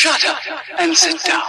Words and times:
Shut 0.00 0.24
up 0.24 0.38
and 0.78 0.96
sit 0.96 1.22
down. 1.24 1.42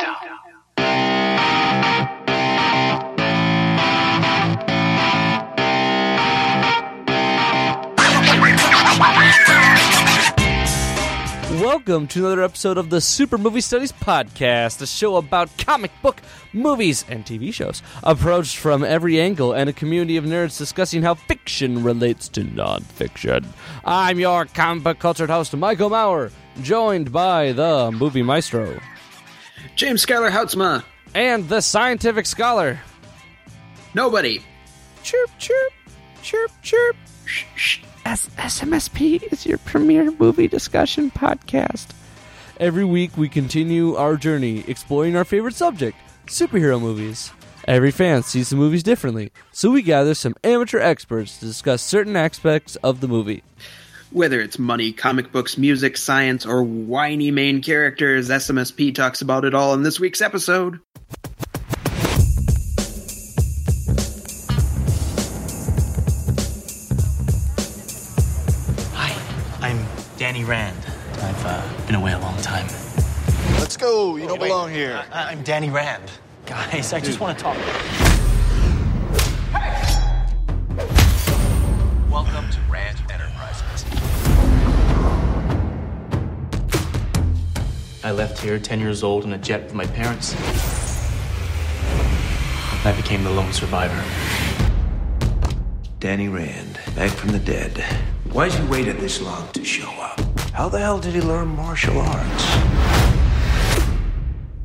Welcome 11.61 12.07
to 12.07 12.25
another 12.25 12.43
episode 12.43 12.77
of 12.77 12.89
the 12.89 12.99
Super 12.99 13.37
Movie 13.37 13.61
Studies 13.61 13.93
Podcast, 13.93 14.81
a 14.81 14.85
show 14.85 15.15
about 15.15 15.57
comic 15.57 15.91
book, 16.01 16.21
movies, 16.51 17.05
and 17.07 17.25
TV 17.25 17.53
shows, 17.53 17.81
approached 18.03 18.57
from 18.57 18.83
every 18.83 19.21
angle, 19.21 19.53
and 19.53 19.69
a 19.69 19.73
community 19.73 20.17
of 20.17 20.25
nerds 20.25 20.57
discussing 20.57 21.03
how 21.03 21.13
fiction 21.13 21.85
relates 21.85 22.27
to 22.27 22.41
nonfiction. 22.41 23.45
I'm 23.85 24.19
your 24.19 24.43
comic 24.43 24.83
book 24.83 24.99
cultured 24.99 25.29
host, 25.29 25.55
Michael 25.55 25.89
Maurer, 25.89 26.33
joined 26.61 27.11
by 27.11 27.51
the 27.53 27.91
movie 27.91 28.21
maestro 28.23 28.79
James 29.75 30.01
Schuyler 30.01 30.29
Houtsma. 30.29 30.83
and 31.13 31.47
the 31.49 31.61
scientific 31.61 32.25
scholar. 32.25 32.79
Nobody. 33.93 34.41
Chirp, 35.03 35.29
chirp, 35.39 35.73
chirp, 36.21 36.51
chirp. 36.61 36.95
Shh, 37.25 37.45
shh. 37.55 37.79
S- 38.05 38.29
SMSP 38.37 39.31
is 39.31 39.45
your 39.45 39.57
premier 39.59 40.11
movie 40.19 40.47
discussion 40.47 41.11
podcast. 41.11 41.87
Every 42.59 42.85
week, 42.85 43.15
we 43.17 43.29
continue 43.29 43.95
our 43.95 44.15
journey 44.17 44.63
exploring 44.67 45.15
our 45.15 45.25
favorite 45.25 45.55
subject 45.55 45.97
superhero 46.27 46.79
movies. 46.79 47.31
Every 47.67 47.91
fan 47.91 48.23
sees 48.23 48.49
the 48.49 48.55
movies 48.55 48.83
differently, 48.83 49.31
so 49.51 49.69
we 49.71 49.81
gather 49.83 50.13
some 50.15 50.35
amateur 50.43 50.79
experts 50.79 51.37
to 51.39 51.45
discuss 51.45 51.81
certain 51.81 52.15
aspects 52.15 52.75
of 52.77 53.01
the 53.01 53.07
movie. 53.07 53.43
Whether 54.11 54.41
it's 54.41 54.59
money, 54.59 54.91
comic 54.91 55.31
books, 55.31 55.57
music, 55.57 55.95
science, 55.95 56.45
or 56.45 56.63
whiny 56.63 57.31
main 57.31 57.61
characters, 57.61 58.29
SMSP 58.29 58.93
talks 58.93 59.21
about 59.21 59.45
it 59.45 59.53
all 59.53 59.73
in 59.73 59.83
this 59.83 59.99
week's 60.01 60.21
episode. 60.21 60.79
Hi, 68.93 69.15
I'm 69.61 69.85
Danny 70.17 70.43
Rand. 70.43 70.77
I've 71.21 71.45
uh, 71.45 71.85
been 71.85 71.95
away 71.95 72.13
a 72.13 72.19
long 72.19 72.37
time. 72.41 72.67
Let's 73.59 73.77
go. 73.77 74.15
You 74.17 74.27
don't 74.27 74.39
Wait, 74.39 74.47
belong 74.47 74.71
here. 74.71 75.03
I- 75.11 75.31
I'm 75.31 75.43
Danny 75.43 75.69
Rand. 75.69 76.11
Guys, 76.45 76.93
I 76.93 76.99
just 76.99 77.19
want 77.19 77.37
to 77.37 77.43
talk. 77.43 77.57
Hey! 79.55 79.97
Welcome 82.11 82.49
to 82.51 82.59
Rand 82.69 82.97
I 88.03 88.09
left 88.09 88.39
here 88.39 88.57
10 88.57 88.79
years 88.79 89.03
old 89.03 89.25
in 89.25 89.33
a 89.33 89.37
jet 89.37 89.63
with 89.65 89.75
my 89.75 89.85
parents. 89.85 90.35
I 92.83 92.93
became 92.97 93.23
the 93.23 93.29
lone 93.29 93.53
survivor. 93.53 94.03
Danny 95.99 96.27
Rand, 96.27 96.79
back 96.95 97.11
from 97.11 97.29
the 97.29 97.37
dead. 97.37 97.77
Why's 98.31 98.55
he 98.55 98.65
waited 98.65 98.97
this 98.97 99.21
long 99.21 99.51
to 99.51 99.63
show 99.63 99.91
up? 100.01 100.19
How 100.51 100.67
the 100.67 100.79
hell 100.79 100.99
did 100.99 101.13
he 101.13 101.21
learn 101.21 101.49
martial 101.49 101.99
arts? 101.99 102.45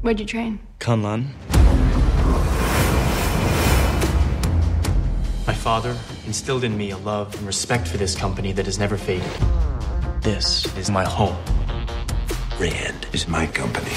Where'd 0.01 0.19
you 0.19 0.25
train? 0.25 0.59
Kunlun. 0.81 1.27
My 5.47 5.53
father 5.53 5.95
instilled 6.25 6.65
in 6.65 6.75
me 6.79 6.91
a 6.91 6.97
love 6.97 7.35
and 7.35 7.47
respect 7.47 7.87
for 7.87 7.99
this 7.99 8.17
company 8.17 8.53
that 8.53 8.65
has 8.65 8.79
never 8.79 8.97
faded. 8.97 9.31
This 10.23 10.75
is 10.79 10.91
my 10.91 11.05
home. 11.05 11.37
Rand 12.59 13.07
is 13.13 13.29
my 13.29 13.47
company. 13.49 13.91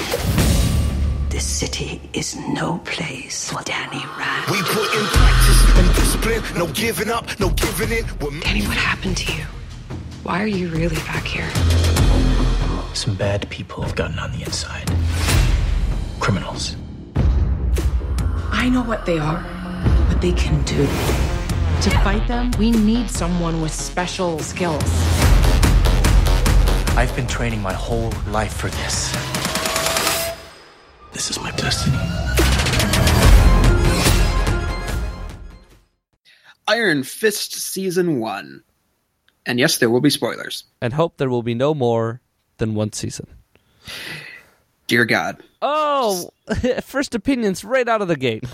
This 1.30 1.46
city 1.46 1.98
is 2.12 2.36
no 2.36 2.76
place 2.84 3.50
for 3.50 3.62
Danny 3.62 4.04
Rand. 4.18 4.50
We 4.50 4.60
put 4.60 4.94
in 4.94 5.06
practice 5.06 5.78
and 5.78 5.94
discipline. 5.94 6.58
No 6.58 6.66
giving 6.74 7.08
up, 7.08 7.40
no 7.40 7.48
giving 7.48 7.90
in. 7.90 8.04
We're 8.20 8.38
Danny, 8.40 8.60
what 8.66 8.76
happened 8.76 9.16
to 9.16 9.32
you? 9.32 9.44
Why 10.24 10.42
are 10.42 10.46
you 10.46 10.68
really 10.68 10.96
back 10.96 11.24
here? 11.24 11.48
Some 12.92 13.14
bad 13.14 13.48
people 13.48 13.82
have 13.82 13.96
gotten 13.96 14.18
on 14.18 14.30
the 14.32 14.42
inside. 14.42 14.90
Criminals. 16.20 16.76
I 18.50 18.68
know 18.68 18.82
what 18.82 19.06
they 19.06 19.18
are, 19.18 19.38
what 20.08 20.20
they 20.20 20.32
can 20.32 20.62
do. 20.64 20.84
To 21.80 21.90
fight 22.04 22.28
them, 22.28 22.50
we 22.58 22.72
need 22.72 23.08
someone 23.08 23.62
with 23.62 23.72
special 23.72 24.38
skills. 24.40 25.19
I've 27.00 27.16
been 27.16 27.26
training 27.26 27.62
my 27.62 27.72
whole 27.72 28.12
life 28.28 28.52
for 28.52 28.68
this. 28.68 29.10
This 31.14 31.30
is 31.30 31.40
my 31.40 31.50
destiny. 31.52 31.96
Iron 36.68 37.02
Fist 37.02 37.54
Season 37.54 38.20
1. 38.20 38.62
And 39.46 39.58
yes, 39.58 39.78
there 39.78 39.88
will 39.88 40.02
be 40.02 40.10
spoilers. 40.10 40.64
And 40.82 40.92
hope 40.92 41.16
there 41.16 41.30
will 41.30 41.42
be 41.42 41.54
no 41.54 41.72
more 41.72 42.20
than 42.58 42.74
one 42.74 42.92
season. 42.92 43.28
Dear 44.86 45.06
God. 45.06 45.42
Oh, 45.62 46.28
first 46.82 47.14
opinions 47.14 47.64
right 47.64 47.88
out 47.88 48.02
of 48.02 48.08
the 48.08 48.16
gate. 48.16 48.44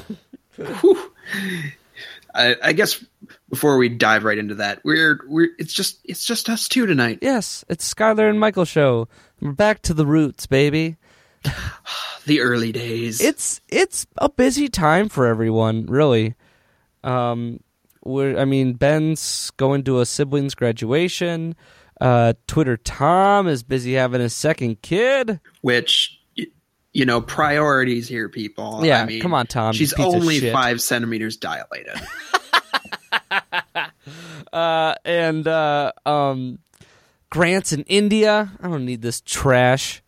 I, 2.32 2.54
I 2.62 2.72
guess 2.74 3.04
before 3.48 3.76
we 3.78 3.88
dive 3.88 4.24
right 4.24 4.38
into 4.38 4.56
that, 4.56 4.80
we're 4.84 5.20
we're 5.26 5.48
it's 5.58 5.72
just 5.72 6.00
it's 6.04 6.24
just 6.24 6.48
us 6.48 6.68
two 6.68 6.86
tonight. 6.86 7.20
Yes, 7.22 7.64
it's 7.68 7.92
Skylar 7.92 8.28
and 8.28 8.40
Michael 8.40 8.64
show. 8.64 9.08
We're 9.40 9.52
back 9.52 9.82
to 9.82 9.94
the 9.94 10.06
roots, 10.06 10.46
baby. 10.46 10.96
The 12.26 12.40
early 12.40 12.72
days. 12.72 13.20
It's 13.20 13.60
it's 13.68 14.04
a 14.18 14.28
busy 14.28 14.66
time 14.68 15.08
for 15.08 15.26
everyone, 15.26 15.86
really. 15.86 16.34
Um, 17.04 17.60
we're 18.04 18.36
I 18.36 18.44
mean, 18.44 18.72
Ben's 18.72 19.52
going 19.56 19.84
to 19.84 20.00
a 20.00 20.06
sibling's 20.06 20.56
graduation. 20.56 21.54
Uh, 22.00 22.32
Twitter 22.48 22.76
Tom 22.76 23.46
is 23.46 23.62
busy 23.62 23.92
having 23.92 24.20
his 24.20 24.34
second 24.34 24.82
kid. 24.82 25.38
which 25.60 26.18
you 26.92 27.04
know 27.04 27.20
priorities 27.20 28.08
here, 28.08 28.28
people. 28.28 28.84
Yeah, 28.84 29.02
I 29.02 29.06
mean, 29.06 29.22
come 29.22 29.32
on, 29.32 29.46
Tom, 29.46 29.72
She's 29.72 29.92
only 29.92 30.50
five 30.50 30.80
centimeters 30.80 31.36
dilated. 31.36 31.94
Uh, 34.52 34.94
and 35.04 35.46
uh, 35.46 35.92
um, 36.06 36.60
Grant's 37.30 37.72
in 37.72 37.82
India. 37.82 38.52
I 38.62 38.68
don't 38.68 38.86
need 38.86 39.02
this 39.02 39.20
trash. 39.20 40.02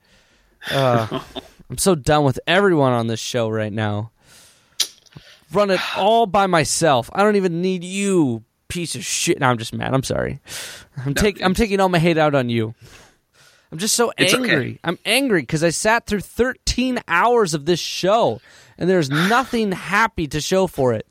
Uh, 0.71 1.21
I'm 1.71 1.77
so 1.77 1.95
done 1.95 2.25
with 2.25 2.41
everyone 2.47 2.93
on 2.93 3.09
this 3.09 3.21
show 3.21 3.51
right 3.51 3.73
now. 3.73 4.13
Run 5.53 5.71
it 5.71 5.81
all 5.97 6.27
by 6.27 6.47
myself. 6.47 7.11
I 7.13 7.23
don't 7.23 7.37
even 7.37 7.61
need 7.61 7.85
you, 7.85 8.45
piece 8.69 8.95
of 8.95 9.05
shit. 9.05 9.41
No, 9.41 9.49
I'm 9.49 9.59
just 9.59 9.75
mad. 9.75 9.93
I'm 9.93 10.03
sorry. 10.03 10.41
I'm 11.05 11.15
taking. 11.15 11.45
I'm 11.45 11.55
taking 11.55 11.81
all 11.81 11.89
my 11.89 11.99
hate 11.99 12.19
out 12.19 12.35
on 12.35 12.49
you. 12.49 12.75
I'm 13.71 13.79
just 13.79 13.95
so 13.95 14.13
angry. 14.17 14.51
okay. 14.51 14.79
I'm 14.83 14.99
angry 15.05 15.43
because 15.43 15.63
I 15.63 15.71
sat 15.71 16.07
through 16.07 16.21
13 16.21 17.01
hours 17.07 17.53
of 17.53 17.67
this 17.67 17.81
show, 17.81 18.41
and 18.79 18.89
there's 18.89 19.11
nothing 19.11 19.73
happy 19.73 20.27
to 20.29 20.41
show 20.41 20.67
for 20.67 20.95
it. 20.95 21.07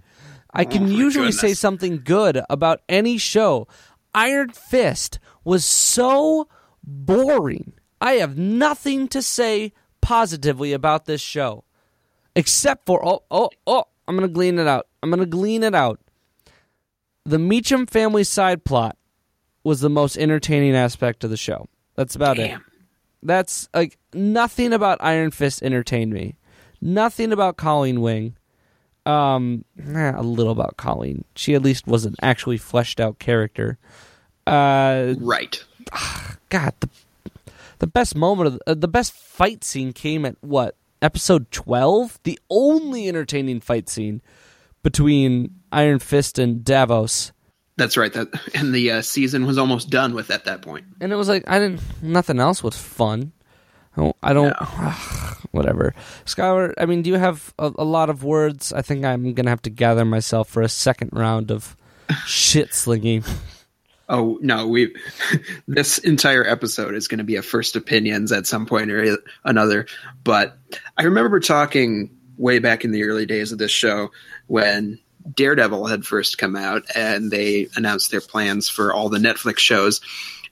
I 0.54 0.66
can 0.66 0.88
Oh 0.88 0.92
usually 0.92 1.32
say 1.32 1.54
something 1.54 2.02
good 2.04 2.42
about 2.50 2.82
any 2.90 3.18
show. 3.18 3.68
Iron 4.14 4.50
Fist 4.50 5.20
was 5.44 5.66
so 5.66 6.48
boring. 6.84 7.74
I 8.00 8.14
have 8.14 8.38
nothing 8.38 9.08
to 9.10 9.22
say 9.22 9.74
positively 10.02 10.74
about 10.74 11.06
this 11.06 11.22
show, 11.22 11.64
except 12.36 12.86
for 12.86 13.06
oh 13.06 13.24
oh 13.30 13.50
oh. 13.66 13.86
I'm 14.08 14.16
gonna 14.16 14.30
glean 14.30 14.58
it 14.58 14.68
out. 14.68 14.88
I'm 15.04 15.10
gonna 15.10 15.26
glean 15.26 15.64
it 15.64 15.76
out. 15.76 16.00
The 17.26 17.38
Meachum 17.38 17.90
family 17.90 18.24
side 18.24 18.64
plot 18.64 18.98
was 19.64 19.82
the 19.82 19.90
most 19.90 20.18
entertaining 20.18 20.76
aspect 20.76 21.26
of 21.26 21.30
the 21.30 21.36
show. 21.36 21.68
That's 21.96 22.16
about 22.16 22.40
it. 22.40 22.58
That's 23.22 23.68
like 23.74 23.98
nothing 24.14 24.72
about 24.72 25.00
Iron 25.02 25.32
Fist 25.32 25.62
entertained 25.62 26.14
me. 26.14 26.38
Nothing 26.80 27.34
about 27.34 27.58
Colleen 27.58 28.00
Wing. 28.00 28.37
Um, 29.08 29.64
eh, 29.80 30.12
a 30.16 30.22
little 30.22 30.52
about 30.52 30.76
Colleen. 30.76 31.24
She 31.36 31.56
at 31.56 31.62
least 31.62 31.88
was 31.88 32.06
an 32.06 32.16
actually 32.22 32.58
fleshed 32.58 33.00
out 33.00 33.20
character. 33.20 33.78
Uh, 34.46 35.16
right. 35.20 35.64
God, 36.50 36.74
the 36.82 36.90
the 37.80 37.88
best 37.88 38.16
moment 38.16 38.48
of 38.48 38.62
uh, 38.68 38.74
the 38.74 38.88
best 38.88 39.14
fight 39.14 39.64
scene 39.64 39.94
came 39.94 40.26
at 40.26 40.36
what 40.42 40.76
episode 41.02 41.52
twelve? 41.52 42.20
The 42.24 42.40
only 42.50 43.08
entertaining 43.08 43.62
fight 43.62 43.88
scene 43.88 44.22
between 44.84 45.56
Iron 45.72 46.00
Fist 46.00 46.38
and 46.40 46.64
Davos. 46.66 47.32
That's 47.78 47.96
right. 47.96 48.12
That 48.12 48.28
and 48.56 48.74
the 48.74 48.92
uh, 48.92 49.02
season 49.02 49.46
was 49.46 49.58
almost 49.58 49.90
done 49.90 50.14
with 50.16 50.32
at 50.32 50.46
that 50.46 50.62
point. 50.62 50.86
and 51.00 51.12
it 51.14 51.16
was 51.16 51.30
like 51.30 51.44
I 51.48 51.60
didn't. 51.60 51.82
Nothing 52.02 52.40
else 52.40 52.64
was 52.64 52.76
fun. 52.76 53.32
Oh, 53.98 54.14
I 54.22 54.34
don't. 54.34 54.54
I 54.60 54.96
don't 55.42 55.52
whatever, 55.52 55.94
Skylar. 56.26 56.74
I 56.78 56.86
mean, 56.86 57.02
do 57.02 57.10
you 57.10 57.18
have 57.18 57.54
a, 57.58 57.72
a 57.78 57.84
lot 57.84 58.10
of 58.10 58.24
words? 58.24 58.72
I 58.72 58.82
think 58.82 59.06
I'm 59.06 59.34
gonna 59.34 59.50
have 59.50 59.62
to 59.64 59.70
gather 59.70 60.06
myself 60.06 60.50
for 60.50 60.62
a 60.62 60.70
second 60.70 61.10
round 61.14 61.52
of 61.52 61.76
shit 62.26 62.74
slinging. 62.74 63.24
Oh 64.10 64.40
no, 64.42 64.68
we 64.68 64.96
this 65.68 65.98
entire 65.98 66.48
episode 66.48 66.96
is 66.96 67.10
going 67.10 67.18
to 67.18 67.26
be 67.26 67.36
a 67.36 67.42
first 67.42 67.76
opinions 67.76 68.32
at 68.32 68.48
some 68.48 68.66
point 68.66 68.90
or 68.90 69.18
another. 69.44 69.86
But 70.24 70.58
I 70.98 71.04
remember 71.04 71.42
talking 71.42 72.16
way 72.38 72.60
back 72.60 72.86
in 72.86 72.92
the 72.92 73.04
early 73.04 73.26
days 73.26 73.52
of 73.52 73.58
this 73.58 73.72
show 73.72 74.12
when 74.46 75.00
Daredevil 75.36 75.88
had 75.88 76.06
first 76.06 76.38
come 76.38 76.56
out 76.56 76.84
and 76.96 77.30
they 77.30 77.68
announced 77.76 78.12
their 78.12 78.22
plans 78.22 78.70
for 78.70 78.94
all 78.94 79.10
the 79.10 79.18
Netflix 79.18 79.60
shows. 79.60 80.00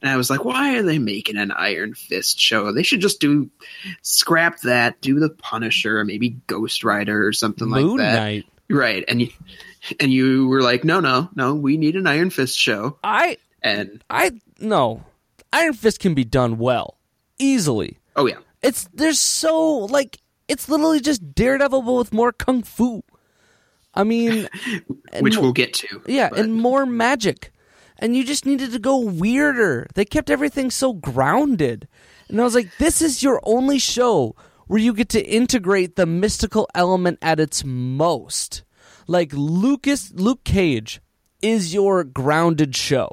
And 0.02 0.10
I 0.12 0.18
was 0.18 0.30
like, 0.30 0.44
why 0.46 0.78
are 0.78 0.84
they 0.84 1.00
making 1.00 1.38
an 1.38 1.52
Iron 1.52 1.94
Fist 1.94 2.40
show? 2.40 2.72
They 2.72 2.84
should 2.84 3.02
just 3.02 3.20
do 3.20 3.50
scrap 4.02 4.62
that, 4.62 5.00
do 5.02 5.20
the 5.20 5.30
Punisher, 5.30 6.04
maybe 6.04 6.38
Ghost 6.48 6.84
Rider 6.84 7.26
or 7.26 7.34
something 7.34 7.68
Moon 7.70 7.98
like 7.98 7.98
that. 8.00 8.14
Knight. 8.16 8.46
Right. 8.70 9.04
And 9.08 9.22
you 9.22 9.30
and 10.00 10.12
you 10.12 10.48
were 10.48 10.62
like, 10.62 10.84
no, 10.84 11.00
no, 11.00 11.30
no, 11.36 11.54
we 11.56 11.78
need 11.78 11.96
an 11.96 12.08
Iron 12.08 12.30
Fist 12.30 12.58
show. 12.58 12.98
I 13.04 13.38
And 13.62 14.04
I 14.10 14.32
no. 14.60 15.04
Iron 15.54 15.74
Fist 15.74 16.00
can 16.00 16.14
be 16.14 16.24
done 16.26 16.58
well. 16.58 16.98
Easily. 17.40 18.00
oh 18.16 18.26
yeah. 18.28 18.38
It's 18.62 18.90
there's 18.94 19.20
so 19.20 19.64
like 19.86 20.18
it's 20.48 20.68
literally 20.70 21.00
just 21.00 21.34
Daredevil 21.36 21.82
but 21.84 21.94
with 21.94 22.14
more 22.14 22.32
kung 22.32 22.64
fu. 22.64 23.04
I 23.94 24.04
mean, 24.04 24.50
Which 25.22 25.38
we'll 25.38 25.54
get 25.54 25.74
to. 25.76 26.02
yeah, 26.08 26.30
but- 26.30 26.40
and 26.40 26.54
more 26.54 26.86
magic. 26.86 27.52
And 27.98 28.16
you 28.16 28.26
just 28.26 28.46
needed 28.46 28.72
to 28.72 28.80
go 28.80 29.00
weirder. 29.00 29.88
They 29.96 30.06
kept 30.06 30.30
everything 30.30 30.70
so 30.70 30.94
grounded. 30.94 31.88
And 32.28 32.40
I 32.40 32.44
was 32.44 32.56
like, 32.56 32.76
this 32.78 33.02
is 33.02 33.24
your 33.24 33.40
only 33.44 33.80
show 33.80 34.36
where 34.68 34.80
you 34.80 34.94
get 34.94 35.10
to 35.10 35.26
integrate 35.26 35.96
the 35.96 36.06
mystical 36.06 36.68
element 36.74 37.20
at 37.22 37.40
its 37.40 37.64
most. 37.64 38.64
Like 39.08 39.32
Lucas 39.34 40.12
Luke 40.14 40.44
Cage 40.44 41.02
is 41.42 41.74
your 41.74 42.04
grounded 42.04 42.76
show. 42.76 43.10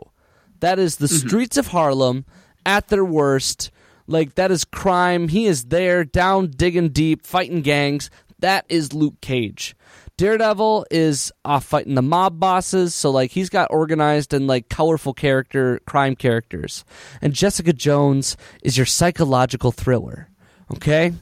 That 0.60 0.78
is 0.78 0.96
the 0.96 1.06
mm-hmm. 1.06 1.28
streets 1.28 1.56
of 1.56 1.68
Harlem 1.68 2.24
at 2.64 2.88
their 2.88 3.04
worst. 3.04 3.70
Like 4.06 4.34
that 4.36 4.50
is 4.50 4.64
crime. 4.64 5.28
He 5.28 5.46
is 5.46 5.66
there, 5.66 6.04
down 6.04 6.50
digging 6.50 6.90
deep, 6.90 7.26
fighting 7.26 7.62
gangs. 7.62 8.10
That 8.38 8.64
is 8.68 8.92
Luke 8.92 9.20
Cage. 9.20 9.76
Daredevil 10.22 10.86
is 10.88 11.32
off 11.44 11.64
fighting 11.64 11.96
the 11.96 12.00
mob 12.00 12.38
bosses, 12.38 12.94
so 12.94 13.10
like 13.10 13.32
he's 13.32 13.48
got 13.48 13.72
organized 13.72 14.32
and 14.32 14.46
like 14.46 14.68
colorful 14.68 15.14
character 15.14 15.80
crime 15.84 16.14
characters. 16.14 16.84
And 17.20 17.32
Jessica 17.34 17.72
Jones 17.72 18.36
is 18.62 18.76
your 18.76 18.86
psychological 18.86 19.72
thriller. 19.72 20.28
Okay? 20.72 21.12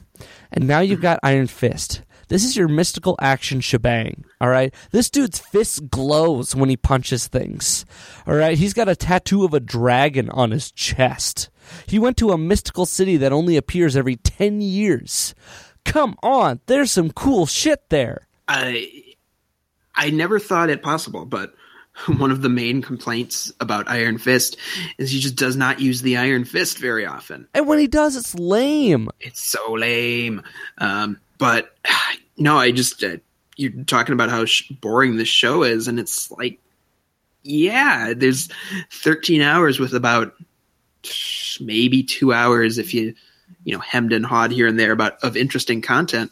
And 0.51 0.67
now 0.67 0.81
you've 0.81 1.01
got 1.01 1.19
Iron 1.23 1.47
Fist. 1.47 2.03
This 2.27 2.45
is 2.45 2.55
your 2.55 2.67
mystical 2.67 3.15
action 3.19 3.59
shebang. 3.59 4.23
All 4.39 4.49
right. 4.49 4.71
This 4.91 5.09
dude's 5.09 5.39
fist 5.39 5.89
glows 5.89 6.55
when 6.55 6.69
he 6.69 6.77
punches 6.77 7.27
things. 7.27 7.87
All 8.27 8.35
right. 8.35 8.55
He's 8.55 8.75
got 8.75 8.87
a 8.87 8.95
tattoo 8.95 9.43
of 9.43 9.55
a 9.55 9.59
dragon 9.59 10.29
on 10.29 10.51
his 10.51 10.71
chest. 10.71 11.49
He 11.87 11.97
went 11.97 12.17
to 12.17 12.29
a 12.29 12.37
mystical 12.37 12.85
city 12.85 13.17
that 13.17 13.33
only 13.33 13.57
appears 13.57 13.97
every 13.97 14.17
10 14.17 14.61
years. 14.61 15.33
Come 15.85 16.17
on. 16.21 16.59
There's 16.67 16.91
some 16.91 17.09
cool 17.09 17.47
shit 17.47 17.89
there. 17.89 18.27
I 18.51 19.15
I 19.95 20.09
never 20.09 20.39
thought 20.39 20.69
it 20.69 20.83
possible, 20.83 21.25
but 21.25 21.53
one 22.17 22.31
of 22.31 22.41
the 22.41 22.49
main 22.49 22.81
complaints 22.81 23.51
about 23.59 23.89
Iron 23.89 24.17
Fist 24.17 24.57
is 24.97 25.11
he 25.11 25.19
just 25.19 25.35
does 25.35 25.55
not 25.55 25.79
use 25.79 26.01
the 26.01 26.17
Iron 26.17 26.45
Fist 26.45 26.77
very 26.77 27.05
often. 27.05 27.47
And 27.53 27.67
when 27.67 27.79
he 27.79 27.87
does, 27.87 28.15
it's 28.15 28.35
lame. 28.35 29.09
It's 29.19 29.41
so 29.41 29.73
lame. 29.73 30.43
Um, 30.77 31.19
but 31.37 31.75
no, 32.37 32.57
I 32.57 32.71
just 32.71 33.03
uh, 33.03 33.17
you're 33.55 33.71
talking 33.85 34.13
about 34.13 34.29
how 34.29 34.45
sh- 34.45 34.69
boring 34.81 35.15
this 35.15 35.29
show 35.29 35.63
is, 35.63 35.87
and 35.87 35.99
it's 35.99 36.29
like, 36.31 36.59
yeah, 37.43 38.13
there's 38.15 38.49
13 38.91 39.41
hours 39.41 39.79
with 39.79 39.93
about 39.93 40.33
maybe 41.61 42.03
two 42.03 42.33
hours 42.33 42.77
if 42.77 42.93
you 42.93 43.13
you 43.63 43.73
know 43.73 43.79
hemmed 43.79 44.11
and 44.11 44.25
hawed 44.25 44.51
here 44.51 44.65
and 44.67 44.79
there 44.79 44.91
about 44.91 45.23
of 45.23 45.37
interesting 45.37 45.81
content, 45.81 46.31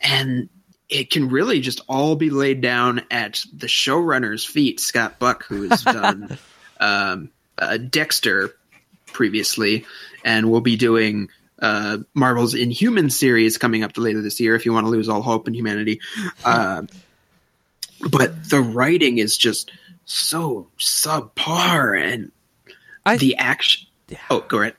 and 0.00 0.48
it 0.88 1.10
can 1.10 1.28
really 1.28 1.60
just 1.60 1.80
all 1.88 2.16
be 2.16 2.30
laid 2.30 2.60
down 2.60 3.02
at 3.10 3.42
the 3.52 3.66
showrunner's 3.66 4.44
feet, 4.44 4.80
Scott 4.80 5.18
Buck, 5.18 5.44
who 5.44 5.68
has 5.68 5.82
done 5.84 6.38
um, 6.78 7.30
uh, 7.58 7.76
Dexter 7.76 8.54
previously, 9.06 9.84
and 10.24 10.50
will 10.50 10.60
be 10.60 10.76
doing 10.76 11.28
uh, 11.60 11.98
Marvel's 12.14 12.54
Inhuman 12.54 13.10
series 13.10 13.58
coming 13.58 13.82
up 13.82 13.96
later 13.96 14.20
this 14.20 14.38
year. 14.40 14.54
If 14.54 14.66
you 14.66 14.72
want 14.72 14.86
to 14.86 14.90
lose 14.90 15.08
all 15.08 15.22
hope 15.22 15.48
in 15.48 15.54
humanity, 15.54 16.00
uh, 16.44 16.82
but 18.10 18.48
the 18.48 18.60
writing 18.60 19.18
is 19.18 19.36
just 19.36 19.72
so 20.04 20.68
subpar, 20.78 22.00
and 22.00 22.30
I- 23.04 23.16
the 23.16 23.36
action. 23.36 23.86
Oh, 24.30 24.40
go 24.40 24.60
ahead. 24.60 24.76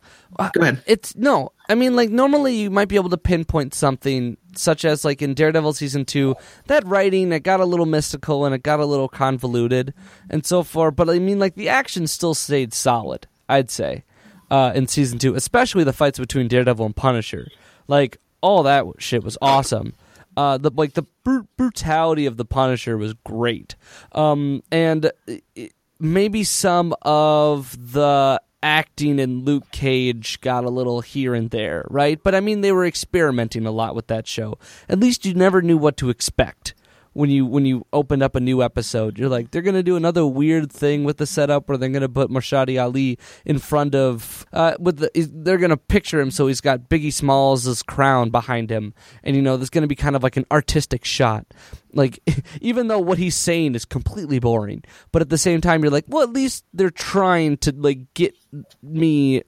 Go 0.54 0.62
ahead. 0.62 0.84
It's 0.86 1.16
no. 1.16 1.52
I 1.70 1.76
mean, 1.76 1.96
like 1.96 2.10
normally 2.10 2.56
you 2.56 2.72
might 2.72 2.88
be 2.88 2.96
able 2.96 3.10
to 3.10 3.18
pinpoint 3.18 3.74
something, 3.74 4.38
such 4.56 4.86
as 4.86 5.04
like 5.04 5.22
in 5.22 5.34
Daredevil 5.34 5.74
season 5.74 6.06
two, 6.06 6.36
that 6.68 6.86
writing 6.88 7.32
it 7.32 7.44
got 7.44 7.60
a 7.60 7.66
little 7.66 7.86
mystical 7.86 8.46
and 8.46 8.56
it 8.56 8.64
got 8.64 8.80
a 8.80 8.86
little 8.86 9.10
convoluted 9.10 9.94
and 10.30 10.46
so 10.46 10.64
forth. 10.64 10.96
But 10.96 11.10
I 11.10 11.20
mean, 11.20 11.40
like 11.40 11.56
the 11.56 11.70
action 11.70 12.08
still 12.08 12.34
stayed 12.34 12.74
solid. 12.74 13.28
I'd 13.50 13.70
say 13.70 14.04
uh, 14.50 14.72
in 14.76 14.88
season 14.88 15.20
two, 15.20 15.36
especially 15.36 15.84
the 15.84 15.94
fights 15.94 16.20
between 16.20 16.48
Daredevil 16.48 16.86
and 16.86 16.96
Punisher. 16.96 17.50
Like 17.88 18.18
all 18.42 18.64
that 18.64 18.86
shit 19.00 19.24
was 19.24 19.38
awesome. 19.42 19.94
Uh, 20.36 20.58
the 20.58 20.72
like 20.72 20.94
the 20.94 21.04
bru- 21.24 21.48
brutality 21.58 22.28
of 22.28 22.38
the 22.38 22.46
Punisher 22.46 22.96
was 22.96 23.14
great, 23.26 23.76
um, 24.12 24.62
and 24.72 25.12
it, 25.26 25.74
maybe 26.00 26.44
some 26.44 26.94
of 27.02 27.76
the 27.92 28.40
acting 28.68 29.18
in 29.18 29.46
Luke 29.46 29.72
Cage 29.72 30.42
got 30.42 30.66
a 30.66 30.70
little 30.70 31.00
here 31.00 31.34
and 31.34 31.52
there, 31.52 31.86
right? 31.90 32.22
But 32.22 32.36
I 32.36 32.42
mean, 32.42 32.60
they 32.60 32.74
were 32.74 32.86
experimenting 32.86 33.66
a 33.66 33.72
lot 33.72 33.96
with 33.96 34.08
that 34.08 34.28
show. 34.28 34.58
At 34.90 35.00
least 35.00 35.26
you 35.26 35.34
never 35.34 35.62
knew 35.62 35.78
what 35.78 35.96
to 35.98 36.10
expect 36.10 36.74
when 37.18 37.32
you 37.32 37.48
when 37.48 37.66
you 37.66 37.84
opened 37.92 38.22
up 38.22 38.36
a 38.36 38.40
new 38.40 38.62
episode. 38.62 39.18
You're 39.18 39.28
like, 39.28 39.50
they're 39.50 39.64
gonna 39.64 39.82
do 39.82 39.96
another 39.96 40.26
weird 40.26 40.72
thing 40.72 41.04
with 41.04 41.18
the 41.18 41.26
setup, 41.26 41.68
where 41.68 41.78
they're 41.78 41.90
gonna 41.90 42.08
put 42.08 42.30
Mahershala 42.30 42.82
Ali 42.82 43.18
in 43.44 43.58
front 43.58 43.96
of 43.96 44.46
uh, 44.54 44.76
with 44.80 44.98
the. 44.98 45.10
They're 45.34 45.58
gonna 45.58 45.78
picture 45.78 46.22
him 46.22 46.30
so 46.30 46.46
he's 46.46 46.62
got 46.62 46.90
Biggie 46.90 47.12
Smalls' 47.12 47.82
crown 47.82 48.30
behind 48.30 48.70
him, 48.70 48.94
and 49.24 49.36
you 49.36 49.42
know 49.42 49.58
there's 49.58 49.72
gonna 49.72 49.88
be 49.88 49.96
kind 49.96 50.16
of 50.16 50.22
like 50.22 50.38
an 50.38 50.46
artistic 50.52 51.04
shot. 51.04 51.48
Like 51.92 52.20
even 52.62 52.88
though 52.88 53.00
what 53.00 53.18
he's 53.18 53.36
saying 53.36 53.74
is 53.74 53.84
completely 53.84 54.38
boring, 54.38 54.84
but 55.12 55.24
at 55.24 55.30
the 55.30 55.40
same 55.40 55.60
time 55.60 55.82
you're 55.82 55.92
like, 55.92 56.06
well, 56.08 56.22
at 56.22 56.32
least 56.32 56.66
they're 56.72 56.92
trying 56.92 57.58
to 57.58 57.74
like 57.76 58.14
get 58.14 58.36
me 58.84 59.42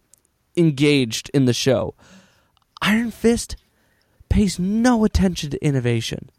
engaged 0.58 1.30
in 1.36 1.46
the 1.46 1.54
show. 1.54 1.94
Iron 2.82 3.12
Fist 3.12 3.58
pays 4.28 4.58
no 4.58 5.06
attention 5.06 5.52
to 5.52 5.64
innovation 5.64 6.30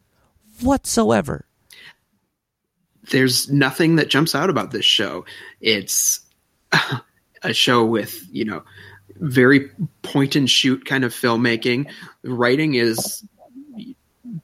whatsoever. 0.63 1.45
there's 3.09 3.49
nothing 3.51 3.97
that 3.97 4.09
jumps 4.09 4.33
out 4.35 4.49
about 4.49 4.71
this 4.71 4.85
show. 4.85 5.25
It's 5.59 6.21
a 7.43 7.53
show 7.53 7.83
with, 7.85 8.25
you 8.31 8.45
know, 8.45 8.63
very 9.17 9.69
point 10.01 10.35
and 10.35 10.49
shoot 10.49 10.85
kind 10.85 11.03
of 11.03 11.13
filmmaking. 11.13 11.91
Writing 12.23 12.75
is 12.75 13.23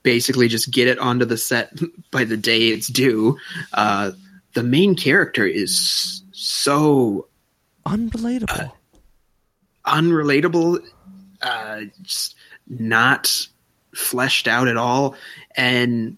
basically 0.03 0.47
just 0.49 0.69
get 0.71 0.87
it 0.87 0.99
onto 0.99 1.23
the 1.25 1.37
set 1.37 1.71
by 2.11 2.23
the 2.25 2.35
day 2.37 2.67
it's 2.69 2.87
due. 2.87 3.37
Uh, 3.73 4.11
the 4.53 4.63
main 4.63 4.95
character 4.95 5.45
is 5.45 6.23
so 6.31 7.27
Unrelatable. 7.85 8.71
unrelatable, 9.85 10.79
uh, 11.41 11.81
just 12.01 12.35
not 12.67 13.47
fleshed 13.97 14.47
out 14.47 14.67
at 14.67 14.77
all, 14.77 15.15
and 15.55 16.17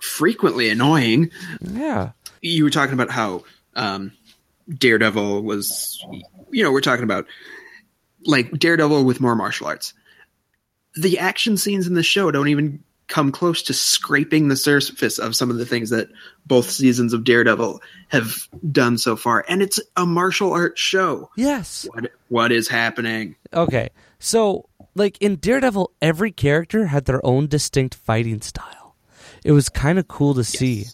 frequently 0.00 0.68
annoying. 0.68 1.30
yeah. 1.60 2.10
you 2.40 2.64
were 2.64 2.70
talking 2.70 2.94
about 2.94 3.10
how 3.10 3.44
um, 3.74 4.12
Daredevil 4.68 5.42
was, 5.42 6.04
you 6.50 6.64
know, 6.64 6.72
we're 6.72 6.80
talking 6.80 7.04
about 7.04 7.26
like 8.24 8.50
Daredevil 8.50 9.04
with 9.04 9.20
more 9.20 9.36
martial 9.36 9.66
arts. 9.66 9.94
The 10.96 11.18
action 11.18 11.56
scenes 11.56 11.86
in 11.86 11.94
the 11.94 12.02
show 12.02 12.30
don't 12.30 12.48
even 12.48 12.82
come 13.08 13.30
close 13.30 13.62
to 13.62 13.74
scraping 13.74 14.48
the 14.48 14.56
surface 14.56 15.18
of 15.18 15.36
some 15.36 15.50
of 15.50 15.58
the 15.58 15.66
things 15.66 15.90
that 15.90 16.08
both 16.46 16.70
seasons 16.70 17.12
of 17.12 17.24
Daredevil 17.24 17.80
have 18.08 18.48
done 18.70 18.96
so 18.96 19.16
far. 19.16 19.44
And 19.48 19.62
it's 19.62 19.78
a 19.96 20.06
martial 20.06 20.52
arts 20.52 20.80
show. 20.80 21.30
Yes. 21.36 21.86
What 21.92 22.12
what 22.28 22.52
is 22.52 22.68
happening? 22.68 23.36
Okay. 23.52 23.90
So, 24.24 24.68
like 24.94 25.18
in 25.20 25.34
Daredevil, 25.34 25.90
every 26.00 26.30
character 26.30 26.86
had 26.86 27.06
their 27.06 27.24
own 27.26 27.48
distinct 27.48 27.96
fighting 27.96 28.40
style. 28.40 28.94
It 29.44 29.50
was 29.50 29.68
kind 29.68 29.98
of 29.98 30.06
cool 30.06 30.34
to 30.34 30.44
see. 30.44 30.84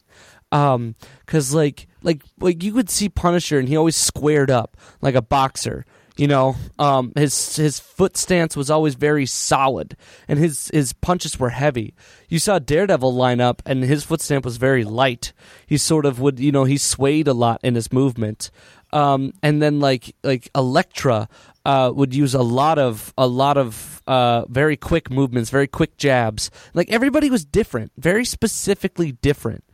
Um, 0.50 0.94
cause 1.26 1.52
like, 1.52 1.88
like, 2.02 2.23
like 2.40 2.62
you 2.62 2.73
would 2.73 2.88
see 2.88 3.11
Punisher 3.11 3.58
and 3.58 3.68
he 3.68 3.76
always 3.76 3.97
squared 3.97 4.50
up 4.50 4.78
like 5.02 5.14
a 5.14 5.20
boxer. 5.20 5.85
You 6.16 6.26
know, 6.26 6.56
um, 6.80 7.12
his 7.14 7.54
his 7.54 7.78
foot 7.78 8.16
stance 8.16 8.56
was 8.56 8.70
always 8.70 8.97
very 8.97 9.25
solid, 9.25 9.97
and 10.26 10.37
his 10.37 10.68
his 10.75 10.92
punches 10.92 11.38
were 11.38 11.50
heavy. 11.50 11.94
You 12.28 12.40
saw 12.40 12.58
Daredevil 12.58 13.14
line 13.14 13.40
up, 13.40 13.62
and 13.64 13.85
his 13.85 14.02
foot 14.02 14.20
stamp 14.20 14.44
was 14.44 14.56
very 14.56 14.82
light. 14.82 15.32
He 15.64 15.76
sort 15.76 16.04
of 16.04 16.18
would, 16.18 16.40
you 16.40 16.50
know, 16.50 16.64
he 16.64 16.76
swayed 16.76 17.28
a 17.28 17.35
lot 17.35 17.61
in 17.62 17.76
his 17.76 17.92
movement. 17.92 18.50
Um, 18.92 19.33
and 19.42 19.61
then 19.61 19.80
like 19.80 20.14
like 20.23 20.49
Elektra 20.54 21.28
uh, 21.66 21.92
would 21.95 22.14
use 22.14 22.35
a 22.35 22.42
lot 22.42 22.78
of 22.78 23.12
a 23.18 23.26
lot 23.26 23.57
of 23.59 24.02
uh, 24.07 24.45
very 24.49 24.76
quick 24.76 25.11
movements, 25.11 25.50
very 25.50 25.66
quick 25.66 25.97
jabs. 25.99 26.50
Like 26.75 26.90
everybody 26.90 27.28
was 27.30 27.45
different, 27.45 27.92
very 27.99 28.25
specifically 28.25 29.12
different. 29.12 29.64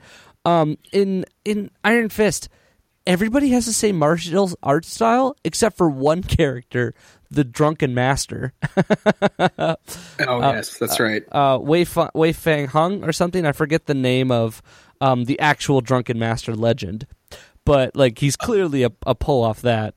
Um, 0.44 0.76
in 0.92 1.24
in 1.44 1.70
Iron 1.84 2.08
Fist, 2.08 2.48
everybody 3.06 3.50
has 3.50 3.66
the 3.66 3.72
same 3.72 3.96
martial 3.98 4.50
art 4.62 4.84
style 4.84 5.36
except 5.44 5.76
for 5.76 5.88
one 5.88 6.22
character, 6.36 6.92
the 7.30 7.44
Drunken 7.44 7.94
Master. 7.94 8.52
Oh 10.26 10.40
yes, 10.40 10.78
that's 10.78 11.00
right. 11.00 11.22
uh, 11.32 11.58
Wei, 11.60 11.84
Fa- 11.84 12.10
Wei 12.14 12.32
Fang 12.32 12.66
Hung 12.68 13.04
or 13.04 13.12
something. 13.12 13.44
I 13.46 13.52
forget 13.52 13.86
the 13.86 13.94
name 13.94 14.30
of 14.30 14.62
um, 15.00 15.24
the 15.24 15.38
actual 15.40 15.80
Drunken 15.80 16.18
Master 16.18 16.54
legend, 16.54 17.06
but 17.64 17.94
like 17.96 18.18
he's 18.18 18.36
clearly 18.36 18.82
a, 18.82 18.90
a 19.06 19.14
pull 19.14 19.42
off 19.42 19.62
that. 19.62 19.94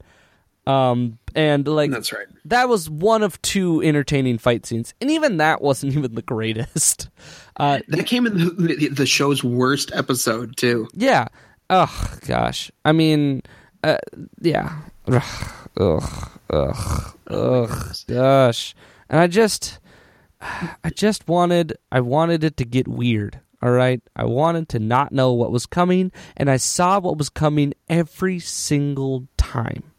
Um, 0.65 1.17
and 1.33 1.65
like 1.67 1.91
That's 1.91 2.11
right. 2.11 2.27
that 2.45 2.67
was 2.67 2.89
one 2.89 3.23
of 3.23 3.41
two 3.41 3.81
entertaining 3.81 4.37
fight 4.37 4.65
scenes, 4.65 4.93
and 4.99 5.09
even 5.09 5.37
that 5.37 5.61
wasn't 5.61 5.93
even 5.97 6.13
the 6.15 6.21
greatest. 6.21 7.09
Uh, 7.57 7.79
That 7.87 8.05
came 8.05 8.25
in 8.27 8.37
the, 8.37 8.75
the, 8.75 8.87
the 8.89 9.05
show's 9.05 9.43
worst 9.43 9.91
episode 9.93 10.57
too. 10.57 10.87
yeah. 10.93 11.27
Oh 11.69 12.17
gosh. 12.25 12.71
I 12.85 12.91
mean, 12.93 13.41
uh, 13.83 13.97
yeah. 14.41 14.77
Ugh. 15.07 15.23
Ugh. 15.79 16.29
Ugh. 16.49 17.15
Ugh. 17.29 17.95
Gosh. 18.07 18.73
And 19.09 19.19
I 19.19 19.27
just, 19.27 19.79
I 20.41 20.89
just 20.95 21.27
wanted, 21.27 21.77
I 21.91 21.99
wanted 22.01 22.43
it 22.45 22.55
to 22.57 22.65
get 22.65 22.87
weird. 22.87 23.39
All 23.61 23.71
right. 23.71 24.01
I 24.15 24.25
wanted 24.25 24.69
to 24.69 24.79
not 24.79 25.11
know 25.11 25.33
what 25.33 25.51
was 25.51 25.65
coming, 25.65 26.11
and 26.35 26.49
I 26.49 26.57
saw 26.57 26.99
what 26.99 27.17
was 27.17 27.29
coming 27.29 27.73
every 27.89 28.39
single 28.39 29.27
time. 29.37 29.91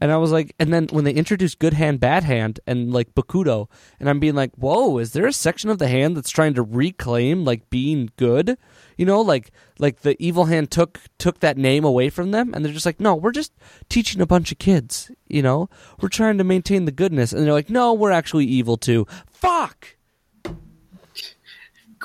And 0.00 0.12
I 0.12 0.18
was 0.18 0.30
like, 0.30 0.54
and 0.58 0.74
then 0.74 0.88
when 0.90 1.04
they 1.04 1.12
introduced 1.12 1.58
Good 1.58 1.72
Hand, 1.72 2.00
Bad 2.00 2.22
Hand, 2.22 2.60
and 2.66 2.92
like 2.92 3.14
Bakudo, 3.14 3.68
and 3.98 4.10
I'm 4.10 4.20
being 4.20 4.34
like, 4.34 4.52
whoa, 4.54 4.98
is 4.98 5.12
there 5.12 5.26
a 5.26 5.32
section 5.32 5.70
of 5.70 5.78
the 5.78 5.88
hand 5.88 6.16
that's 6.16 6.30
trying 6.30 6.52
to 6.54 6.62
reclaim 6.62 7.44
like 7.44 7.70
being 7.70 8.10
good? 8.16 8.58
You 8.98 9.06
know, 9.06 9.22
like 9.22 9.52
like 9.78 10.00
the 10.00 10.14
evil 10.22 10.46
hand 10.46 10.70
took 10.70 11.00
took 11.18 11.40
that 11.40 11.56
name 11.56 11.84
away 11.84 12.10
from 12.10 12.30
them, 12.30 12.52
and 12.52 12.62
they're 12.62 12.74
just 12.74 12.84
like, 12.84 13.00
no, 13.00 13.14
we're 13.14 13.32
just 13.32 13.52
teaching 13.88 14.20
a 14.20 14.26
bunch 14.26 14.52
of 14.52 14.58
kids. 14.58 15.10
You 15.28 15.40
know, 15.40 15.70
we're 16.02 16.10
trying 16.10 16.36
to 16.38 16.44
maintain 16.44 16.84
the 16.84 16.92
goodness, 16.92 17.32
and 17.32 17.46
they're 17.46 17.52
like, 17.52 17.70
no, 17.70 17.94
we're 17.94 18.10
actually 18.10 18.44
evil 18.44 18.76
too. 18.76 19.06
Fuck. 19.26 19.95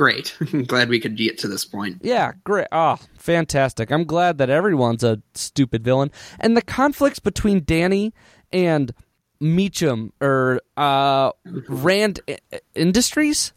Great. 0.02 0.36
Glad 0.66 0.90
we 0.90 1.00
could 1.00 1.16
get 1.16 1.38
to 1.38 1.48
this 1.48 1.64
point. 1.64 2.00
Yeah, 2.02 2.32
great. 2.44 2.66
Oh, 2.72 2.98
fantastic. 3.20 3.92
I'm 3.92 4.06
glad 4.06 4.40
that 4.40 4.50
everyone's 4.50 5.04
a 5.04 5.22
stupid 5.36 5.84
villain. 5.84 6.10
And 6.40 6.58
the 6.58 6.64
conflicts 6.64 7.20
between 7.20 7.64
Danny 7.64 8.12
and 8.52 8.96
Meachum 9.40 10.10
or 10.20 10.60
uh, 10.76 11.34
Rand 11.46 12.20
Industries 12.74 13.54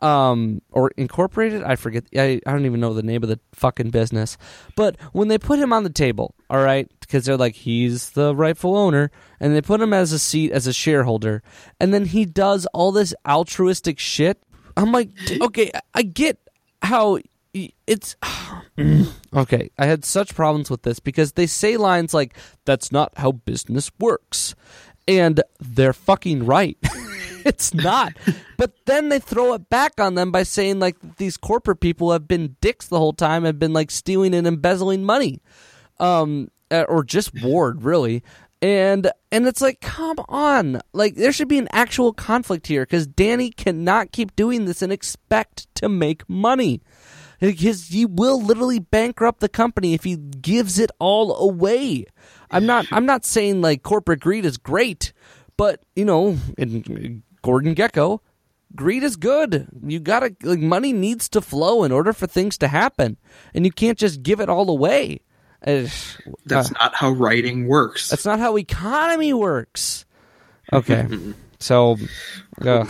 um 0.00 0.60
or 0.72 0.90
incorporated 0.98 1.62
i 1.62 1.74
forget 1.74 2.04
I, 2.14 2.38
I 2.46 2.52
don't 2.52 2.66
even 2.66 2.80
know 2.80 2.92
the 2.92 3.02
name 3.02 3.22
of 3.22 3.30
the 3.30 3.40
fucking 3.54 3.88
business 3.88 4.36
but 4.76 5.00
when 5.12 5.28
they 5.28 5.38
put 5.38 5.58
him 5.58 5.72
on 5.72 5.84
the 5.84 5.90
table 5.90 6.34
all 6.50 6.62
right 6.62 6.86
because 7.00 7.24
they're 7.24 7.38
like 7.38 7.54
he's 7.54 8.10
the 8.10 8.34
rightful 8.36 8.76
owner 8.76 9.10
and 9.40 9.56
they 9.56 9.62
put 9.62 9.80
him 9.80 9.94
as 9.94 10.12
a 10.12 10.18
seat 10.18 10.52
as 10.52 10.66
a 10.66 10.72
shareholder 10.74 11.42
and 11.80 11.94
then 11.94 12.04
he 12.04 12.26
does 12.26 12.66
all 12.74 12.92
this 12.92 13.14
altruistic 13.26 13.98
shit 13.98 14.38
i'm 14.76 14.92
like 14.92 15.10
okay 15.40 15.70
I- 15.94 16.02
get 16.02 16.38
how 16.82 17.18
it's 17.86 18.16
okay 19.34 19.70
i 19.78 19.86
had 19.86 20.04
such 20.04 20.34
problems 20.34 20.70
with 20.70 20.82
this 20.82 21.00
because 21.00 21.32
they 21.32 21.46
say 21.46 21.76
lines 21.76 22.12
like 22.12 22.36
that's 22.64 22.92
not 22.92 23.12
how 23.16 23.32
business 23.32 23.90
works 23.98 24.54
and 25.08 25.40
they're 25.60 25.92
fucking 25.92 26.44
right. 26.46 26.76
It's 27.46 27.72
not. 27.72 28.12
But 28.56 28.72
then 28.86 29.08
they 29.08 29.20
throw 29.20 29.54
it 29.54 29.68
back 29.70 30.00
on 30.00 30.16
them 30.16 30.32
by 30.32 30.42
saying 30.42 30.80
like 30.80 30.96
these 31.16 31.36
corporate 31.36 31.78
people 31.78 32.10
have 32.10 32.26
been 32.26 32.56
dicks 32.60 32.88
the 32.88 32.98
whole 32.98 33.12
time 33.12 33.44
have 33.44 33.60
been 33.60 33.72
like 33.72 33.92
stealing 33.92 34.34
and 34.34 34.48
embezzling 34.48 35.04
money. 35.04 35.40
Um 36.00 36.50
uh, 36.72 36.84
or 36.88 37.04
just 37.04 37.40
ward 37.44 37.84
really 37.84 38.24
and 38.62 39.10
and 39.30 39.46
it's 39.46 39.60
like 39.60 39.80
come 39.80 40.18
on. 40.28 40.80
Like 40.92 41.16
there 41.16 41.32
should 41.32 41.48
be 41.48 41.58
an 41.58 41.68
actual 41.72 42.12
conflict 42.12 42.66
here 42.66 42.82
because 42.82 43.06
danny 43.06 43.50
cannot 43.50 44.12
keep 44.12 44.34
doing 44.36 44.64
this 44.64 44.82
and 44.82 44.92
expect 44.92 45.72
to 45.76 45.88
make 45.88 46.28
money. 46.28 46.82
His 47.38 47.88
he 47.88 48.06
will 48.06 48.40
literally 48.42 48.78
bankrupt 48.78 49.40
the 49.40 49.48
company 49.48 49.94
if 49.94 50.04
he 50.04 50.16
gives 50.16 50.78
it 50.78 50.90
all 50.98 51.36
away. 51.36 52.06
I'm 52.50 52.66
not 52.66 52.86
i'm 52.92 53.06
not 53.06 53.24
saying 53.24 53.60
like 53.60 53.82
corporate 53.82 54.20
greed 54.20 54.44
is 54.44 54.56
great 54.56 55.12
but 55.56 55.84
you 55.94 56.04
know 56.04 56.38
in 56.56 57.22
gordon 57.42 57.74
gekko 57.74 58.20
greed 58.74 59.02
is 59.02 59.16
good. 59.16 59.68
You 59.84 60.00
gotta 60.00 60.34
like 60.42 60.58
money 60.58 60.92
needs 60.92 61.28
to 61.30 61.40
flow 61.40 61.84
in 61.84 61.92
order 61.92 62.12
for 62.12 62.26
things 62.26 62.58
to 62.58 62.68
happen 62.68 63.16
and 63.54 63.64
you 63.64 63.72
can't 63.72 63.98
just 63.98 64.22
give 64.22 64.40
it 64.40 64.48
all 64.48 64.70
away 64.70 65.20
Uh, 65.64 65.86
That's 66.44 66.70
not 66.72 66.94
how 66.94 67.10
writing 67.10 67.66
works. 67.66 68.08
that's 68.08 68.24
not 68.24 68.38
how 68.38 68.56
economy 68.56 69.32
works. 69.32 70.04
Okay. 70.72 71.06
so, 71.58 71.96
ugh. 72.60 72.88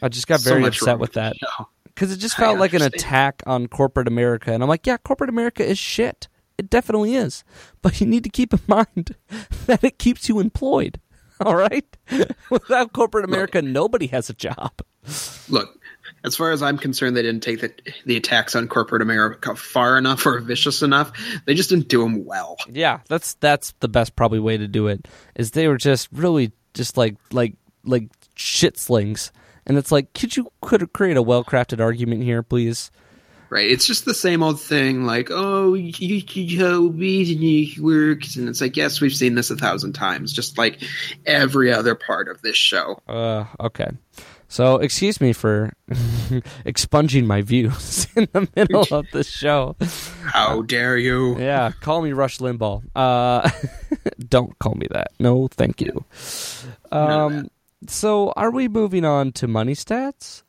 I 0.00 0.08
just 0.08 0.26
got 0.28 0.40
very 0.40 0.60
much 0.60 0.76
upset 0.78 0.94
wrong 0.94 1.00
with 1.00 1.12
that 1.14 1.34
because 1.84 2.12
it 2.12 2.18
just 2.18 2.36
felt 2.36 2.58
like 2.58 2.72
an 2.72 2.82
attack 2.82 3.42
on 3.46 3.66
corporate 3.66 4.06
America, 4.06 4.52
and 4.52 4.62
I'm 4.62 4.68
like, 4.68 4.86
yeah, 4.86 4.96
corporate 4.96 5.30
America 5.30 5.64
is 5.66 5.78
shit. 5.78 6.28
It 6.56 6.70
definitely 6.70 7.14
is, 7.14 7.44
but 7.82 8.00
you 8.00 8.06
need 8.06 8.24
to 8.24 8.30
keep 8.30 8.52
in 8.52 8.60
mind 8.68 9.16
that 9.66 9.82
it 9.82 9.98
keeps 9.98 10.28
you 10.28 10.38
employed. 10.40 11.00
All 11.40 11.54
right, 11.56 11.84
without 12.50 12.92
corporate 12.92 13.24
America, 13.24 13.62
nobody 13.62 14.08
has 14.08 14.28
a 14.30 14.34
job. 14.34 14.72
Look, 15.48 15.78
as 16.24 16.36
far 16.36 16.50
as 16.50 16.62
I'm 16.62 16.78
concerned, 16.78 17.16
they 17.16 17.22
didn't 17.22 17.42
take 17.42 17.60
the, 17.60 17.72
the 18.04 18.16
attacks 18.16 18.56
on 18.56 18.68
corporate 18.68 19.02
America 19.02 19.54
far 19.54 19.96
enough 19.96 20.26
or 20.26 20.40
vicious 20.40 20.82
enough. 20.82 21.12
They 21.46 21.54
just 21.54 21.70
didn't 21.70 21.88
do 21.88 22.02
them 22.02 22.24
well. 22.24 22.56
Yeah, 22.68 23.00
that's 23.08 23.34
that's 23.34 23.72
the 23.80 23.88
best 23.88 24.16
probably 24.16 24.40
way 24.40 24.56
to 24.56 24.68
do 24.68 24.88
it. 24.88 25.06
Is 25.36 25.52
they 25.52 25.68
were 25.68 25.78
just 25.78 26.08
really 26.12 26.52
just 26.74 26.96
like 26.96 27.16
like 27.32 27.54
like 27.84 28.08
shit 28.34 28.78
slings, 28.78 29.32
and 29.66 29.78
it's 29.78 29.92
like, 29.92 30.12
could 30.12 30.36
you 30.36 30.50
could 30.60 30.92
create 30.92 31.16
a 31.16 31.22
well 31.22 31.44
crafted 31.44 31.80
argument 31.80 32.22
here, 32.22 32.42
please? 32.42 32.90
Right? 33.50 33.70
It's 33.70 33.86
just 33.86 34.04
the 34.04 34.12
same 34.12 34.42
old 34.42 34.60
thing, 34.60 35.04
like, 35.04 35.28
oh, 35.30 35.72
you, 35.72 35.92
you, 35.96 37.80
works, 37.80 38.36
and 38.36 38.46
it's 38.46 38.60
like, 38.60 38.76
yes, 38.76 39.00
we've 39.00 39.14
seen 39.14 39.36
this 39.36 39.48
a 39.50 39.56
thousand 39.56 39.94
times, 39.94 40.34
just 40.34 40.58
like 40.58 40.82
every 41.24 41.72
other 41.72 41.94
part 41.94 42.28
of 42.28 42.42
this 42.42 42.58
show. 42.58 43.00
Uh, 43.08 43.46
okay. 43.58 43.88
So 44.48 44.76
excuse 44.76 45.20
me 45.20 45.34
for 45.34 45.72
expunging 46.64 47.26
my 47.26 47.42
views 47.42 48.06
in 48.16 48.28
the 48.32 48.48
middle 48.56 48.86
of 48.90 49.06
the 49.12 49.22
show. 49.22 49.76
How 50.24 50.62
dare 50.62 50.96
you? 50.96 51.38
Yeah, 51.38 51.72
call 51.80 52.00
me 52.00 52.12
Rush 52.12 52.38
Limbaugh. 52.38 52.82
Uh, 52.96 53.48
don't 54.28 54.58
call 54.58 54.74
me 54.74 54.86
that. 54.90 55.08
No, 55.20 55.48
thank 55.48 55.82
you. 55.82 56.04
Um, 56.90 57.50
so 57.86 58.32
are 58.36 58.50
we 58.50 58.68
moving 58.68 59.04
on 59.04 59.32
to 59.32 59.46
money 59.46 59.74
stats? 59.74 60.42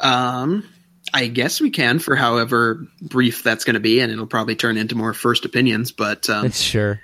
Um, 0.00 0.68
I 1.14 1.28
guess 1.28 1.60
we 1.60 1.70
can 1.70 2.00
for 2.00 2.16
however 2.16 2.86
brief 3.00 3.44
that's 3.44 3.64
going 3.64 3.74
to 3.74 3.80
be, 3.80 4.00
and 4.00 4.10
it'll 4.10 4.26
probably 4.26 4.56
turn 4.56 4.76
into 4.76 4.96
more 4.96 5.14
first 5.14 5.44
opinions. 5.44 5.92
But 5.92 6.28
um, 6.28 6.46
It's 6.46 6.60
Sure. 6.60 7.00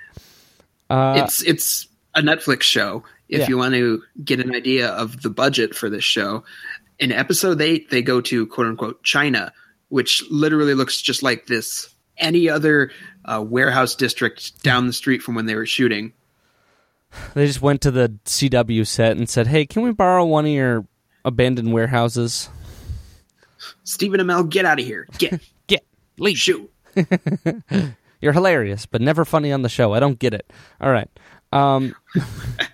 Uh, 0.89 1.21
it's 1.23 1.41
it's 1.43 1.87
a 2.13 2.21
Netflix 2.21 2.63
show. 2.63 3.03
If 3.29 3.41
Yeah. 3.41 3.47
you 3.47 3.57
want 3.57 3.75
to 3.75 4.01
get 4.23 4.39
an 4.39 4.53
idea 4.55 4.89
of 4.89 5.21
the 5.21 5.29
budget 5.29 5.75
for 5.75 5.89
this 5.89 6.03
show, 6.03 6.43
in 6.99 7.11
episode 7.11 7.61
eight 7.61 7.89
they 7.91 8.01
go 8.01 8.19
to 8.21 8.45
quote 8.47 8.67
unquote 8.67 9.03
China, 9.03 9.53
which 9.89 10.23
literally 10.29 10.73
looks 10.73 10.99
just 11.01 11.23
like 11.23 11.45
this 11.47 11.93
any 12.17 12.49
other 12.49 12.91
uh, 13.25 13.41
warehouse 13.45 13.95
district 13.95 14.61
down 14.63 14.87
the 14.87 14.93
street 14.93 15.21
from 15.21 15.35
when 15.35 15.45
they 15.45 15.55
were 15.55 15.65
shooting. 15.65 16.11
They 17.33 17.45
just 17.47 17.61
went 17.61 17.81
to 17.81 17.91
the 17.91 18.13
CW 18.25 18.85
set 18.85 19.15
and 19.17 19.29
said, 19.29 19.47
"Hey, 19.47 19.65
can 19.65 19.81
we 19.83 19.91
borrow 19.91 20.25
one 20.25 20.45
of 20.45 20.51
your 20.51 20.85
abandoned 21.23 21.71
warehouses?" 21.73 22.49
Stephen 23.83 24.19
Amell, 24.19 24.49
get 24.49 24.65
out 24.65 24.79
of 24.79 24.85
here! 24.85 25.07
Get 25.17 25.39
Get 25.67 25.83
leave. 26.17 26.37
shoot! 26.37 26.71
You're 28.21 28.33
hilarious, 28.33 28.85
but 28.85 29.01
never 29.01 29.23
funny 29.25 29.51
on 29.51 29.61
the 29.61 29.69
show. 29.69 29.93
I 29.93 29.99
don't 29.99 30.19
get 30.19 30.33
it. 30.33 30.51
All 30.81 30.91
right. 30.91 31.09
Um, 31.51 31.95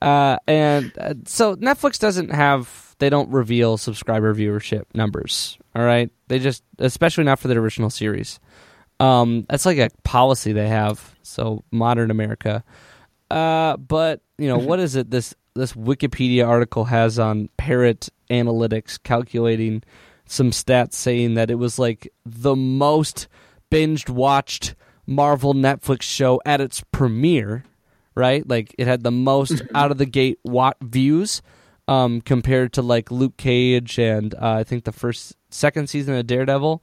uh, 0.00 0.38
and 0.46 0.92
uh, 0.98 1.14
so 1.26 1.56
Netflix 1.56 1.98
doesn't 1.98 2.30
have, 2.30 2.94
they 2.98 3.10
don't 3.10 3.30
reveal 3.30 3.76
subscriber 3.76 4.34
viewership 4.34 4.84
numbers. 4.94 5.58
All 5.74 5.84
right. 5.84 6.10
They 6.28 6.38
just, 6.38 6.62
especially 6.78 7.24
not 7.24 7.38
for 7.38 7.48
the 7.48 7.56
original 7.56 7.90
series. 7.90 8.40
Um, 9.00 9.46
that's 9.48 9.66
like 9.66 9.78
a 9.78 9.90
policy 10.04 10.52
they 10.52 10.68
have. 10.68 11.14
So 11.22 11.64
modern 11.70 12.10
America. 12.10 12.64
Uh, 13.30 13.76
but 13.76 14.22
you 14.38 14.48
know 14.48 14.58
what 14.58 14.80
is 14.80 14.96
it? 14.96 15.10
This 15.10 15.34
this 15.54 15.72
Wikipedia 15.72 16.46
article 16.46 16.84
has 16.84 17.18
on 17.18 17.48
Parrot 17.56 18.08
Analytics 18.30 19.02
calculating 19.02 19.82
some 20.24 20.50
stats 20.50 20.94
saying 20.94 21.34
that 21.34 21.50
it 21.50 21.56
was 21.56 21.78
like 21.78 22.12
the 22.24 22.56
most 22.56 23.28
binged 23.70 24.08
watched 24.08 24.74
Marvel 25.06 25.54
Netflix 25.54 26.02
show 26.02 26.40
at 26.44 26.60
its 26.60 26.82
premiere, 26.92 27.64
right? 28.18 28.46
Like 28.46 28.74
it 28.76 28.86
had 28.86 29.02
the 29.02 29.10
most 29.10 29.62
out 29.74 29.90
of 29.90 29.98
the 29.98 30.06
gate 30.06 30.38
watt 30.44 30.76
views 30.82 31.40
um, 31.86 32.20
compared 32.20 32.74
to 32.74 32.82
like 32.82 33.10
Luke 33.10 33.36
Cage 33.36 33.98
and 33.98 34.34
uh, 34.34 34.52
I 34.52 34.64
think 34.64 34.84
the 34.84 34.92
first 34.92 35.36
second 35.50 35.88
season 35.88 36.14
of 36.14 36.26
Daredevil. 36.26 36.82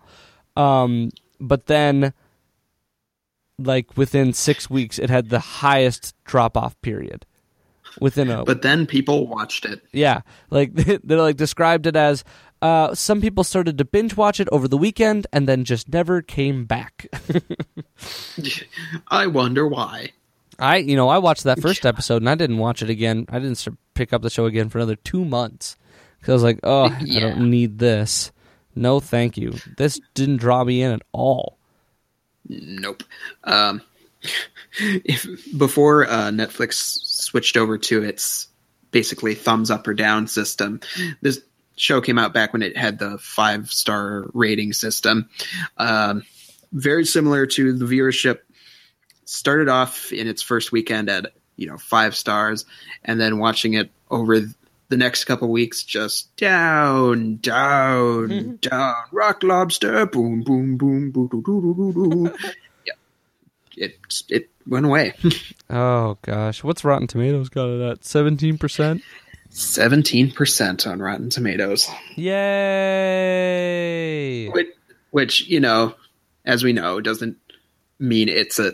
Um, 0.55 1.11
but 1.39 1.67
then 1.67 2.13
like 3.59 3.95
within 3.97 4.33
6 4.33 4.69
weeks 4.69 4.97
it 4.99 5.09
had 5.09 5.29
the 5.29 5.39
highest 5.39 6.15
drop 6.25 6.57
off 6.57 6.79
period 6.81 7.25
within 8.01 8.29
a 8.29 8.43
But 8.43 8.61
then 8.63 8.85
people 8.85 9.27
watched 9.27 9.65
it. 9.65 9.81
yeah, 9.91 10.21
like 10.49 10.73
they 10.75 11.15
like 11.15 11.37
described 11.37 11.85
it 11.85 11.95
as 11.95 12.23
uh, 12.61 12.95
some 12.95 13.21
people 13.21 13.43
started 13.43 13.77
to 13.77 13.85
binge 13.85 14.17
watch 14.17 14.39
it 14.39 14.49
over 14.51 14.67
the 14.67 14.77
weekend 14.77 15.27
and 15.31 15.47
then 15.47 15.63
just 15.65 15.89
never 15.89 16.21
came 16.21 16.65
back. 16.65 17.07
I 19.09 19.27
wonder 19.27 19.67
why. 19.67 20.11
I, 20.59 20.77
you 20.77 20.95
know, 20.95 21.09
I 21.09 21.17
watched 21.17 21.43
that 21.43 21.59
first 21.61 21.85
episode 21.85 22.21
and 22.21 22.29
I 22.29 22.35
didn't 22.35 22.57
watch 22.57 22.81
it 22.81 22.89
again. 22.89 23.25
I 23.29 23.39
didn't 23.39 23.67
pick 23.93 24.13
up 24.13 24.21
the 24.21 24.29
show 24.29 24.45
again 24.45 24.69
for 24.69 24.77
another 24.77 24.95
two 24.95 25.25
months 25.25 25.77
because 26.19 26.31
I 26.31 26.33
was 26.33 26.43
like, 26.43 26.59
oh, 26.63 26.85
I 26.85 27.19
don't 27.19 27.49
need 27.49 27.79
this. 27.79 28.31
No, 28.75 28.99
thank 28.99 29.37
you. 29.37 29.53
This 29.77 29.99
didn't 30.13 30.37
draw 30.37 30.63
me 30.63 30.81
in 30.81 30.91
at 30.91 31.01
all. 31.11 31.57
Nope. 32.47 33.03
Um, 33.43 33.81
if 34.79 35.27
before 35.57 36.05
uh, 36.07 36.29
Netflix 36.29 36.73
switched 36.73 37.57
over 37.57 37.77
to 37.77 38.03
its 38.03 38.47
basically 38.91 39.35
thumbs 39.35 39.71
up 39.71 39.87
or 39.87 39.93
down 39.93 40.27
system, 40.27 40.81
this 41.21 41.41
show 41.77 42.01
came 42.01 42.17
out 42.17 42.33
back 42.33 42.53
when 42.53 42.61
it 42.61 42.77
had 42.77 42.99
the 42.99 43.17
five 43.17 43.69
star 43.69 44.25
rating 44.33 44.73
system. 44.73 45.29
Um, 45.77 46.23
very 46.71 47.05
similar 47.05 47.45
to 47.45 47.73
the 47.73 47.85
viewership 47.85 48.39
started 49.25 49.67
off 49.67 50.11
in 50.13 50.27
its 50.27 50.41
first 50.41 50.71
weekend 50.71 51.09
at 51.09 51.33
you 51.57 51.67
know 51.67 51.77
five 51.77 52.15
stars, 52.15 52.65
and 53.03 53.19
then 53.19 53.39
watching 53.39 53.73
it 53.73 53.89
over 54.09 54.41
the 54.89 54.97
next 54.97 55.25
couple 55.25 55.49
weeks, 55.49 55.83
just 55.83 56.35
down, 56.37 57.37
down, 57.37 58.57
down. 58.61 58.95
Rock 59.11 59.43
lobster, 59.43 60.05
boom, 60.05 60.41
boom, 60.43 60.77
boom, 60.77 61.11
boom, 61.11 61.27
boom, 61.27 61.41
boom, 61.43 61.91
boom. 61.91 62.33
yeah, 62.85 62.93
it 63.75 63.97
it 64.29 64.49
went 64.67 64.85
away. 64.85 65.13
oh 65.69 66.17
gosh, 66.21 66.63
what's 66.63 66.83
Rotten 66.83 67.07
Tomatoes 67.07 67.49
got 67.49 67.69
it 67.69 67.81
at? 67.81 68.05
Seventeen 68.05 68.57
percent. 68.57 69.01
Seventeen 69.49 70.31
percent 70.31 70.85
on 70.87 70.99
Rotten 70.99 71.29
Tomatoes. 71.29 71.89
Yay! 72.15 72.39
Which, 74.49 74.67
which 75.11 75.47
you 75.47 75.59
know, 75.59 75.95
as 76.45 76.63
we 76.63 76.73
know, 76.73 76.99
doesn't 77.01 77.37
mean 77.97 78.27
it's 78.29 78.59
a 78.59 78.73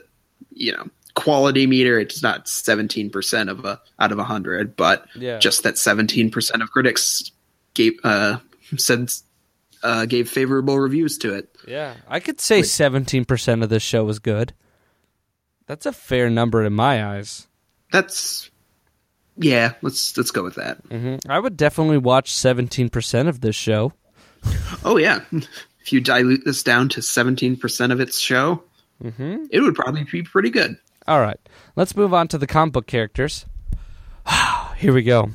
you 0.52 0.72
know 0.74 0.88
quality 1.14 1.68
meter. 1.68 2.00
It's 2.00 2.24
not 2.24 2.48
seventeen 2.48 3.10
percent 3.10 3.50
of 3.50 3.66
a 3.66 3.80
out 4.00 4.12
of 4.12 4.20
a 4.20 4.24
hundred, 4.24 4.76
but 4.76 5.06
Yeah. 5.16 5.40
just 5.40 5.64
that 5.64 5.78
seventeen 5.78 6.32
percent 6.32 6.62
of 6.64 6.72
critics 6.72 7.32
gave 7.74 7.94
uh, 8.04 8.38
said 8.78 9.10
uh, 9.84 10.06
gave 10.06 10.30
favorable 10.30 10.80
reviews 10.80 11.18
to 11.20 11.34
it. 11.34 11.56
Yeah, 11.68 11.96
I 12.08 12.20
could 12.20 12.40
say 12.40 12.64
seventeen 12.64 13.26
percent 13.26 13.64
of 13.64 13.70
this 13.70 13.84
show 13.84 14.04
was 14.04 14.20
good. 14.20 14.54
That's 15.68 15.86
a 15.86 15.94
fair 15.94 16.30
number 16.30 16.64
in 16.66 16.74
my 16.74 17.06
eyes. 17.16 17.48
That's 17.92 18.50
yeah. 19.38 19.74
Let's 19.82 20.16
let's 20.18 20.32
go 20.32 20.44
with 20.44 20.56
that. 20.56 20.78
hmm 20.90 21.16
I 21.30 21.40
would 21.40 21.58
definitely 21.58 21.98
watch 21.98 22.34
seventeen 22.34 22.90
percent 22.90 23.28
of 23.30 23.42
this 23.42 23.56
show. 23.56 23.94
Oh 24.84 24.98
yeah, 24.98 25.22
if 25.32 25.94
you 25.94 26.00
dilute 26.02 26.46
this 26.46 26.64
down 26.64 26.90
to 26.90 27.02
seventeen 27.02 27.56
percent 27.58 27.92
of 27.92 28.00
its 28.00 28.20
show, 28.20 28.64
Mm-hmm. 29.04 29.46
it 29.50 29.62
would 29.62 29.76
probably 29.76 30.04
be 30.04 30.24
pretty 30.24 30.50
good. 30.50 30.78
All 31.08 31.20
right, 31.20 31.40
let's 31.76 31.96
move 31.96 32.14
on 32.14 32.28
to 32.30 32.38
the 32.38 32.48
comic 32.48 32.74
book 32.74 32.88
characters. 32.88 33.46
Here 34.78 34.94
we 34.94 35.04
go. 35.04 35.32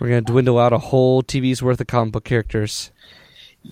We're 0.00 0.08
gonna 0.08 0.22
dwindle 0.22 0.58
out 0.58 0.72
a 0.72 0.78
whole 0.78 1.22
TV's 1.22 1.62
worth 1.62 1.80
of 1.80 1.86
comic 1.86 2.12
book 2.12 2.24
characters, 2.24 2.90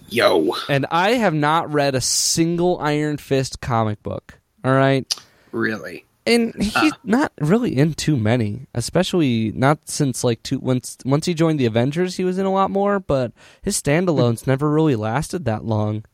Yo, 0.09 0.55
and 0.69 0.87
I 0.91 1.13
have 1.13 1.35
not 1.35 1.73
read 1.73 1.95
a 1.95 2.01
single 2.01 2.79
Iron 2.81 3.17
Fist 3.17 3.61
comic 3.61 4.03
book. 4.03 4.39
All 4.63 4.73
right, 4.73 5.13
really? 5.53 6.05
and 6.29 6.55
ah. 6.61 6.81
he's 6.81 6.93
not 7.03 7.33
really 7.41 7.77
in 7.77 7.95
too 7.95 8.17
many, 8.17 8.67
especially 8.75 9.51
not 9.53 9.89
since 9.89 10.23
like 10.23 10.43
two 10.43 10.59
once 10.59 10.99
once 11.05 11.27
he 11.27 11.35
joined 11.35 11.59
the 11.59 11.67
Avengers, 11.67 12.17
he 12.17 12.25
was 12.25 12.39
in 12.39 12.47
a 12.47 12.53
lot 12.53 12.71
more, 12.71 13.01
but 13.01 13.33
his 13.63 13.81
standalones 13.81 14.47
never 14.47 14.71
really 14.71 14.95
lasted 14.95 15.47
that 15.47 15.65
long. 15.65 16.05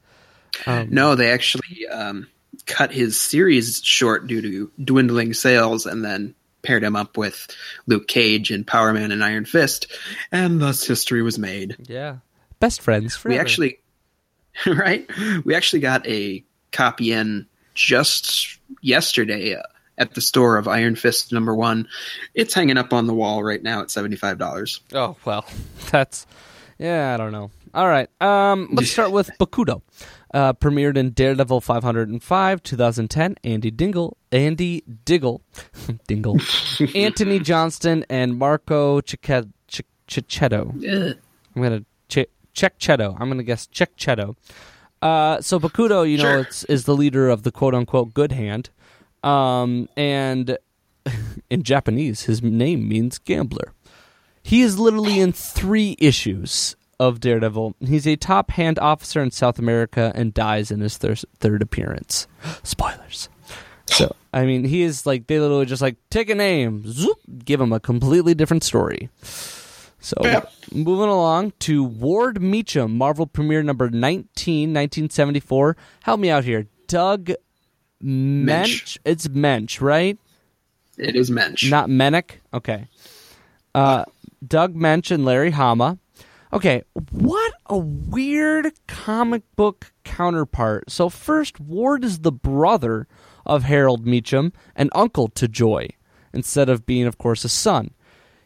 Um, 0.66 0.88
No, 0.90 1.14
they 1.14 1.30
actually 1.30 1.86
um, 1.88 2.28
cut 2.66 2.92
his 2.92 3.20
series 3.20 3.82
short 3.82 4.26
due 4.26 4.42
to 4.42 4.70
dwindling 4.82 5.34
sales, 5.34 5.86
and 5.86 6.04
then 6.04 6.34
paired 6.62 6.82
him 6.82 6.96
up 6.96 7.16
with 7.16 7.46
Luke 7.86 8.08
Cage 8.08 8.50
and 8.50 8.66
Power 8.66 8.92
Man 8.92 9.12
and 9.12 9.22
Iron 9.22 9.44
Fist, 9.44 9.86
and 10.32 10.60
thus 10.60 10.84
history 10.86 11.22
was 11.22 11.38
made. 11.38 11.76
Yeah, 11.86 12.18
best 12.58 12.80
friends 12.80 13.14
forever. 13.14 13.34
We 13.34 13.40
actually, 13.40 13.78
right? 14.66 15.08
We 15.44 15.54
actually 15.54 15.80
got 15.80 16.06
a 16.06 16.44
copy 16.72 17.12
in 17.12 17.46
just 17.74 18.58
yesterday 18.80 19.54
uh, 19.54 19.62
at 19.98 20.14
the 20.14 20.20
store 20.20 20.56
of 20.56 20.66
Iron 20.66 20.96
Fist 20.96 21.32
number 21.32 21.54
one. 21.54 21.88
It's 22.34 22.54
hanging 22.54 22.78
up 22.78 22.92
on 22.92 23.06
the 23.06 23.14
wall 23.14 23.42
right 23.44 23.62
now 23.62 23.82
at 23.82 23.90
seventy 23.90 24.16
five 24.16 24.38
dollars. 24.38 24.80
Oh 24.92 25.16
well, 25.24 25.44
that's 25.90 26.26
yeah. 26.78 27.14
I 27.14 27.16
don't 27.16 27.32
know. 27.32 27.50
All 27.74 27.88
right, 27.88 28.08
um, 28.22 28.68
let's 28.72 28.90
start 28.90 29.10
with 29.10 29.30
Bakudo. 29.40 29.82
Uh, 30.32 30.52
premiered 30.52 30.96
in 30.96 31.10
Daredevil 31.10 31.60
505, 31.60 32.62
2010. 32.62 33.36
Andy 33.44 33.70
Dingle, 33.70 34.16
Andy 34.32 34.82
Diggle, 35.04 35.42
Dingle, 36.06 36.38
Anthony 36.94 37.38
Johnston, 37.40 38.04
and 38.08 38.36
Marco 38.38 39.00
Checchetto. 39.00 39.48
Checchetto. 40.06 41.18
I'm 41.56 41.62
gonna 41.62 41.84
che- 42.08 42.26
check 42.52 42.78
Chetto. 42.78 43.16
I'm 43.18 43.28
gonna 43.28 43.42
guess 43.42 43.66
check 43.66 43.96
Chetto. 43.96 44.36
Uh, 45.00 45.40
so 45.40 45.58
Bakudo, 45.58 46.08
you 46.08 46.18
know, 46.18 46.24
Sure. 46.24 46.38
it's, 46.40 46.64
is 46.64 46.84
the 46.84 46.94
leader 46.94 47.28
of 47.30 47.42
the 47.42 47.50
quote 47.50 47.74
unquote 47.74 48.12
good 48.14 48.30
hand, 48.32 48.70
um, 49.22 49.88
and 49.96 50.58
in 51.50 51.62
Japanese, 51.62 52.22
his 52.24 52.42
name 52.42 52.86
means 52.88 53.18
gambler. 53.18 53.72
He 54.42 54.60
is 54.60 54.78
literally 54.78 55.18
in 55.20 55.32
three 55.32 55.96
issues 55.98 56.76
of 56.98 57.20
Daredevil. 57.20 57.76
He's 57.80 58.06
a 58.06 58.16
top 58.16 58.50
hand 58.50 58.78
officer 58.78 59.22
in 59.22 59.30
South 59.30 59.58
America 59.58 60.12
and 60.14 60.34
dies 60.34 60.70
in 60.70 60.80
his 60.80 60.96
thir- 60.96 61.14
third 61.14 61.62
appearance. 61.62 62.26
Spoilers. 62.62 63.28
So, 63.86 64.14
I 64.32 64.46
mean, 64.46 64.64
he 64.64 64.82
is 64.82 65.06
like, 65.06 65.26
they 65.26 65.38
literally 65.38 65.66
just 65.66 65.82
like, 65.82 65.96
take 66.10 66.30
a 66.30 66.34
name, 66.34 66.84
zoop, 66.86 67.18
give 67.44 67.60
him 67.60 67.72
a 67.72 67.80
completely 67.80 68.34
different 68.34 68.64
story. 68.64 69.10
So, 70.00 70.16
moving 70.72 71.08
along 71.08 71.52
to 71.60 71.82
Ward 71.82 72.36
Meachum, 72.38 72.90
Marvel 72.90 73.26
premiere 73.26 73.62
number 73.62 73.88
19, 73.88 74.70
1974. 74.70 75.76
Help 76.02 76.20
me 76.20 76.30
out 76.30 76.44
here. 76.44 76.66
Doug 76.88 77.30
Moench. 78.02 78.98
It's 79.04 79.28
Moench, 79.28 79.80
right? 79.80 80.18
It 80.98 81.16
is 81.16 81.30
Moench. 81.30 81.70
Not 81.70 81.88
Menick? 81.88 82.32
Okay. 82.52 82.86
Uh, 83.74 84.04
Doug 84.46 84.74
Moench 84.74 85.10
and 85.10 85.24
Larry 85.24 85.52
Hama. 85.52 85.98
Okay, 86.54 86.84
what 87.10 87.52
a 87.66 87.76
weird 87.76 88.70
comic 88.86 89.42
book 89.56 89.92
counterpart. 90.04 90.88
So, 90.88 91.08
first, 91.08 91.58
Ward 91.58 92.04
is 92.04 92.20
the 92.20 92.30
brother 92.30 93.08
of 93.44 93.64
Harold 93.64 94.06
Meachum 94.06 94.52
and 94.76 94.88
uncle 94.94 95.26
to 95.30 95.48
Joy, 95.48 95.88
instead 96.32 96.68
of 96.68 96.86
being, 96.86 97.06
of 97.08 97.18
course, 97.18 97.44
a 97.44 97.48
son. 97.48 97.90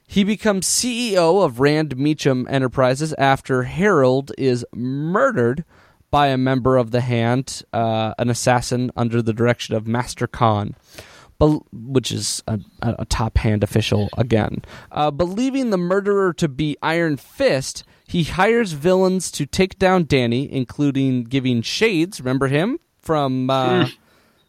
He 0.06 0.24
becomes 0.24 0.66
CEO 0.66 1.44
of 1.44 1.60
Rand 1.60 1.98
Meachum 1.98 2.46
Enterprises 2.48 3.12
after 3.18 3.64
Harold 3.64 4.32
is 4.38 4.64
murdered 4.72 5.66
by 6.10 6.28
a 6.28 6.38
member 6.38 6.78
of 6.78 6.92
the 6.92 7.02
Hand, 7.02 7.62
uh, 7.74 8.14
an 8.18 8.30
assassin 8.30 8.90
under 8.96 9.20
the 9.20 9.34
direction 9.34 9.74
of 9.74 9.86
Master 9.86 10.26
Khan, 10.26 10.74
which 11.72 12.10
is 12.10 12.42
a, 12.46 12.58
a 12.80 12.96
a 13.00 13.04
top 13.04 13.36
hand 13.36 13.62
official 13.62 14.08
again. 14.16 14.62
Uh, 14.90 15.10
believing 15.10 15.68
the 15.68 15.76
murderer 15.76 16.32
to 16.32 16.48
be 16.48 16.74
Iron 16.80 17.18
Fist, 17.18 17.84
he 18.08 18.24
hires 18.24 18.72
villains 18.72 19.30
to 19.32 19.44
take 19.44 19.78
down 19.78 20.04
Danny, 20.04 20.50
including 20.50 21.24
giving 21.24 21.60
Shades, 21.60 22.20
remember 22.20 22.46
him 22.46 22.78
from 22.98 23.50
uh, 23.50 23.88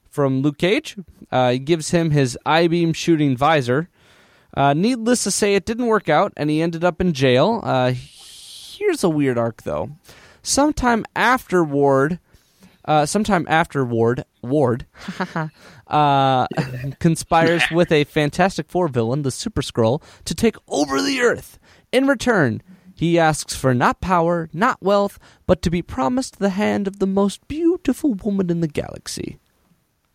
from 0.10 0.42
Luke 0.42 0.58
Cage? 0.58 0.96
Uh, 1.30 1.52
he 1.52 1.60
gives 1.60 1.92
him 1.92 2.12
his 2.12 2.38
eye 2.46 2.68
beam 2.68 2.94
shooting 2.94 3.36
visor. 3.36 3.90
Uh, 4.56 4.74
needless 4.74 5.26
to 5.26 5.32
say, 5.32 5.56
it 5.56 5.66
didn't 5.66 5.88
work 5.88 6.08
out, 6.08 6.32
and 6.38 6.50
he 6.50 6.62
ended 6.62 6.86
up 6.86 7.02
in 7.02 7.12
jail. 7.12 7.60
Uh, 7.62 7.92
here's 7.94 9.04
a 9.04 9.10
weird 9.10 9.38
arc, 9.38 9.64
though. 9.64 9.92
Sometime 10.42 11.06
after 11.14 11.62
Ward, 11.62 12.18
uh, 12.86 13.06
sometime 13.06 13.46
after 13.50 13.84
Ward, 13.84 14.24
Ward, 14.42 14.86
uh, 15.88 16.48
conspires 17.00 17.64
with 17.72 17.92
a 17.92 18.06
Fantastic 18.06 18.70
Four 18.70 18.88
villain, 18.88 19.24
the 19.24 19.32
Super 19.32 19.62
Skrull, 19.62 20.02
to 20.24 20.34
take 20.34 20.56
over 20.70 21.02
the 21.02 21.20
Earth. 21.20 21.60
In 21.92 22.08
return, 22.08 22.62
he 23.00 23.18
asks 23.18 23.56
for 23.56 23.74
not 23.74 24.02
power, 24.02 24.50
not 24.52 24.82
wealth, 24.82 25.20
but 25.48 25.62
to 25.62 25.70
be 25.70 25.82
promised 25.82 26.38
the 26.38 26.50
hand 26.50 26.86
of 26.86 27.00
the 27.00 27.08
most 27.08 27.48
beautiful 27.48 28.14
woman 28.14 28.50
in 28.50 28.60
the 28.60 28.68
galaxy. 28.68 29.40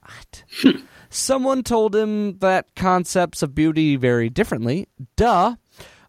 What? 0.02 0.76
Someone 1.08 1.62
told 1.62 1.96
him 1.96 2.40
that 2.40 2.74
concepts 2.76 3.42
of 3.42 3.54
beauty 3.54 3.96
vary 3.96 4.28
differently. 4.28 4.86
Duh. 5.16 5.56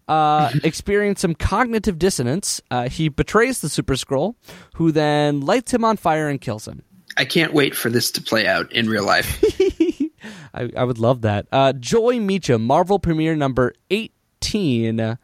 Uh, 0.10 0.52
experience 0.66 1.22
some 1.22 1.34
cognitive 1.34 1.98
dissonance. 1.98 2.60
Uh, 2.70 2.90
he 2.90 3.08
betrays 3.08 3.62
the 3.62 3.70
Super 3.70 3.94
Skrull, 3.94 4.36
who 4.74 4.92
then 4.92 5.40
lights 5.40 5.74
him 5.74 5.86
on 5.86 5.96
fire 5.96 6.28
and 6.28 6.42
kills 6.42 6.68
him. 6.68 6.84
I 7.16 7.24
can't 7.24 7.54
wait 7.54 7.74
for 7.74 7.90
this 7.90 8.12
to 8.12 8.22
play 8.22 8.46
out 8.48 8.70
in 8.74 8.90
real 8.90 9.06
life. 9.06 9.42
I, 10.54 10.70
I 10.76 10.84
would 10.84 11.00
love 11.00 11.22
that. 11.22 11.48
Uh, 11.54 11.72
Joy 11.72 12.16
Meachum, 12.16 12.64
Marvel 12.64 13.00
premiere 13.00 13.38
number 13.38 13.74
18, 13.92 15.00
uh, 15.00 15.16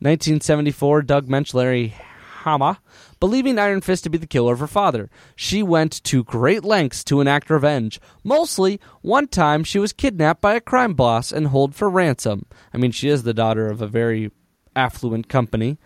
1974. 0.00 1.02
Doug 1.02 1.28
Moench, 1.28 1.54
Larry 1.54 1.94
Hama. 2.40 2.80
Believing 3.20 3.58
Iron 3.58 3.82
Fist 3.82 4.04
to 4.04 4.10
be 4.10 4.16
the 4.16 4.26
killer 4.26 4.54
of 4.54 4.60
her 4.60 4.66
father, 4.66 5.10
she 5.36 5.62
went 5.62 6.02
to 6.04 6.24
great 6.24 6.64
lengths 6.64 7.04
to 7.04 7.20
enact 7.20 7.50
revenge. 7.50 8.00
Mostly, 8.24 8.80
one 9.02 9.28
time 9.28 9.62
she 9.62 9.78
was 9.78 9.92
kidnapped 9.92 10.40
by 10.40 10.54
a 10.54 10.60
crime 10.60 10.94
boss 10.94 11.32
and 11.32 11.48
held 11.48 11.74
for 11.74 11.90
ransom. 11.90 12.46
I 12.72 12.78
mean, 12.78 12.92
she 12.92 13.10
is 13.10 13.22
the 13.22 13.34
daughter 13.34 13.68
of 13.68 13.82
a 13.82 13.86
very 13.86 14.30
affluent 14.74 15.28
company. 15.28 15.78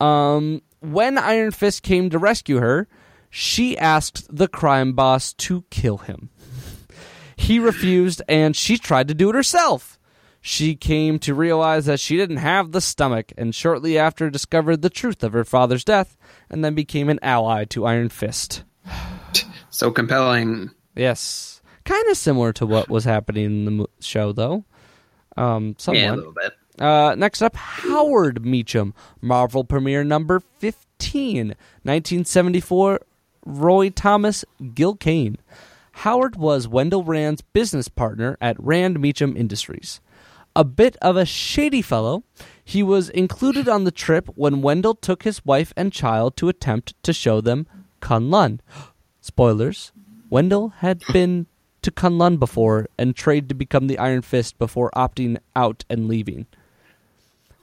Um, 0.00 0.62
when 0.80 1.18
Iron 1.18 1.50
Fist 1.50 1.82
came 1.82 2.08
to 2.08 2.18
rescue 2.18 2.56
her, 2.56 2.88
she 3.28 3.76
asked 3.76 4.34
the 4.34 4.48
crime 4.48 4.94
boss 4.94 5.34
to 5.34 5.64
kill 5.70 5.98
him. 5.98 6.30
He 7.40 7.60
refused, 7.60 8.20
and 8.28 8.56
she 8.56 8.76
tried 8.78 9.06
to 9.08 9.14
do 9.14 9.30
it 9.30 9.36
herself. 9.36 9.97
She 10.40 10.76
came 10.76 11.18
to 11.20 11.34
realize 11.34 11.86
that 11.86 12.00
she 12.00 12.16
didn't 12.16 12.36
have 12.38 12.72
the 12.72 12.80
stomach, 12.80 13.32
and 13.36 13.54
shortly 13.54 13.98
after 13.98 14.30
discovered 14.30 14.82
the 14.82 14.90
truth 14.90 15.22
of 15.24 15.32
her 15.32 15.44
father's 15.44 15.84
death, 15.84 16.16
and 16.48 16.64
then 16.64 16.74
became 16.74 17.08
an 17.08 17.18
ally 17.22 17.64
to 17.66 17.86
Iron 17.86 18.08
Fist. 18.08 18.62
so 19.70 19.90
compelling. 19.90 20.70
Yes, 20.94 21.60
kind 21.84 22.08
of 22.08 22.16
similar 22.16 22.52
to 22.54 22.66
what 22.66 22.88
was 22.88 23.04
happening 23.04 23.44
in 23.44 23.64
the 23.64 23.70
mo- 23.70 23.90
show, 24.00 24.32
though. 24.32 24.64
Um, 25.36 25.74
somewhat. 25.78 26.00
Yeah, 26.00 26.14
a 26.14 26.16
little 26.16 26.32
bit. 26.32 26.52
Uh, 26.78 27.14
next 27.16 27.42
up, 27.42 27.56
Howard 27.56 28.42
Meachum, 28.42 28.92
Marvel 29.20 29.64
premiere 29.64 30.04
number 30.04 30.40
15, 30.58 31.48
1974, 31.48 33.00
Roy 33.44 33.90
Thomas, 33.90 34.44
Gil 34.74 34.94
Kane. 34.94 35.38
Howard 35.92 36.36
was 36.36 36.68
Wendell 36.68 37.02
Rand's 37.02 37.42
business 37.42 37.88
partner 37.88 38.38
at 38.40 38.56
Rand 38.62 38.98
Meachum 38.98 39.36
Industries. 39.36 40.00
A 40.56 40.64
bit 40.64 40.96
of 41.00 41.16
a 41.16 41.24
shady 41.24 41.82
fellow, 41.82 42.24
he 42.64 42.82
was 42.82 43.08
included 43.10 43.68
on 43.68 43.84
the 43.84 43.90
trip 43.90 44.28
when 44.34 44.62
Wendell 44.62 44.94
took 44.94 45.22
his 45.22 45.44
wife 45.44 45.72
and 45.76 45.92
child 45.92 46.36
to 46.36 46.48
attempt 46.48 46.94
to 47.04 47.12
show 47.12 47.40
them 47.40 47.66
Kunlun. 48.00 48.60
Spoilers 49.20 49.92
Wendell 50.30 50.70
had 50.78 51.02
been 51.12 51.46
to 51.82 51.90
Kunlun 51.90 52.38
before 52.38 52.88
and 52.98 53.14
trained 53.14 53.48
to 53.48 53.54
become 53.54 53.86
the 53.86 53.98
Iron 53.98 54.22
Fist 54.22 54.58
before 54.58 54.90
opting 54.96 55.38
out 55.54 55.84
and 55.88 56.08
leaving. 56.08 56.46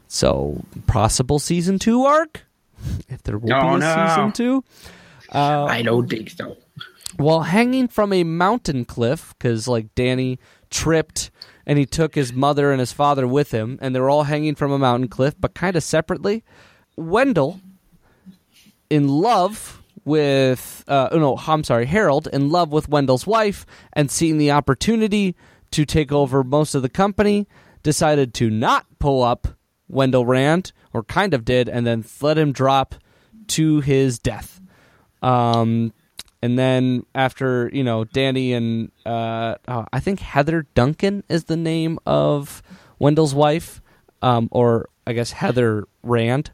So, 0.08 0.64
possible 0.88 1.40
season 1.40 1.80
two 1.80 2.04
arc? 2.06 2.46
If 3.10 3.24
there 3.24 3.38
will 3.38 3.48
be 3.48 3.54
a 3.54 3.78
no. 3.78 4.08
season 4.08 4.32
two? 4.32 4.64
Uh, 5.34 5.66
I 5.66 5.82
don't 5.82 6.08
think 6.08 6.30
so. 6.30 6.56
while 7.18 7.42
hanging 7.42 7.88
from 7.88 8.14
a 8.14 8.24
mountain 8.24 8.86
cliff 8.86 9.34
because 9.38 9.68
like 9.68 9.94
danny 9.96 10.38
tripped 10.76 11.32
and 11.66 11.80
he 11.80 11.86
took 11.86 12.16
his 12.16 12.34
mother 12.34 12.72
and 12.72 12.80
his 12.80 12.92
father 12.92 13.28
with 13.28 13.52
him 13.52 13.80
and 13.82 13.96
they 13.96 14.00
were 14.00 14.10
all 14.10 14.24
hanging 14.24 14.56
from 14.56 14.72
a 14.72 14.80
mountain 14.80 15.08
cliff 15.08 15.34
but 15.40 15.54
kind 15.54 15.76
of 15.76 15.84
separately 15.84 16.44
wendell 16.96 17.60
in 18.90 19.08
love 19.08 19.82
with 20.04 20.84
uh, 20.88 21.10
oh, 21.12 21.18
no 21.18 21.38
i'm 21.48 21.64
sorry 21.64 21.86
harold 21.86 22.28
in 22.34 22.50
love 22.50 22.72
with 22.72 22.90
wendell's 22.90 23.26
wife 23.26 23.66
and 23.94 24.12
seeing 24.12 24.38
the 24.38 24.52
opportunity 24.52 25.36
to 25.72 25.86
take 25.86 26.12
over 26.12 26.44
most 26.44 26.76
of 26.76 26.82
the 26.82 26.90
company 26.90 27.48
decided 27.82 28.34
to 28.34 28.50
not 28.50 28.86
pull 29.00 29.24
up 29.24 29.48
wendell 29.88 30.26
rand 30.26 30.72
or 30.94 31.04
kind 31.04 31.34
of 31.34 31.46
did 31.46 31.70
and 31.70 31.86
then 31.86 32.04
let 32.22 32.38
him 32.38 32.52
drop 32.52 32.96
to 33.48 33.80
his 33.82 34.20
death. 34.20 34.62
Um, 35.22 35.94
and 36.46 36.60
then 36.60 37.04
after 37.16 37.72
you 37.74 37.84
know 37.84 38.04
Danny 38.04 38.54
and 38.54 38.92
uh, 39.04 39.56
uh, 39.68 39.86
I 39.92 40.00
think 40.00 40.20
Heather 40.20 40.68
Duncan 40.76 41.24
is 41.28 41.46
the 41.46 41.58
name 41.58 41.98
of 42.06 42.62
Wendell's 43.00 43.34
wife, 43.34 43.82
um, 44.22 44.48
or 44.52 44.90
I 45.08 45.14
guess 45.14 45.32
Heather 45.32 45.86
Rand. 46.04 46.52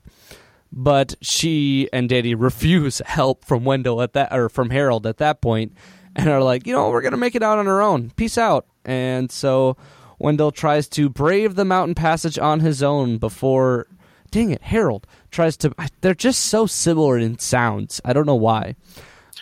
But 0.71 1.15
she 1.19 1.89
and 1.91 2.08
Danny 2.08 2.36
refuse 2.36 2.99
help 3.06 3.43
from 3.43 3.65
Wendell 3.65 4.01
at 4.01 4.13
that 4.13 4.32
or 4.32 4.47
from 4.47 4.69
Harold 4.69 5.06
at 5.06 5.17
that 5.17 5.41
point, 5.41 5.73
and 6.15 6.30
are 6.30 6.41
like, 6.41 6.65
you 6.65 6.73
know, 6.73 6.89
we're 6.89 7.01
gonna 7.01 7.17
make 7.17 7.36
it 7.36 7.43
out 7.43 7.60
on 7.60 7.67
our 7.67 7.82
own. 7.82 8.12
Peace 8.12 8.38
out. 8.38 8.65
And 8.86 9.30
so 9.30 9.75
Wendell 10.19 10.51
tries 10.51 10.88
to 10.89 11.10
brave 11.10 11.56
the 11.56 11.65
mountain 11.65 11.95
passage 11.95 12.39
on 12.39 12.62
his 12.62 12.82
own 12.82 13.17
before. 13.17 13.88
Dang 14.32 14.51
it, 14.51 14.62
Harold 14.62 15.06
tries 15.32 15.58
to. 15.58 15.75
They're 15.99 16.15
just 16.15 16.45
so 16.45 16.65
similar 16.65 17.17
in 17.17 17.39
sounds. 17.39 17.99
I 18.06 18.13
don't 18.13 18.25
know 18.25 18.36
why. 18.36 18.77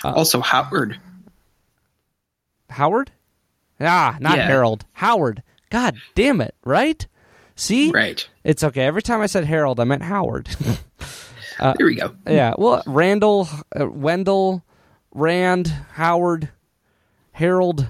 Also, 0.04 0.42
Howard. 0.42 1.00
Howard? 2.70 3.12
Ah, 3.80 4.18
not 4.20 4.38
Yeah. 4.38 4.48
Harold. 4.48 4.86
Howard. 4.94 5.44
God 5.70 5.96
damn 6.16 6.42
it, 6.42 6.56
right? 6.64 7.06
See? 7.56 7.92
Right. 7.92 8.28
It's 8.44 8.64
okay. 8.64 8.84
Every 8.86 9.02
time 9.02 9.22
I 9.22 9.26
said 9.28 9.46
Harold, 9.46 9.80
I 9.80 9.84
meant 9.84 10.04
Howard. 10.04 10.48
Here 11.78 11.86
we 11.86 11.96
go. 11.96 12.16
yeah. 12.28 12.54
Well, 12.58 12.82
Randall, 12.86 13.48
uh, 13.80 13.88
Wendell, 13.90 14.64
Rand, 15.12 15.68
Howard, 15.94 16.50
Harold. 17.34 17.86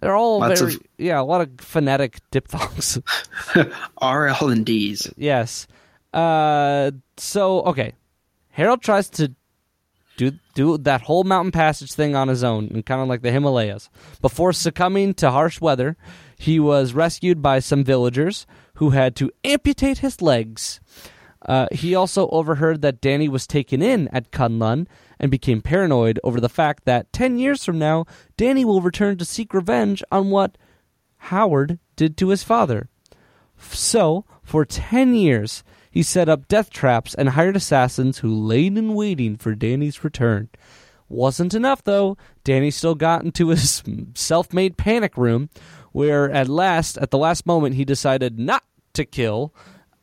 They're 0.00 0.14
all 0.16 0.40
Lots 0.40 0.60
very, 0.60 0.74
of- 0.74 0.82
yeah, 0.98 1.20
a 1.20 1.22
lot 1.22 1.40
of 1.42 1.50
phonetic 1.58 2.20
diphthongs. 2.30 2.98
RL 4.02 4.48
and 4.48 4.64
D's. 4.66 5.10
yes. 5.16 5.66
Uh, 6.12 6.92
so, 7.16 7.62
okay. 7.62 7.92
Harold 8.50 8.82
tries 8.82 9.10
to 9.10 9.32
do 10.16 10.32
do 10.54 10.78
that 10.78 11.02
whole 11.02 11.24
mountain 11.24 11.52
passage 11.52 11.92
thing 11.92 12.14
on 12.14 12.28
his 12.28 12.44
own, 12.44 12.68
and 12.68 12.86
kind 12.86 13.00
of 13.00 13.08
like 13.08 13.22
the 13.22 13.32
Himalayas. 13.32 13.90
Before 14.20 14.52
succumbing 14.52 15.14
to 15.14 15.30
harsh 15.30 15.60
weather, 15.60 15.96
he 16.36 16.60
was 16.60 16.94
rescued 16.94 17.42
by 17.42 17.58
some 17.58 17.84
villagers 17.84 18.46
who 18.74 18.90
had 18.90 19.16
to 19.16 19.30
amputate 19.44 19.98
his 19.98 20.20
legs. 20.20 20.80
Uh, 21.46 21.66
he 21.72 21.94
also 21.94 22.28
overheard 22.28 22.80
that 22.82 23.00
Danny 23.00 23.28
was 23.28 23.46
taken 23.46 23.82
in 23.82 24.08
at 24.08 24.30
Kunlun 24.30 24.86
and 25.20 25.30
became 25.30 25.60
paranoid 25.60 26.18
over 26.24 26.40
the 26.40 26.48
fact 26.48 26.84
that 26.84 27.12
10 27.12 27.38
years 27.38 27.64
from 27.64 27.78
now, 27.78 28.06
Danny 28.36 28.64
will 28.64 28.80
return 28.80 29.18
to 29.18 29.24
seek 29.24 29.52
revenge 29.52 30.02
on 30.10 30.30
what 30.30 30.56
Howard 31.16 31.78
did 31.96 32.16
to 32.18 32.28
his 32.28 32.42
father. 32.42 32.88
So, 33.58 34.24
for 34.42 34.64
10 34.64 35.14
years, 35.14 35.62
he 35.94 36.02
set 36.02 36.28
up 36.28 36.48
death 36.48 36.70
traps 36.70 37.14
and 37.14 37.28
hired 37.28 37.54
assassins 37.54 38.18
who 38.18 38.34
laid 38.34 38.76
in 38.76 38.94
waiting 38.94 39.36
for 39.36 39.54
Danny's 39.54 40.02
return. 40.02 40.48
Wasn't 41.08 41.54
enough, 41.54 41.84
though. 41.84 42.16
Danny 42.42 42.72
still 42.72 42.96
got 42.96 43.22
into 43.22 43.48
his 43.50 43.80
self 44.14 44.52
made 44.52 44.76
panic 44.76 45.16
room, 45.16 45.50
where 45.92 46.28
at 46.32 46.48
last, 46.48 46.98
at 46.98 47.12
the 47.12 47.16
last 47.16 47.46
moment, 47.46 47.76
he 47.76 47.84
decided 47.84 48.40
not 48.40 48.64
to 48.94 49.04
kill 49.04 49.54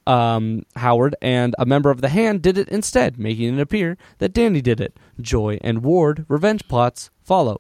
um, 0.08 0.66
Howard, 0.78 1.14
and 1.22 1.56
a 1.60 1.66
member 1.66 1.92
of 1.92 2.00
the 2.00 2.08
Hand 2.08 2.42
did 2.42 2.58
it 2.58 2.70
instead, 2.70 3.20
making 3.20 3.58
it 3.58 3.62
appear 3.62 3.98
that 4.20 4.32
Danny 4.32 4.62
did 4.62 4.80
it. 4.80 4.96
Joy 5.20 5.60
and 5.60 5.84
Ward 5.84 6.24
revenge 6.30 6.66
plots 6.70 7.10
follow, 7.22 7.60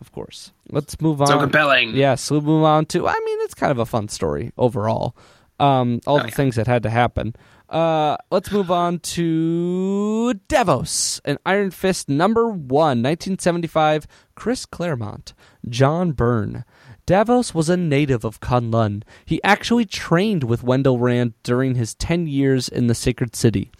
of 0.00 0.12
course. 0.12 0.52
Let's 0.70 1.00
move 1.00 1.20
on. 1.20 1.26
So 1.26 1.40
compelling. 1.40 1.96
Yes, 1.96 2.30
we'll 2.30 2.42
move 2.42 2.62
on 2.62 2.86
to. 2.86 3.08
I 3.08 3.20
mean, 3.24 3.38
it's 3.40 3.54
kind 3.54 3.72
of 3.72 3.80
a 3.80 3.86
fun 3.86 4.06
story 4.06 4.52
overall. 4.56 5.16
Um, 5.58 6.00
all 6.06 6.18
the 6.18 6.28
yeah. 6.28 6.30
things 6.34 6.54
that 6.54 6.68
had 6.68 6.84
to 6.84 6.90
happen. 6.90 7.34
Uh, 7.72 8.18
let's 8.30 8.52
move 8.52 8.70
on 8.70 8.98
to 8.98 10.34
Davos, 10.46 11.22
an 11.24 11.38
Iron 11.46 11.70
Fist 11.70 12.06
number 12.06 12.50
one, 12.50 13.02
1975. 13.02 14.06
Chris 14.34 14.66
Claremont, 14.66 15.32
John 15.66 16.12
Byrne. 16.12 16.66
Davos 17.06 17.54
was 17.54 17.70
a 17.70 17.76
native 17.78 18.24
of 18.26 18.40
Kunlun. 18.40 19.02
He 19.24 19.42
actually 19.42 19.86
trained 19.86 20.44
with 20.44 20.62
Wendell 20.62 20.98
Rand 20.98 21.32
during 21.42 21.74
his 21.74 21.94
10 21.94 22.26
years 22.26 22.68
in 22.68 22.88
the 22.88 22.94
Sacred 22.94 23.34
City. 23.34 23.72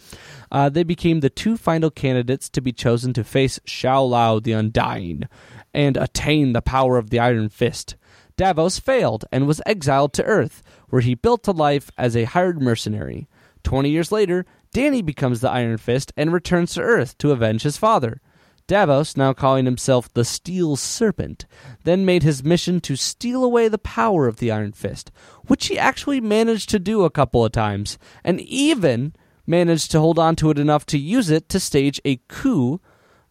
Uh, 0.51 0.69
they 0.69 0.83
became 0.83 1.19
the 1.19 1.29
two 1.29 1.55
final 1.55 1.91
candidates 1.91 2.49
to 2.49 2.61
be 2.61 2.71
chosen 2.71 3.13
to 3.13 3.23
face 3.23 3.59
Shou-Lao 3.63 4.39
the 4.39 4.53
Undying 4.53 5.27
and 5.71 5.97
attain 5.97 6.53
the 6.53 6.63
power 6.63 6.97
of 6.97 7.11
the 7.11 7.19
Iron 7.19 7.49
Fist. 7.49 7.95
Davos 8.37 8.79
failed 8.79 9.25
and 9.31 9.45
was 9.45 9.61
exiled 9.67 10.13
to 10.13 10.23
Earth, 10.23 10.63
where 10.89 11.01
he 11.01 11.13
built 11.13 11.47
a 11.47 11.51
life 11.51 11.91
as 11.95 12.17
a 12.17 12.23
hired 12.23 12.59
mercenary. 12.59 13.27
Twenty 13.63 13.89
years 13.89 14.11
later, 14.11 14.45
Danny 14.73 15.01
becomes 15.01 15.41
the 15.41 15.49
Iron 15.49 15.77
Fist 15.77 16.11
and 16.17 16.33
returns 16.33 16.73
to 16.73 16.81
Earth 16.81 17.17
to 17.19 17.31
avenge 17.31 17.63
his 17.63 17.77
father. 17.77 18.21
Davos, 18.65 19.17
now 19.17 19.33
calling 19.33 19.65
himself 19.65 20.11
the 20.13 20.23
Steel 20.23 20.75
Serpent, 20.75 21.45
then 21.83 22.05
made 22.05 22.23
his 22.23 22.43
mission 22.43 22.79
to 22.81 22.95
steal 22.95 23.43
away 23.43 23.67
the 23.67 23.77
power 23.77 24.27
of 24.27 24.37
the 24.37 24.51
Iron 24.51 24.71
Fist, 24.71 25.11
which 25.47 25.67
he 25.67 25.77
actually 25.77 26.21
managed 26.21 26.69
to 26.69 26.79
do 26.79 27.03
a 27.03 27.09
couple 27.09 27.43
of 27.43 27.51
times, 27.51 27.97
and 28.23 28.39
even 28.41 29.13
managed 29.45 29.91
to 29.91 29.99
hold 29.99 30.17
on 30.17 30.35
to 30.37 30.49
it 30.49 30.57
enough 30.57 30.85
to 30.85 30.97
use 30.97 31.29
it 31.29 31.49
to 31.49 31.59
stage 31.59 31.99
a 32.05 32.17
coup, 32.29 32.79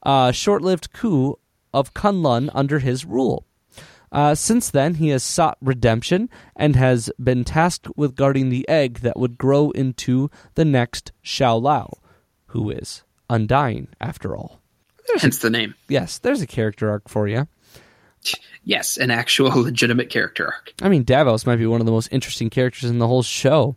uh, 0.03 0.33
short 0.33 0.61
lived 0.63 0.93
coup 0.93 1.39
of 1.73 1.95
Kunlun 1.95 2.51
under 2.53 2.79
his 2.81 3.07
rule. 3.07 3.47
Uh, 4.13 4.35
since 4.35 4.69
then, 4.71 4.95
he 4.95 5.09
has 5.09 5.23
sought 5.23 5.57
redemption 5.63 6.29
and 6.55 6.77
has 6.77 7.11
been 7.23 7.45
tasked 7.45 7.89
with 7.97 8.15
guarding 8.15 8.51
the 8.51 8.69
egg 8.69 9.01
that 9.01 9.19
would 9.19 9.39
grow 9.39 9.71
into 9.71 10.31
the 10.55 10.67
next 10.67 11.13
Shou-Lao, 11.23 11.99
who 12.49 12.71
is 12.71 13.03
undying 13.31 13.89
after 14.01 14.37
all. 14.37 14.61
Hence 15.19 15.39
the 15.39 15.51
name. 15.51 15.75
Yes, 15.89 16.19
there's 16.19 16.43
a 16.43 16.47
character 16.47 16.91
arc 16.91 17.09
for 17.09 17.27
you. 17.27 17.49
Yes, 18.65 18.99
an 18.99 19.11
actual 19.11 19.51
legitimate 19.63 20.11
character 20.11 20.47
arc. 20.47 20.75
I 20.83 20.89
mean, 20.89 21.05
Davos 21.05 21.47
might 21.47 21.57
be 21.57 21.67
one 21.67 21.81
of 21.81 21.87
the 21.87 21.93
most 21.93 22.09
interesting 22.13 22.51
characters 22.51 22.91
in 22.91 22.99
the 22.99 23.09
whole 23.09 23.23
show. 23.23 23.77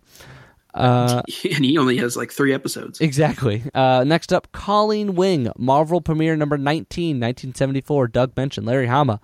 Uh, 0.74 1.24
and 1.52 1.64
he 1.64 1.78
only 1.78 1.98
has 1.98 2.18
like 2.18 2.32
three 2.32 2.54
episodes. 2.54 3.00
Exactly. 3.00 3.64
Uh, 3.74 4.04
next 4.06 4.34
up, 4.34 4.52
Colleen 4.52 5.16
Wing, 5.16 5.50
Marvel 5.58 6.02
premiere 6.02 6.36
number 6.36 6.58
19, 6.58 7.16
1974. 7.16 8.10
Doug 8.10 8.36
mentioned 8.36 8.68
Larry 8.68 8.88
Hama. 8.88 9.20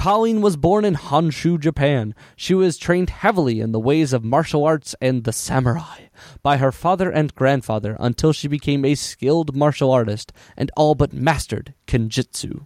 Colleen 0.00 0.40
was 0.40 0.56
born 0.56 0.86
in 0.86 0.94
Honshu, 0.94 1.60
Japan. 1.60 2.14
She 2.34 2.54
was 2.54 2.78
trained 2.78 3.10
heavily 3.10 3.60
in 3.60 3.72
the 3.72 3.78
ways 3.78 4.14
of 4.14 4.24
martial 4.24 4.64
arts 4.64 4.94
and 4.98 5.24
the 5.24 5.32
samurai 5.32 6.04
by 6.42 6.56
her 6.56 6.72
father 6.72 7.10
and 7.10 7.34
grandfather 7.34 7.98
until 8.00 8.32
she 8.32 8.48
became 8.48 8.82
a 8.86 8.94
skilled 8.94 9.54
martial 9.54 9.90
artist 9.90 10.32
and 10.56 10.70
all 10.74 10.94
but 10.94 11.12
mastered 11.12 11.74
kenjutsu, 11.86 12.64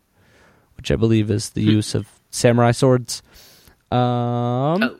which 0.76 0.92
I 0.92 0.94
believe 0.96 1.28
is 1.28 1.50
the 1.50 1.62
use 1.62 1.96
of 1.96 2.06
samurai 2.30 2.70
swords. 2.70 3.20
Um, 3.90 3.98
Oh. 4.00 4.96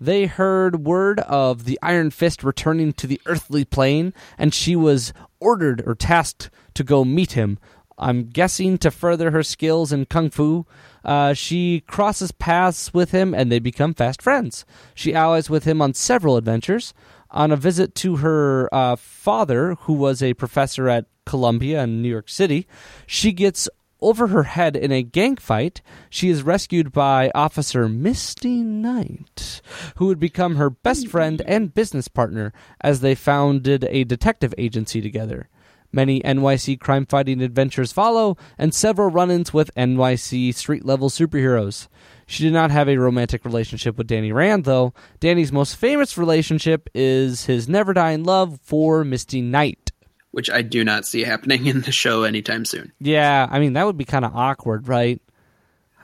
they 0.00 0.26
heard 0.26 0.84
word 0.84 1.18
of 1.18 1.64
the 1.64 1.80
Iron 1.82 2.12
Fist 2.12 2.44
returning 2.44 2.92
to 2.92 3.08
the 3.08 3.20
earthly 3.26 3.64
plane, 3.64 4.14
and 4.38 4.54
she 4.54 4.76
was 4.76 5.12
ordered 5.40 5.82
or 5.84 5.96
tasked 5.96 6.48
to 6.74 6.84
go 6.84 7.04
meet 7.04 7.32
him. 7.32 7.58
I'm 8.02 8.24
guessing 8.24 8.78
to 8.78 8.90
further 8.90 9.30
her 9.30 9.42
skills 9.42 9.92
in 9.92 10.06
kung 10.06 10.30
fu. 10.30 10.66
Uh, 11.04 11.34
she 11.34 11.80
crosses 11.86 12.32
paths 12.32 12.92
with 12.92 13.12
him, 13.12 13.34
and 13.34 13.50
they 13.50 13.58
become 13.58 13.94
fast 13.94 14.20
friends. 14.20 14.64
She 14.94 15.14
allies 15.14 15.48
with 15.48 15.64
him 15.64 15.80
on 15.80 15.94
several 15.94 16.36
adventures. 16.36 16.92
On 17.30 17.50
a 17.50 17.56
visit 17.56 17.94
to 17.96 18.16
her 18.16 18.68
uh, 18.74 18.96
father, 18.96 19.76
who 19.80 19.94
was 19.94 20.22
a 20.22 20.34
professor 20.34 20.88
at 20.88 21.06
Columbia 21.24 21.82
in 21.82 22.02
New 22.02 22.10
York 22.10 22.28
City, 22.28 22.66
she 23.06 23.32
gets 23.32 23.68
over 24.02 24.26
her 24.26 24.42
head 24.42 24.76
in 24.76 24.92
a 24.92 25.02
gang 25.02 25.36
fight, 25.36 25.80
she 26.10 26.28
is 26.28 26.42
rescued 26.42 26.92
by 26.92 27.30
Officer 27.34 27.88
Misty 27.88 28.62
Knight, 28.62 29.62
who 29.96 30.06
would 30.06 30.18
become 30.18 30.56
her 30.56 30.68
best 30.68 31.08
friend 31.08 31.40
and 31.46 31.72
business 31.72 32.08
partner 32.08 32.52
as 32.80 33.00
they 33.00 33.14
founded 33.14 33.86
a 33.88 34.04
detective 34.04 34.52
agency 34.58 35.00
together. 35.00 35.48
Many 35.92 36.20
NYC 36.22 36.80
crime 36.80 37.04
fighting 37.04 37.42
adventures 37.42 37.92
follow, 37.92 38.38
and 38.56 38.74
several 38.74 39.10
run 39.10 39.30
ins 39.30 39.52
with 39.52 39.74
NYC 39.76 40.54
street 40.54 40.84
level 40.86 41.10
superheroes. 41.10 41.88
She 42.26 42.44
did 42.44 42.54
not 42.54 42.70
have 42.70 42.88
a 42.88 42.96
romantic 42.96 43.44
relationship 43.44 43.98
with 43.98 44.06
Danny 44.06 44.32
Rand, 44.32 44.64
though. 44.64 44.94
Danny's 45.20 45.52
most 45.52 45.76
famous 45.76 46.16
relationship 46.16 46.88
is 46.94 47.44
his 47.44 47.68
never 47.68 47.92
dying 47.92 48.24
love 48.24 48.58
for 48.62 49.04
Misty 49.04 49.42
Knight. 49.42 49.92
Which 50.30 50.48
I 50.48 50.62
do 50.62 50.82
not 50.82 51.04
see 51.04 51.24
happening 51.24 51.66
in 51.66 51.82
the 51.82 51.92
show 51.92 52.22
anytime 52.22 52.64
soon. 52.64 52.90
Yeah, 53.00 53.46
I 53.50 53.58
mean 53.58 53.74
that 53.74 53.84
would 53.84 53.98
be 53.98 54.06
kind 54.06 54.24
of 54.24 54.34
awkward, 54.34 54.88
right? 54.88 55.20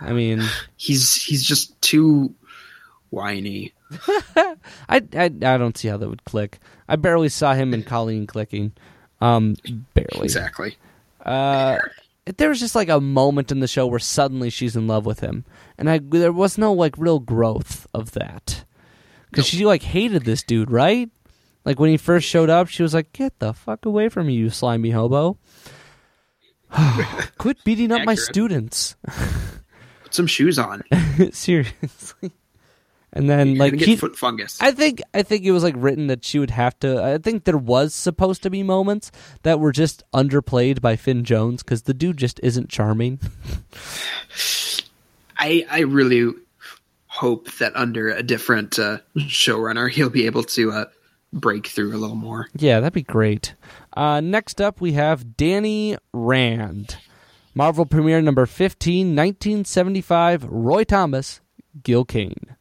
I 0.01 0.13
mean, 0.13 0.43
He's 0.77 1.15
he's 1.15 1.43
just 1.43 1.81
too 1.81 2.35
whiny. 3.09 3.73
I, 4.07 4.55
I 5.15 5.25
I 5.25 5.29
don't 5.29 5.79
see 5.79 5.89
how 5.89 5.97
that 5.97 6.09
would 6.11 6.27
click. 6.27 6.59
I 6.89 6.97
barely 6.97 7.31
saw 7.31 7.55
him 7.55 7.73
and 7.73 7.87
Colleen 7.87 8.27
clicking. 8.27 8.73
Um, 9.21 9.57
barely. 9.95 10.25
Exactly. 10.25 10.77
Uh, 11.25 11.79
there 12.37 12.49
was 12.49 12.61
just 12.61 12.75
like 12.75 12.89
a 12.89 13.01
moment 13.01 13.51
in 13.51 13.61
the 13.61 13.67
show 13.67 13.87
where 13.87 13.99
suddenly 13.99 14.51
she's 14.51 14.77
in 14.77 14.87
love 14.87 15.07
with 15.07 15.21
him, 15.21 15.45
and 15.77 15.89
I 15.91 15.99
there 15.99 16.33
was 16.33 16.59
no 16.59 16.73
like 16.73 16.95
real 16.99 17.19
growth 17.19 17.87
of 17.95 18.13
that 18.13 18.65
because 19.31 19.47
she 19.47 19.65
like 19.65 19.83
hated 19.83 20.25
this 20.25 20.43
dude, 20.43 20.71
right? 20.71 21.11
Like 21.65 21.79
when 21.79 21.91
he 21.91 21.97
first 21.97 22.27
showed 22.29 22.51
up, 22.51 22.69
she 22.69 22.83
was 22.83 22.95
like, 22.95 23.13
"Get 23.13 23.39
the 23.39 23.53
fuck 23.53 23.85
away 23.87 24.09
from 24.09 24.27
me, 24.29 24.35
you 24.35 24.51
slimy 24.51 24.91
hobo! 24.91 25.39
Quit 27.39 27.65
beating 27.65 27.93
up 27.93 28.05
my 28.05 28.15
students." 28.15 28.97
Put 30.03 30.15
some 30.15 30.27
shoes 30.27 30.59
on. 30.59 30.83
Seriously. 31.33 32.33
And 33.13 33.29
then 33.29 33.57
You're 33.57 33.71
like 33.71 33.81
he- 33.81 33.97
foot 33.97 34.17
fungus. 34.17 34.59
I 34.61 34.73
think 34.73 35.01
I 35.15 35.23
think 35.23 35.45
it 35.45 35.53
was 35.53 35.63
like 35.63 35.75
written 35.79 36.09
that 36.09 36.25
she 36.25 36.39
would 36.39 36.51
have 36.51 36.79
to. 36.81 37.03
I 37.03 37.19
think 37.19 37.45
there 37.45 37.57
was 37.57 37.95
supposed 37.95 38.43
to 38.43 38.51
be 38.51 38.63
moments 38.63 39.11
that 39.45 39.61
were 39.61 39.73
just 39.73 40.03
underplayed 40.13 40.81
by 40.83 40.97
Finn 40.97 41.25
Jones 41.25 41.63
because 41.63 41.83
the 41.83 41.95
dude 41.95 42.19
just 42.19 42.39
isn't 42.43 42.69
charming. 42.69 43.19
I 45.39 45.67
I 45.71 45.81
really 45.81 46.33
hope 47.07 47.51
that 47.59 47.75
under 47.75 48.11
a 48.11 48.23
different 48.23 48.79
uh, 48.79 48.99
showrunner, 49.17 49.91
he'll 49.91 50.11
be 50.11 50.27
able 50.27 50.43
to 50.45 50.71
uh, 50.71 50.85
break 51.33 51.67
through 51.67 51.95
a 51.95 51.99
little 51.99 52.17
more. 52.17 52.49
yeah, 52.57 52.81
that'd 52.81 52.93
be 52.93 53.03
great. 53.03 53.55
Uh, 53.97 54.21
next 54.21 54.61
up, 54.61 54.81
we 54.81 54.93
have 54.93 55.37
Danny 55.37 55.97
Rand, 56.13 56.99
Marvel 57.55 57.87
premiere 57.87 58.21
number 58.21 58.47
15, 58.47 59.17
1975. 59.17 60.45
Roy 60.45 60.85
Thomas, 60.85 61.41
Gil 61.83 62.05
Kane. 62.05 62.57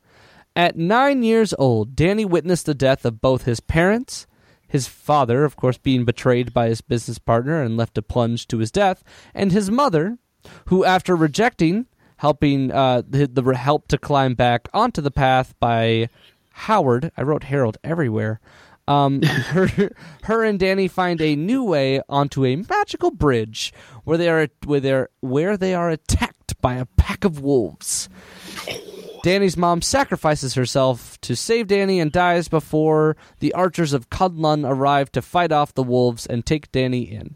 At 0.57 0.75
nine 0.75 1.21
years 1.21 1.53
old, 1.59 1.95
Danny 1.95 2.25
witnessed 2.25 2.65
the 2.65 2.73
death 2.73 3.05
of 3.05 3.21
both 3.21 3.43
his 3.43 3.59
parents, 3.59 4.25
his 4.67 4.87
father, 4.87 5.45
of 5.45 5.55
course, 5.55 5.77
being 5.77 6.03
betrayed 6.03 6.51
by 6.51 6.67
his 6.67 6.81
business 6.81 7.19
partner 7.19 7.61
and 7.61 7.77
left 7.77 7.93
to 7.93 8.01
plunge 8.01 8.47
to 8.47 8.57
his 8.57 8.71
death, 8.71 9.03
and 9.35 9.51
his 9.51 9.69
mother, 9.69 10.17
who, 10.65 10.83
after 10.83 11.15
rejecting 11.15 11.85
helping 12.17 12.71
uh, 12.71 13.03
the, 13.07 13.27
the 13.27 13.43
help 13.55 13.87
to 13.89 13.99
climb 13.99 14.33
back 14.33 14.67
onto 14.73 14.99
the 14.99 15.11
path 15.11 15.53
by 15.59 16.09
Howard, 16.53 17.11
I 17.15 17.21
wrote 17.21 17.43
Harold 17.43 17.77
everywhere. 17.83 18.39
Um, 18.87 19.21
her, 19.21 19.91
her 20.23 20.43
and 20.43 20.57
Danny 20.57 20.87
find 20.87 21.21
a 21.21 21.35
new 21.35 21.63
way 21.63 22.01
onto 22.09 22.43
a 22.43 22.55
magical 22.55 23.11
bridge 23.11 23.71
where 24.05 24.17
they 24.17 24.29
are 24.29 24.47
where 24.65 24.79
they 24.79 24.91
are 24.91 25.11
where 25.19 25.55
they 25.55 25.75
are 25.75 25.91
attacked 25.91 26.59
by 26.61 26.77
a 26.77 26.85
pack 26.85 27.25
of 27.25 27.41
wolves. 27.41 28.09
Danny's 29.27 29.57
mom 29.57 29.81
sacrifices 29.81 30.53
herself 30.53 31.19
to 31.19 31.35
save 31.35 31.67
Danny 31.67 31.99
and 31.99 32.13
dies 32.13 32.47
before 32.47 33.17
the 33.41 33.51
archers 33.51 33.91
of 33.91 34.09
Kunlun 34.09 34.65
arrive 34.65 35.11
to 35.11 35.21
fight 35.21 35.51
off 35.51 35.73
the 35.73 35.83
wolves 35.83 36.25
and 36.25 36.45
take 36.45 36.71
Danny 36.71 37.01
in. 37.01 37.35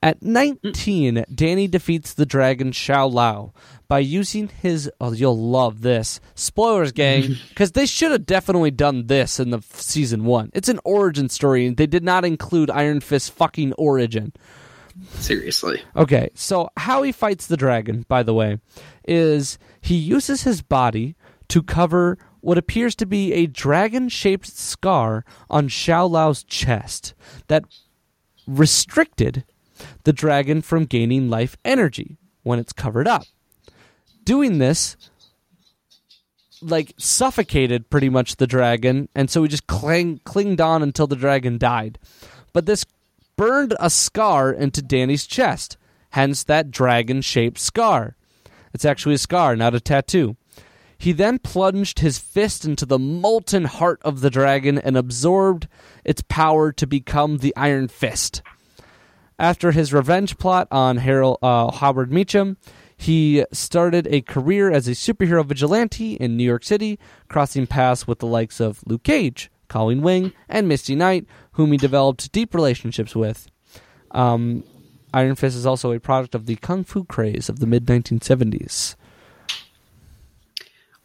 At 0.00 0.22
19, 0.22 1.24
Danny 1.34 1.66
defeats 1.66 2.14
the 2.14 2.26
dragon 2.26 2.70
Shou-Lao 2.70 3.52
by 3.88 3.98
using 3.98 4.50
his. 4.62 4.88
Oh, 5.00 5.10
you'll 5.10 5.36
love 5.36 5.80
this. 5.80 6.20
Spoilers, 6.36 6.92
gang, 6.92 7.34
because 7.48 7.72
they 7.72 7.86
should 7.86 8.12
have 8.12 8.24
definitely 8.24 8.70
done 8.70 9.08
this 9.08 9.40
in 9.40 9.50
the 9.50 9.62
season 9.72 10.24
one. 10.24 10.52
It's 10.54 10.68
an 10.68 10.78
origin 10.84 11.28
story, 11.28 11.66
and 11.66 11.76
they 11.76 11.88
did 11.88 12.04
not 12.04 12.24
include 12.24 12.70
Iron 12.70 13.00
Fist's 13.00 13.30
fucking 13.30 13.72
origin. 13.72 14.32
Seriously. 15.14 15.82
Okay, 15.96 16.30
so 16.34 16.70
how 16.76 17.02
he 17.02 17.12
fights 17.12 17.46
the 17.46 17.56
dragon, 17.56 18.04
by 18.08 18.22
the 18.22 18.34
way, 18.34 18.58
is 19.06 19.58
he 19.80 19.96
uses 19.96 20.42
his 20.42 20.62
body 20.62 21.16
to 21.48 21.62
cover 21.62 22.18
what 22.40 22.58
appears 22.58 22.94
to 22.96 23.06
be 23.06 23.32
a 23.32 23.46
dragon 23.46 24.08
shaped 24.08 24.46
scar 24.46 25.24
on 25.48 25.68
Shou-Lao's 25.68 26.42
chest 26.44 27.14
that 27.48 27.64
restricted 28.46 29.44
the 30.04 30.12
dragon 30.12 30.62
from 30.62 30.84
gaining 30.84 31.28
life 31.28 31.56
energy 31.64 32.16
when 32.42 32.58
it's 32.58 32.72
covered 32.72 33.08
up. 33.08 33.24
Doing 34.24 34.58
this 34.58 34.96
like 36.62 36.92
suffocated 36.98 37.88
pretty 37.90 38.08
much 38.08 38.36
the 38.36 38.46
dragon, 38.46 39.08
and 39.14 39.30
so 39.30 39.42
he 39.42 39.48
just 39.48 39.66
cling, 39.66 40.20
clinged 40.24 40.60
on 40.60 40.82
until 40.82 41.06
the 41.06 41.16
dragon 41.16 41.58
died. 41.58 41.98
But 42.52 42.66
this 42.66 42.84
burned 43.40 43.74
a 43.80 43.88
scar 43.88 44.52
into 44.52 44.82
Danny's 44.82 45.26
chest, 45.26 45.78
hence 46.10 46.44
that 46.44 46.70
dragon 46.70 47.22
shaped 47.22 47.58
scar. 47.58 48.14
It's 48.74 48.84
actually 48.84 49.14
a 49.14 49.18
scar, 49.18 49.56
not 49.56 49.74
a 49.74 49.80
tattoo. 49.80 50.36
He 50.98 51.12
then 51.12 51.38
plunged 51.38 52.00
his 52.00 52.18
fist 52.18 52.66
into 52.66 52.84
the 52.84 52.98
molten 52.98 53.64
heart 53.64 53.98
of 54.04 54.20
the 54.20 54.28
dragon 54.28 54.76
and 54.76 54.94
absorbed 54.94 55.68
its 56.04 56.20
power 56.28 56.70
to 56.72 56.86
become 56.86 57.38
the 57.38 57.56
Iron 57.56 57.88
Fist. 57.88 58.42
After 59.38 59.72
his 59.72 59.90
revenge 59.90 60.36
plot 60.36 60.68
on 60.70 60.98
Harold 60.98 61.38
uh, 61.40 61.72
Howard 61.72 62.10
Meachum, 62.10 62.58
he 62.94 63.46
started 63.52 64.06
a 64.08 64.20
career 64.20 64.70
as 64.70 64.86
a 64.86 64.90
superhero 64.90 65.46
vigilante 65.46 66.12
in 66.12 66.36
New 66.36 66.44
York 66.44 66.62
City, 66.62 66.98
crossing 67.28 67.66
paths 67.66 68.06
with 68.06 68.18
the 68.18 68.26
likes 68.26 68.60
of 68.60 68.82
Luke 68.84 69.04
Cage, 69.04 69.50
Colleen 69.70 70.02
Wing, 70.02 70.32
and 70.48 70.68
Misty 70.68 70.94
Knight, 70.94 71.26
whom 71.52 71.72
he 71.72 71.78
developed 71.78 72.30
deep 72.32 72.54
relationships 72.54 73.16
with. 73.16 73.48
Um, 74.10 74.64
Iron 75.14 75.34
Fist 75.34 75.56
is 75.56 75.66
also 75.66 75.92
a 75.92 76.00
product 76.00 76.34
of 76.34 76.46
the 76.46 76.56
kung 76.56 76.84
fu 76.84 77.04
craze 77.04 77.48
of 77.48 77.60
the 77.60 77.66
mid 77.66 77.86
1970s. 77.86 78.96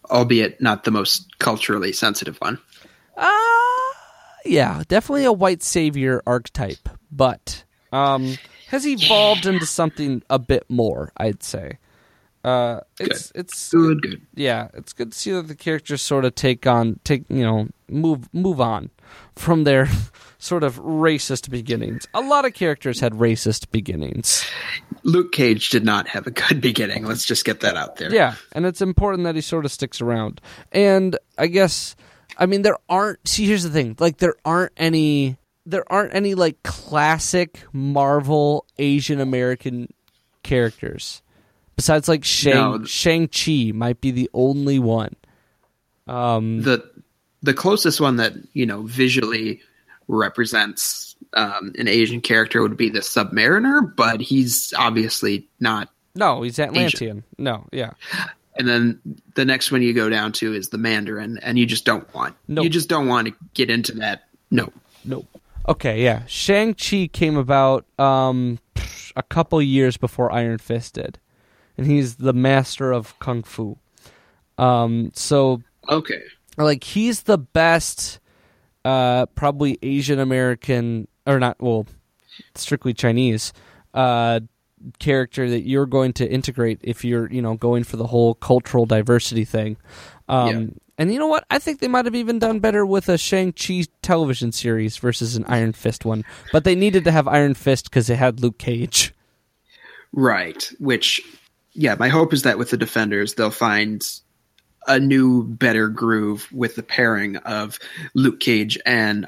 Albeit 0.10 0.62
not 0.62 0.84
the 0.84 0.92
most 0.92 1.40
culturally 1.40 1.92
sensitive 1.94 2.38
one. 2.38 2.60
Uh, 3.18 3.32
yeah, 4.46 4.84
definitely 4.88 5.24
a 5.24 5.34
white 5.34 5.64
savior 5.64 6.22
archetype, 6.28 6.90
but 7.12 7.64
um, 7.92 8.36
has 8.68 8.86
evolved 8.86 9.46
into 9.46 9.66
something 9.66 10.22
a 10.30 10.38
bit 10.38 10.66
more, 10.70 11.12
I'd 11.18 11.42
say. 11.42 11.80
Uh, 12.46 12.82
it's 13.00 13.32
it's 13.34 13.72
Good, 13.72 14.02
good. 14.04 14.22
yeah, 14.36 14.68
it's 14.76 14.94
good 14.94 15.12
to 15.14 15.18
see 15.18 15.32
that 15.32 15.48
the 15.48 15.56
characters 15.56 16.02
sort 16.04 16.26
of 16.26 16.36
take 16.36 16.68
on 16.68 17.00
take 17.04 17.24
you 17.28 17.44
know 17.44 17.68
move 17.90 18.32
move 18.34 18.62
on 18.62 18.92
from 19.36 19.64
their 19.64 19.88
sort 20.38 20.64
of 20.64 20.76
racist 20.80 21.50
beginnings. 21.50 22.08
A 22.14 22.22
lot 22.22 22.46
of 22.46 22.54
characters 22.54 23.00
had 23.00 23.14
racist 23.14 23.72
beginnings. 23.72 24.46
Luke 25.04 25.32
Cage 25.32 25.70
did 25.70 25.84
not 25.84 26.08
have 26.10 26.28
a 26.28 26.32
good 26.32 26.62
beginning. 26.62 27.06
Let's 27.06 27.26
just 27.26 27.46
get 27.46 27.62
that 27.62 27.76
out 27.78 27.96
there. 27.96 28.14
Yeah, 28.14 28.36
and 28.52 28.66
it's 28.68 28.82
important 28.82 29.24
that 29.24 29.34
he 29.34 29.42
sort 29.42 29.66
of 29.66 29.72
sticks 29.72 30.00
around. 30.00 30.40
And 30.72 31.18
I 31.40 31.48
guess 31.48 31.96
I 32.38 32.46
mean 32.46 32.62
there 32.62 32.78
aren't 32.90 33.28
see 33.28 33.48
here's 33.48 33.64
the 33.64 33.72
thing. 33.72 33.96
Like 33.98 34.18
there 34.18 34.36
aren't 34.46 34.74
any 34.78 35.38
there 35.66 35.92
aren't 35.92 36.14
any 36.14 36.36
like 36.36 36.62
classic 36.62 37.62
Marvel 37.74 38.68
Asian 38.78 39.20
American 39.20 39.92
characters. 40.44 41.24
Besides 41.76 42.08
like 42.08 42.24
Shang 42.24 42.54
No. 42.54 42.84
Shang-Chi 42.86 43.72
might 43.74 44.02
be 44.02 44.12
the 44.12 44.30
only 44.34 44.80
one. 44.80 45.16
Um 46.08 46.62
the 46.62 46.84
the 47.44 47.54
closest 47.54 48.00
one 48.02 48.18
that 48.18 48.34
you 48.54 48.66
know 48.66 48.84
visually 48.84 49.62
represents 50.08 51.16
um, 51.34 51.74
an 51.78 51.88
Asian 51.88 52.22
character 52.22 52.62
would 52.62 52.78
be 52.78 52.90
the 52.90 53.00
Submariner, 53.00 53.96
but 53.96 54.22
he's 54.22 54.74
obviously 54.78 55.48
not. 55.60 55.90
no, 56.16 56.42
he's 56.44 56.60
Atlantean. 56.60 57.24
No, 57.38 57.66
yeah. 57.72 57.92
And 58.58 58.68
then 58.68 59.00
the 59.36 59.44
next 59.44 59.72
one 59.72 59.82
you 59.82 59.94
go 59.94 60.10
down 60.10 60.32
to 60.34 60.54
is 60.54 60.70
the 60.70 60.78
Mandarin, 60.78 61.40
and 61.40 61.60
you 61.60 61.66
just 61.66 61.84
don't 61.84 62.12
want. 62.14 62.36
Nope. 62.48 62.64
You 62.64 62.70
just 62.70 62.88
don't 62.88 63.08
want 63.08 63.28
to 63.28 63.34
get 63.54 63.70
into 63.70 63.92
that. 63.94 64.24
No, 64.50 64.72
Nope. 65.04 65.28
Okay, 65.68 66.04
yeah. 66.04 66.24
Shang-Chi 66.28 67.10
came 67.12 67.38
about 67.38 67.86
um, 68.00 68.60
a 69.16 69.24
couple 69.24 69.62
years 69.62 69.98
before 69.98 70.32
Iron 70.32 70.60
Fist 70.60 70.94
did. 70.94 71.20
And 71.78 71.88
he's 71.88 72.16
the 72.16 72.34
master 72.34 72.92
of 72.92 73.18
Kung 73.20 73.44
Fu. 73.44 73.78
Um, 74.58 75.12
so, 75.14 75.62
okay, 75.90 76.22
like, 76.58 76.84
he's 76.84 77.24
the 77.24 77.38
best, 77.38 78.20
uh, 78.86 79.26
probably 79.28 79.78
Asian 79.82 80.20
American, 80.20 81.08
or 81.28 81.40
not, 81.40 81.62
well, 81.62 81.86
strictly 82.56 82.94
Chinese, 82.94 83.52
uh, 83.94 84.40
character 85.00 85.50
that 85.50 85.62
you're 85.68 85.86
going 85.86 86.14
to 86.14 86.30
integrate 86.30 86.80
if 86.84 87.04
you're, 87.04 87.30
you 87.32 87.42
know, 87.42 87.56
going 87.56 87.84
for 87.84 87.98
the 87.98 88.08
whole 88.08 88.36
cultural 88.36 88.86
diversity 88.86 89.44
thing. 89.46 89.78
Um, 90.30 90.48
Yeah. 90.48 90.68
And 90.98 91.12
you 91.12 91.20
know 91.20 91.28
what? 91.28 91.46
I 91.50 91.60
think 91.60 91.82
they 91.82 91.90
might 91.90 92.06
have 92.06 92.16
even 92.16 92.40
done 92.40 92.60
better 92.60 92.86
with 92.86 93.10
a 93.10 93.18
Shang-Chi 93.18 93.84
television 94.02 94.54
series 94.54 94.96
versus 94.96 95.36
an 95.36 95.44
Iron 95.46 95.74
Fist 95.74 96.06
one. 96.06 96.24
But 96.54 96.64
they 96.64 96.74
needed 96.74 97.04
to 97.04 97.12
have 97.12 97.28
Iron 97.28 97.54
Fist 97.54 97.86
because 97.90 98.08
they 98.08 98.16
had 98.16 98.40
Luke 98.40 98.58
Cage. 98.58 99.14
right. 100.14 100.72
Which, 100.80 101.22
yeah, 101.76 101.96
my 102.00 102.10
hope 102.10 102.34
is 102.34 102.44
that 102.44 102.58
with 102.58 102.70
the 102.70 102.78
Defenders, 102.78 103.36
they'll 103.36 103.52
find 103.52 104.04
a 104.88 105.00
new, 105.00 105.44
better 105.44 105.90
groove 105.90 106.48
with 106.52 106.76
the 106.76 106.84
pairing 106.84 107.38
of 107.38 107.80
Luke 108.14 108.40
Cage 108.40 108.78
and 108.86 109.28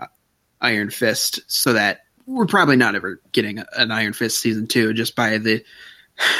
Iron 0.61 0.89
Fist, 0.89 1.41
so 1.47 1.73
that 1.73 2.01
we're 2.25 2.45
probably 2.45 2.75
not 2.75 2.95
ever 2.95 3.21
getting 3.31 3.63
an 3.75 3.91
Iron 3.91 4.13
Fist 4.13 4.39
season 4.39 4.67
two 4.67 4.93
just 4.93 5.15
by 5.15 5.37
the 5.37 5.63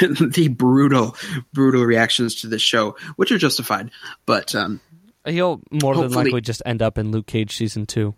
the 0.00 0.48
brutal, 0.48 1.16
brutal 1.52 1.84
reactions 1.84 2.40
to 2.40 2.48
this 2.48 2.62
show, 2.62 2.96
which 3.16 3.30
are 3.30 3.38
justified. 3.38 3.90
But 4.26 4.54
um, 4.54 4.80
He'll 5.26 5.60
more 5.70 5.94
than 5.94 6.12
likely 6.12 6.40
just 6.40 6.62
end 6.64 6.82
up 6.82 6.98
in 6.98 7.10
Luke 7.10 7.26
Cage 7.26 7.56
season 7.56 7.86
two. 7.86 8.14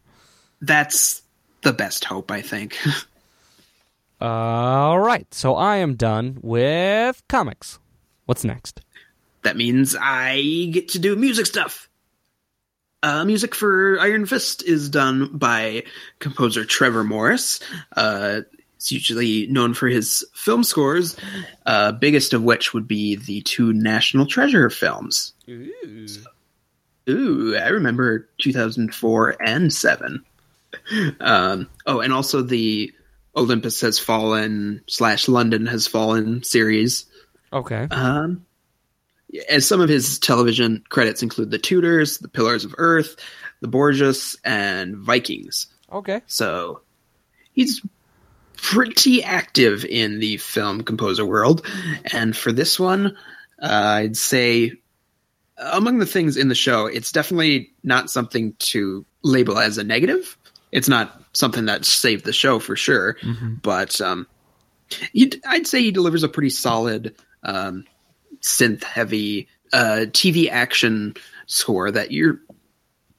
that's 0.61 1.23
the 1.63 1.73
best 1.73 2.05
hope, 2.05 2.31
I 2.31 2.41
think. 2.41 2.79
All 4.21 4.99
right, 4.99 5.33
so 5.33 5.55
I 5.57 5.77
am 5.77 5.95
done 5.97 6.39
with 6.43 7.23
comics. 7.29 7.79
What's 8.27 8.45
next? 8.45 8.81
that 9.43 9.57
means 9.57 9.97
I 9.99 10.69
get 10.71 10.91
to 10.91 10.99
do 10.99 11.17
music 11.17 11.47
stuff. 11.47 11.89
Uh, 13.03 13.25
music 13.25 13.55
for 13.55 13.99
Iron 13.99 14.27
Fist 14.27 14.63
is 14.63 14.91
done 14.91 15.31
by 15.39 15.85
composer 16.19 16.67
Trevor 16.67 17.03
Morris. 17.05 17.61
Uh, 17.97 18.43
he's 18.77 18.93
usually 18.93 19.47
known 19.47 19.73
for 19.73 19.89
his 19.89 20.23
film 20.35 20.63
scores, 20.65 21.17
uh, 21.65 21.93
biggest 21.93 22.35
of 22.35 22.43
which 22.43 22.75
would 22.75 22.87
be 22.87 23.17
the 23.17 23.41
two 23.41 23.73
National 23.73 24.27
Treasure 24.27 24.69
films. 24.69 25.33
Ooh, 27.09 27.57
I 27.57 27.69
remember 27.69 28.29
2004 28.43 29.37
and 29.45 29.73
7. 29.73 30.25
Um, 31.21 31.69
oh, 31.87 31.99
and 32.01 32.13
also 32.13 32.43
the 32.43 32.93
Olympus 33.37 33.81
Has 33.83 33.99
Fallen 33.99 34.83
slash 34.87 35.29
London 35.29 35.67
Has 35.67 35.87
Fallen 35.87 36.43
series. 36.43 37.07
Okay. 37.53 37.87
Um, 37.91 38.47
as 39.49 39.67
some 39.67 39.81
of 39.81 39.89
his 39.89 40.19
television 40.19 40.85
credits 40.89 41.23
include 41.23 41.51
The 41.51 41.59
Tudors, 41.59 42.19
The 42.19 42.29
Pillars 42.29 42.65
of 42.65 42.75
Earth, 42.79 43.17
The 43.61 43.69
Borgias, 43.69 44.37
and 44.45 44.97
Vikings. 44.97 45.69
Okay. 45.93 46.23
So 46.27 46.81
he's 47.53 47.81
pretty 48.57 49.23
active 49.23 49.85
in 49.85 50.19
the 50.19 50.37
film 50.37 50.83
composer 50.83 51.25
world. 51.25 51.65
And 52.13 52.37
for 52.37 52.53
this 52.53 52.79
one, 52.79 53.17
uh, 53.63 53.67
I'd 53.67 54.17
say 54.17 54.73
among 55.57 55.99
the 55.99 56.07
things 56.07 56.37
in 56.37 56.49
the 56.49 56.55
show, 56.55 56.87
it's 56.87 57.13
definitely 57.13 57.73
not 57.83 58.11
something 58.11 58.55
to 58.59 59.05
label 59.23 59.59
as 59.59 59.79
a 59.79 59.85
negative. 59.85 60.37
It's 60.73 60.89
not 60.89 61.21
something 61.33 61.67
that 61.67 61.85
saved 61.85 62.25
the 62.25 62.33
show 62.33 62.59
for 62.59 62.77
sure, 62.77 63.17
but 63.63 64.01
um, 64.01 64.27
he, 65.13 65.33
I'd 65.47 65.67
say 65.67 65.83
he 65.83 65.91
delivers 65.91 66.23
a 66.23 66.29
pretty 66.29 66.51
solid 66.51 67.15
um, 67.43 67.85
synth 68.41 68.85
heavy 68.85 69.49
uh, 69.73 70.07
TV 70.09 70.49
action 70.51 71.15
score 71.47 71.91
that 71.91 72.11
you're. 72.11 72.41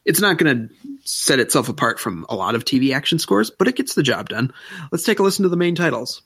It's 0.03 0.19
not 0.19 0.37
going 0.37 0.69
to 0.69 0.73
set 1.03 1.39
itself 1.39 1.69
apart 1.69 1.99
from 1.99 2.25
a 2.27 2.35
lot 2.35 2.55
of 2.55 2.65
TV 2.65 2.93
action 2.95 3.19
scores, 3.19 3.51
but 3.51 3.67
it 3.67 3.75
gets 3.75 3.93
the 3.93 4.03
job 4.03 4.29
done. 4.29 4.51
Let's 4.91 5.03
take 5.03 5.19
a 5.19 5.23
listen 5.23 5.43
to 5.43 5.49
the 5.49 5.57
main 5.57 5.75
titles. 5.75 6.23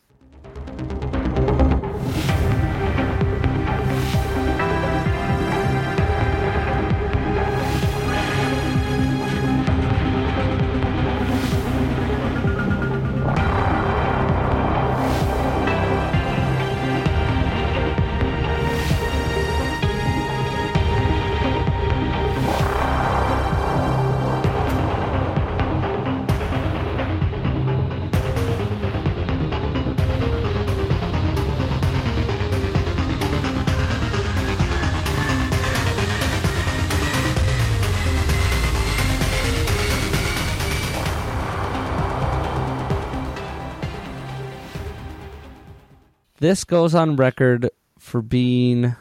This 46.45 46.63
goes 46.63 46.93
on 46.93 47.15
record 47.15 47.71
for 47.97 48.21
being 48.21 48.95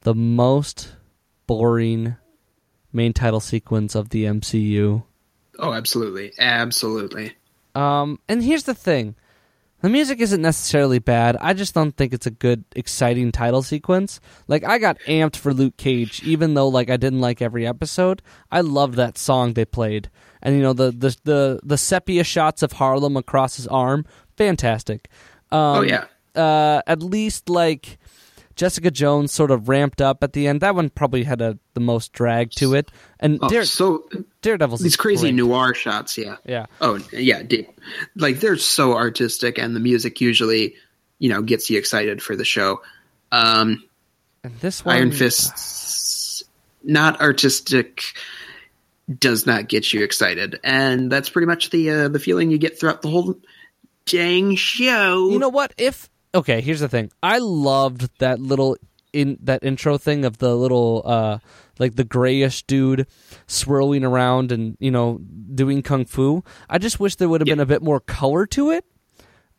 the 0.00 0.12
most 0.12 0.96
boring 1.46 2.16
main 2.92 3.12
title 3.12 3.38
sequence 3.38 3.94
of 3.94 4.08
the 4.08 4.24
MCU. 4.24 5.04
Oh, 5.60 5.72
absolutely, 5.72 6.32
absolutely. 6.36 7.36
Um, 7.76 8.18
and 8.28 8.42
here's 8.42 8.64
the 8.64 8.74
thing. 8.74 9.14
The 9.82 9.88
music 9.88 10.18
isn't 10.18 10.42
necessarily 10.42 10.98
bad. 10.98 11.36
I 11.40 11.52
just 11.52 11.74
don't 11.74 11.96
think 11.96 12.12
it's 12.12 12.26
a 12.26 12.32
good, 12.32 12.64
exciting 12.74 13.30
title 13.30 13.62
sequence. 13.62 14.18
Like 14.48 14.64
I 14.64 14.78
got 14.78 14.98
amped 15.06 15.36
for 15.36 15.54
Luke 15.54 15.76
Cage, 15.76 16.24
even 16.24 16.54
though 16.54 16.66
like 16.66 16.90
I 16.90 16.96
didn't 16.96 17.20
like 17.20 17.40
every 17.40 17.68
episode. 17.68 18.20
I 18.50 18.62
love 18.62 18.96
that 18.96 19.16
song 19.16 19.52
they 19.52 19.64
played, 19.64 20.10
and 20.42 20.56
you 20.56 20.62
know 20.62 20.72
the 20.72 20.90
the 20.90 21.16
the, 21.22 21.60
the 21.62 21.78
sepia 21.78 22.24
shots 22.24 22.64
of 22.64 22.72
Harlem 22.72 23.16
across 23.16 23.58
his 23.58 23.68
arm, 23.68 24.04
fantastic. 24.36 25.08
Um, 25.52 25.58
Oh, 25.78 25.80
yeah. 25.82 26.04
Uh, 26.34 26.80
at 26.86 27.02
least 27.02 27.48
like 27.48 27.98
Jessica 28.56 28.90
Jones 28.90 29.32
sort 29.32 29.50
of 29.50 29.68
ramped 29.68 30.00
up 30.00 30.22
at 30.22 30.32
the 30.32 30.46
end. 30.46 30.60
That 30.60 30.74
one 30.74 30.90
probably 30.90 31.24
had 31.24 31.40
a, 31.40 31.58
the 31.74 31.80
most 31.80 32.12
drag 32.12 32.50
to 32.52 32.74
it, 32.74 32.90
and 33.18 33.38
Oh, 33.42 33.48
Dare, 33.48 33.64
so 33.64 34.08
Daredevil's 34.42 34.80
these 34.80 34.96
crazy 34.96 35.28
great. 35.32 35.34
noir 35.34 35.74
shots, 35.74 36.16
yeah. 36.18 36.36
Yeah. 36.44 36.66
Oh, 36.80 37.00
yeah. 37.12 37.42
Deep. 37.42 37.68
Like 38.16 38.38
they're 38.40 38.56
so 38.58 38.94
artistic, 38.96 39.58
and 39.58 39.74
the 39.74 39.80
music 39.80 40.20
usually, 40.20 40.74
you 41.18 41.30
know, 41.30 41.42
gets 41.42 41.68
you 41.70 41.78
excited 41.78 42.22
for 42.22 42.36
the 42.36 42.44
show. 42.44 42.82
Um, 43.32 43.82
And 44.44 44.54
this 44.60 44.84
one, 44.84 44.96
Iron 44.96 45.12
Fist, 45.12 46.44
not 46.84 47.20
artistic, 47.20 48.04
does 49.18 49.46
not 49.46 49.68
get 49.68 49.92
you 49.92 50.04
excited, 50.04 50.60
and 50.62 51.10
that's 51.10 51.28
pretty 51.28 51.46
much 51.46 51.70
the 51.70 51.90
uh, 51.90 52.08
the 52.08 52.18
feeling 52.20 52.50
you 52.50 52.58
get 52.58 52.78
throughout 52.78 53.02
the 53.02 53.08
whole 53.08 53.36
show. 54.56 55.30
You 55.30 55.38
know 55.38 55.48
what? 55.48 55.74
If 55.76 56.08
okay, 56.34 56.60
here's 56.60 56.80
the 56.80 56.88
thing. 56.88 57.10
I 57.22 57.38
loved 57.38 58.08
that 58.18 58.40
little 58.40 58.76
in 59.12 59.38
that 59.42 59.64
intro 59.64 59.98
thing 59.98 60.24
of 60.24 60.38
the 60.38 60.54
little 60.54 61.02
uh 61.04 61.38
like 61.78 61.96
the 61.96 62.04
grayish 62.04 62.62
dude 62.64 63.06
swirling 63.46 64.04
around 64.04 64.52
and 64.52 64.76
you 64.78 64.90
know 64.90 65.18
doing 65.54 65.82
kung 65.82 66.04
fu. 66.04 66.44
I 66.68 66.78
just 66.78 67.00
wish 67.00 67.16
there 67.16 67.28
would 67.28 67.40
have 67.40 67.46
been 67.46 67.60
a 67.60 67.66
bit 67.66 67.82
more 67.82 68.00
color 68.00 68.46
to 68.46 68.70
it. 68.70 68.84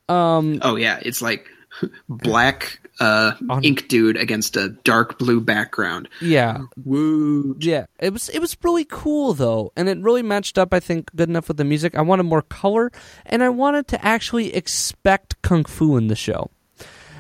Um, 0.07 0.59
oh 0.61 0.75
yeah, 0.75 0.99
it's 1.01 1.21
like 1.21 1.47
black 2.09 2.79
uh, 2.99 3.33
ink 3.63 3.87
dude 3.87 4.17
against 4.17 4.55
a 4.55 4.69
dark 4.69 5.17
blue 5.17 5.41
background. 5.41 6.09
Yeah. 6.21 6.65
Woo. 6.83 7.55
Yeah. 7.59 7.85
It 7.99 8.13
was 8.13 8.29
it 8.29 8.39
was 8.39 8.55
really 8.63 8.85
cool 8.85 9.33
though, 9.33 9.71
and 9.75 9.89
it 9.89 9.97
really 9.99 10.23
matched 10.23 10.57
up. 10.57 10.73
I 10.73 10.79
think 10.79 11.13
good 11.15 11.29
enough 11.29 11.47
with 11.47 11.57
the 11.57 11.63
music. 11.63 11.95
I 11.95 12.01
wanted 12.01 12.23
more 12.23 12.41
color, 12.41 12.91
and 13.25 13.43
I 13.43 13.49
wanted 13.49 13.87
to 13.89 14.05
actually 14.05 14.53
expect 14.53 15.41
kung 15.41 15.63
fu 15.63 15.97
in 15.97 16.07
the 16.07 16.15
show. 16.15 16.51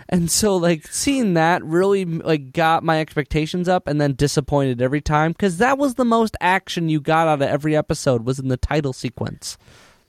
And 0.09 0.29
so 0.29 0.57
like 0.57 0.87
seeing 0.87 1.35
that 1.35 1.63
really 1.63 2.03
like 2.03 2.51
got 2.51 2.83
my 2.83 2.99
expectations 2.99 3.69
up 3.69 3.87
and 3.87 3.99
then 3.99 4.13
disappointed 4.13 4.81
every 4.81 4.99
time 4.99 5.33
cuz 5.33 5.57
that 5.57 5.77
was 5.77 5.95
the 5.95 6.03
most 6.03 6.35
action 6.41 6.89
you 6.89 6.99
got 6.99 7.29
out 7.29 7.41
of 7.41 7.47
every 7.47 7.77
episode 7.77 8.25
was 8.25 8.37
in 8.37 8.49
the 8.49 8.57
title 8.57 8.91
sequence. 8.91 9.57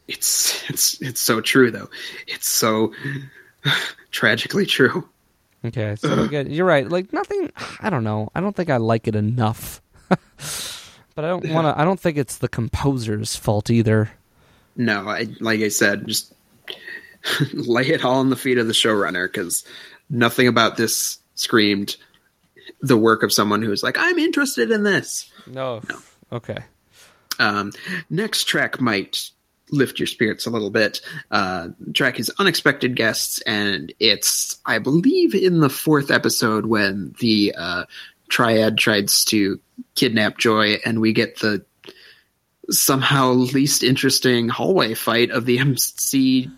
It's 0.08 0.68
it's 0.68 1.00
it's 1.00 1.20
so 1.20 1.40
true 1.40 1.70
though. 1.70 1.88
It's 2.26 2.48
so 2.48 2.92
tragically 4.12 4.66
true. 4.66 5.08
Okay, 5.64 5.96
so 5.96 6.28
good. 6.28 6.48
You're 6.48 6.66
right. 6.66 6.88
Like 6.88 7.12
nothing 7.12 7.50
I 7.80 7.90
don't 7.90 8.04
know. 8.04 8.30
I 8.34 8.40
don't 8.40 8.54
think 8.54 8.70
I 8.70 8.76
like 8.76 9.08
it 9.08 9.16
enough. 9.16 9.80
but 10.08 11.24
I 11.24 11.28
don't 11.28 11.48
want 11.50 11.66
to 11.66 11.80
I 11.80 11.84
don't 11.84 12.00
think 12.00 12.16
it's 12.16 12.38
the 12.38 12.48
composer's 12.48 13.36
fault 13.36 13.70
either. 13.70 14.10
No, 14.76 15.08
I 15.08 15.28
like 15.40 15.60
I 15.60 15.68
said, 15.68 16.06
just 16.06 16.32
lay 17.52 17.88
it 17.88 18.04
all 18.04 18.20
on 18.20 18.30
the 18.30 18.36
feet 18.36 18.58
of 18.58 18.66
the 18.66 18.72
showrunner 18.72 19.26
because 19.26 19.64
nothing 20.10 20.48
about 20.48 20.76
this 20.76 21.18
screamed 21.34 21.96
the 22.80 22.96
work 22.96 23.22
of 23.22 23.32
someone 23.32 23.62
who's 23.62 23.82
like, 23.82 23.96
I'm 23.98 24.18
interested 24.18 24.70
in 24.70 24.82
this. 24.82 25.30
No. 25.46 25.80
No. 25.88 25.98
Okay. 26.32 26.58
Um, 27.38 27.72
next 28.10 28.44
track 28.44 28.80
might 28.80 29.30
lift 29.72 29.98
your 29.98 30.06
spirits 30.06 30.46
a 30.46 30.50
little 30.50 30.70
bit. 30.70 31.00
Uh, 31.30 31.68
track 31.94 32.20
is 32.20 32.30
Unexpected 32.38 32.94
Guests, 32.94 33.40
and 33.42 33.92
it's, 33.98 34.60
I 34.64 34.78
believe, 34.78 35.34
in 35.34 35.60
the 35.60 35.70
fourth 35.70 36.10
episode 36.10 36.66
when 36.66 37.14
the 37.18 37.54
uh, 37.56 37.84
triad 38.28 38.78
tries 38.78 39.24
to 39.26 39.58
kidnap 39.94 40.38
Joy, 40.38 40.76
and 40.84 41.00
we 41.00 41.12
get 41.12 41.40
the 41.40 41.64
somehow 42.70 43.32
least 43.32 43.82
interesting 43.82 44.48
hallway 44.48 44.94
fight 44.94 45.30
of 45.30 45.46
the 45.46 45.58
MC 45.58 46.50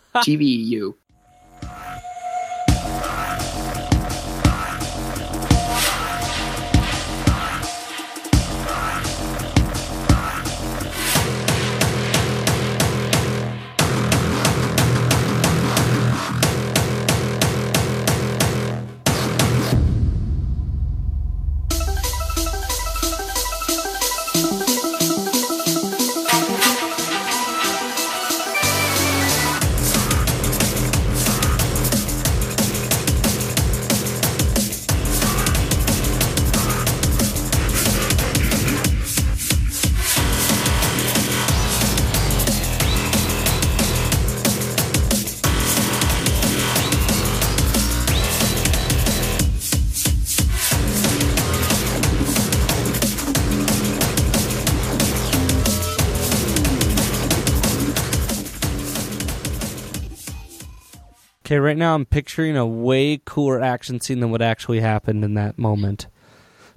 now 61.85 61.95
I'm 61.95 62.07
picturing 62.07 62.57
a 62.57 62.67
way 62.67 63.21
cooler 63.25 63.61
action 63.61 64.01
scene 64.01 64.21
than 64.21 64.31
what 64.31 64.41
actually 64.41 64.81
happened 64.81 65.23
in 65.23 65.35
that 65.35 65.59
moment. 65.59 66.07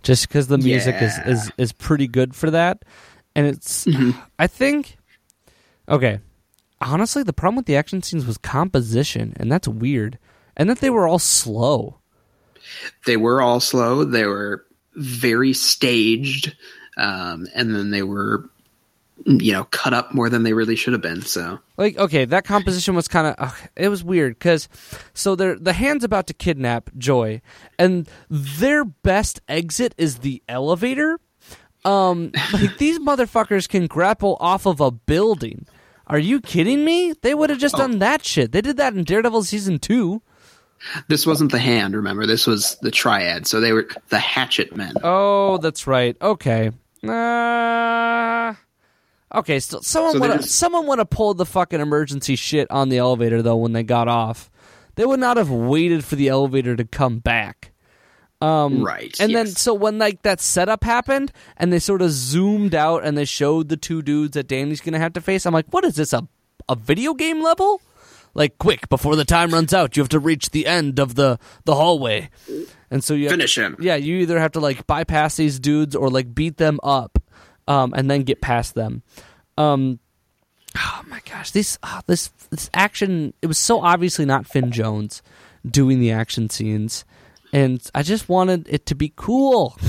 Just 0.03 0.27
because 0.27 0.47
the 0.47 0.57
music 0.57 0.95
is, 1.01 1.17
is 1.25 1.51
is 1.57 1.71
pretty 1.71 2.07
good 2.07 2.35
for 2.35 2.51
that, 2.51 2.83
and 3.35 3.47
it's 3.47 3.85
Mm-hmm. 3.85 4.19
I 4.37 4.47
think 4.47 4.97
okay. 5.87 6.19
Honestly, 6.79 7.23
the 7.23 7.33
problem 7.33 7.55
with 7.55 7.65
the 7.65 7.75
action 7.75 8.03
scenes 8.03 8.27
was 8.27 8.37
composition, 8.37 9.33
and 9.37 9.51
that's 9.51 9.67
weird, 9.67 10.19
and 10.55 10.69
that 10.69 10.79
they 10.79 10.91
were 10.91 11.07
all 11.07 11.19
slow. 11.19 11.97
They 13.07 13.17
were 13.17 13.41
all 13.41 13.59
slow. 13.59 14.03
They 14.03 14.25
were 14.25 14.63
very 14.93 15.53
staged, 15.53 16.55
um, 16.97 17.47
and 17.55 17.73
then 17.73 17.89
they 17.89 18.03
were, 18.03 18.47
you 19.25 19.51
know, 19.51 19.65
cut 19.65 19.93
up 19.93 20.13
more 20.13 20.29
than 20.29 20.43
they 20.43 20.53
really 20.53 20.75
should 20.75 20.93
have 20.93 21.01
been. 21.01 21.21
So 21.21 21.59
Like, 21.77 21.97
okay, 21.97 22.25
that 22.25 22.45
composition 22.45 22.95
was 22.95 23.07
kind 23.07 23.27
of 23.27 23.69
it 23.75 23.89
was 23.89 24.03
weird 24.03 24.35
because 24.37 24.69
so 25.13 25.35
they're 25.35 25.57
the 25.57 25.73
hand's 25.73 26.03
about 26.03 26.27
to 26.27 26.33
kidnap 26.33 26.89
Joy, 26.97 27.41
and 27.79 28.07
their 28.29 28.85
best 28.85 29.41
exit 29.47 29.93
is 29.97 30.19
the 30.19 30.41
elevator. 30.47 31.19
Um, 31.85 32.31
like 32.53 32.77
these 32.77 32.99
motherfuckers 32.99 33.67
can 33.67 33.87
grapple 33.87 34.37
off 34.39 34.65
of 34.65 34.79
a 34.81 34.91
building. 34.91 35.65
Are 36.07 36.19
you 36.19 36.39
kidding 36.39 36.85
me? 36.85 37.13
They 37.21 37.33
would 37.33 37.49
have 37.49 37.59
just 37.59 37.75
done 37.75 37.99
that 37.99 38.23
shit. 38.23 38.53
They 38.53 38.61
did 38.61 38.77
that 38.77 38.93
in 38.93 39.03
Daredevil 39.03 39.43
season 39.43 39.77
two. 39.77 40.21
this 41.09 41.25
wasn't 41.27 41.51
the 41.51 41.59
hand. 41.59 41.95
Remember, 41.95 42.25
this 42.25 42.47
was 42.47 42.77
the 42.81 42.91
triad. 42.91 43.45
So 43.45 43.59
they 43.59 43.73
were 43.73 43.89
the 44.07 44.19
hatchet 44.19 44.73
men. 44.75 44.93
Oh, 45.03 45.57
that's 45.57 45.85
right. 45.85 46.15
Okay. 46.21 46.71
Uh, 47.03 48.53
okay. 49.33 49.59
So 49.59 49.79
someone 49.81 50.13
So 50.13 50.19
would 50.19 50.29
have 50.31 50.45
someone 50.45 50.87
would 50.87 50.99
have 50.99 51.09
pulled 51.09 51.37
the 51.37 51.45
fucking 51.45 51.79
emergency 51.79 52.35
shit 52.35 52.69
on 52.71 52.89
the 52.89 52.97
elevator 52.97 53.41
though 53.41 53.57
when 53.57 53.73
they 53.73 53.83
got 53.83 54.07
off. 54.07 54.49
They 54.95 55.05
would 55.05 55.19
not 55.19 55.37
have 55.37 55.49
waited 55.51 56.03
for 56.03 56.15
the 56.15 56.27
elevator 56.29 56.75
to 56.75 56.83
come 56.85 57.19
back. 57.19 57.71
Um, 58.39 58.83
Right, 58.83 59.19
And 59.19 59.33
then 59.33 59.47
so 59.47 59.73
when 59.73 59.97
like 59.97 60.21
that 60.21 60.39
setup 60.39 60.83
happened 60.83 61.31
and 61.57 61.73
they 61.73 61.79
sort 61.79 62.03
of 62.03 62.11
zoomed 62.11 62.75
out 62.75 63.03
and 63.03 63.17
they 63.17 63.25
showed 63.25 63.69
the 63.69 63.77
two 63.77 64.03
dudes 64.03 64.33
that 64.33 64.47
Danny's 64.47 64.79
gonna 64.81 64.99
have 64.99 65.13
to 65.13 65.21
face, 65.21 65.45
I'm 65.47 65.53
like, 65.55 65.65
what 65.71 65.83
is 65.85 65.95
this 65.95 66.13
a 66.13 66.27
a 66.69 66.75
video 66.75 67.13
game 67.15 67.41
level? 67.41 67.81
Like 68.35 68.59
quick 68.59 68.89
before 68.89 69.15
the 69.15 69.25
time 69.25 69.49
runs 69.51 69.73
out, 69.73 69.97
you 69.97 70.01
have 70.03 70.09
to 70.09 70.19
reach 70.19 70.51
the 70.51 70.67
end 70.67 70.99
of 70.99 71.15
the 71.15 71.39
the 71.65 71.73
hallway, 71.73 72.29
and 72.91 73.03
so 73.03 73.15
you 73.15 73.29
Finish 73.29 73.55
to- 73.55 73.61
him. 73.63 73.77
Yeah, 73.79 73.95
you 73.95 74.17
either 74.17 74.37
have 74.39 74.51
to 74.51 74.59
like 74.59 74.85
bypass 74.85 75.37
these 75.37 75.59
dudes 75.59 75.95
or 75.95 76.09
like 76.11 76.35
beat 76.35 76.57
them 76.57 76.79
up, 76.83 77.17
um, 77.67 77.93
and 77.95 78.09
then 78.09 78.23
get 78.23 78.41
past 78.41 78.75
them. 78.75 79.03
Um, 79.57 79.99
oh 80.75 81.01
my 81.07 81.21
gosh, 81.29 81.51
this 81.51 81.77
ah, 81.83 82.01
this 82.07 82.29
this 82.49 82.69
action 82.73 83.33
it 83.41 83.47
was 83.47 83.57
so 83.57 83.81
obviously 83.81 84.25
not 84.25 84.47
Finn 84.47 84.71
Jones 84.71 85.21
doing 85.69 85.99
the 85.99 86.11
action 86.11 86.49
scenes, 86.49 87.05
and 87.51 87.81
I 87.93 88.03
just 88.03 88.29
wanted 88.29 88.67
it 88.69 88.85
to 88.87 88.95
be 88.95 89.13
cool. 89.15 89.77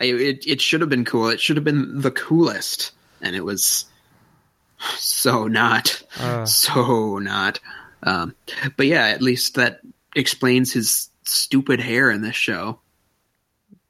It 0.00 0.46
it 0.46 0.60
should 0.60 0.82
have 0.82 0.90
been 0.90 1.06
cool. 1.06 1.28
It 1.28 1.40
should 1.40 1.56
have 1.56 1.64
been 1.64 2.02
the 2.02 2.10
coolest, 2.10 2.92
and 3.22 3.34
it 3.34 3.44
was 3.44 3.86
so 4.96 5.46
not, 5.46 6.02
so 6.44 7.18
not. 7.18 7.60
Um, 8.02 8.34
but 8.76 8.86
yeah, 8.86 9.06
at 9.08 9.22
least 9.22 9.54
that 9.54 9.80
explains 10.14 10.72
his 10.72 11.08
stupid 11.24 11.80
hair 11.80 12.10
in 12.10 12.20
this 12.20 12.36
show. 12.36 12.80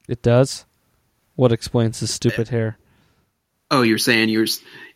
It 0.09 0.23
does. 0.23 0.65
What 1.37 1.53
explains 1.53 2.01
his 2.01 2.11
stupid 2.11 2.49
hair? 2.49 2.79
Oh, 3.71 3.83
you're 3.83 3.99
saying 3.99 4.29
you're 4.29 4.47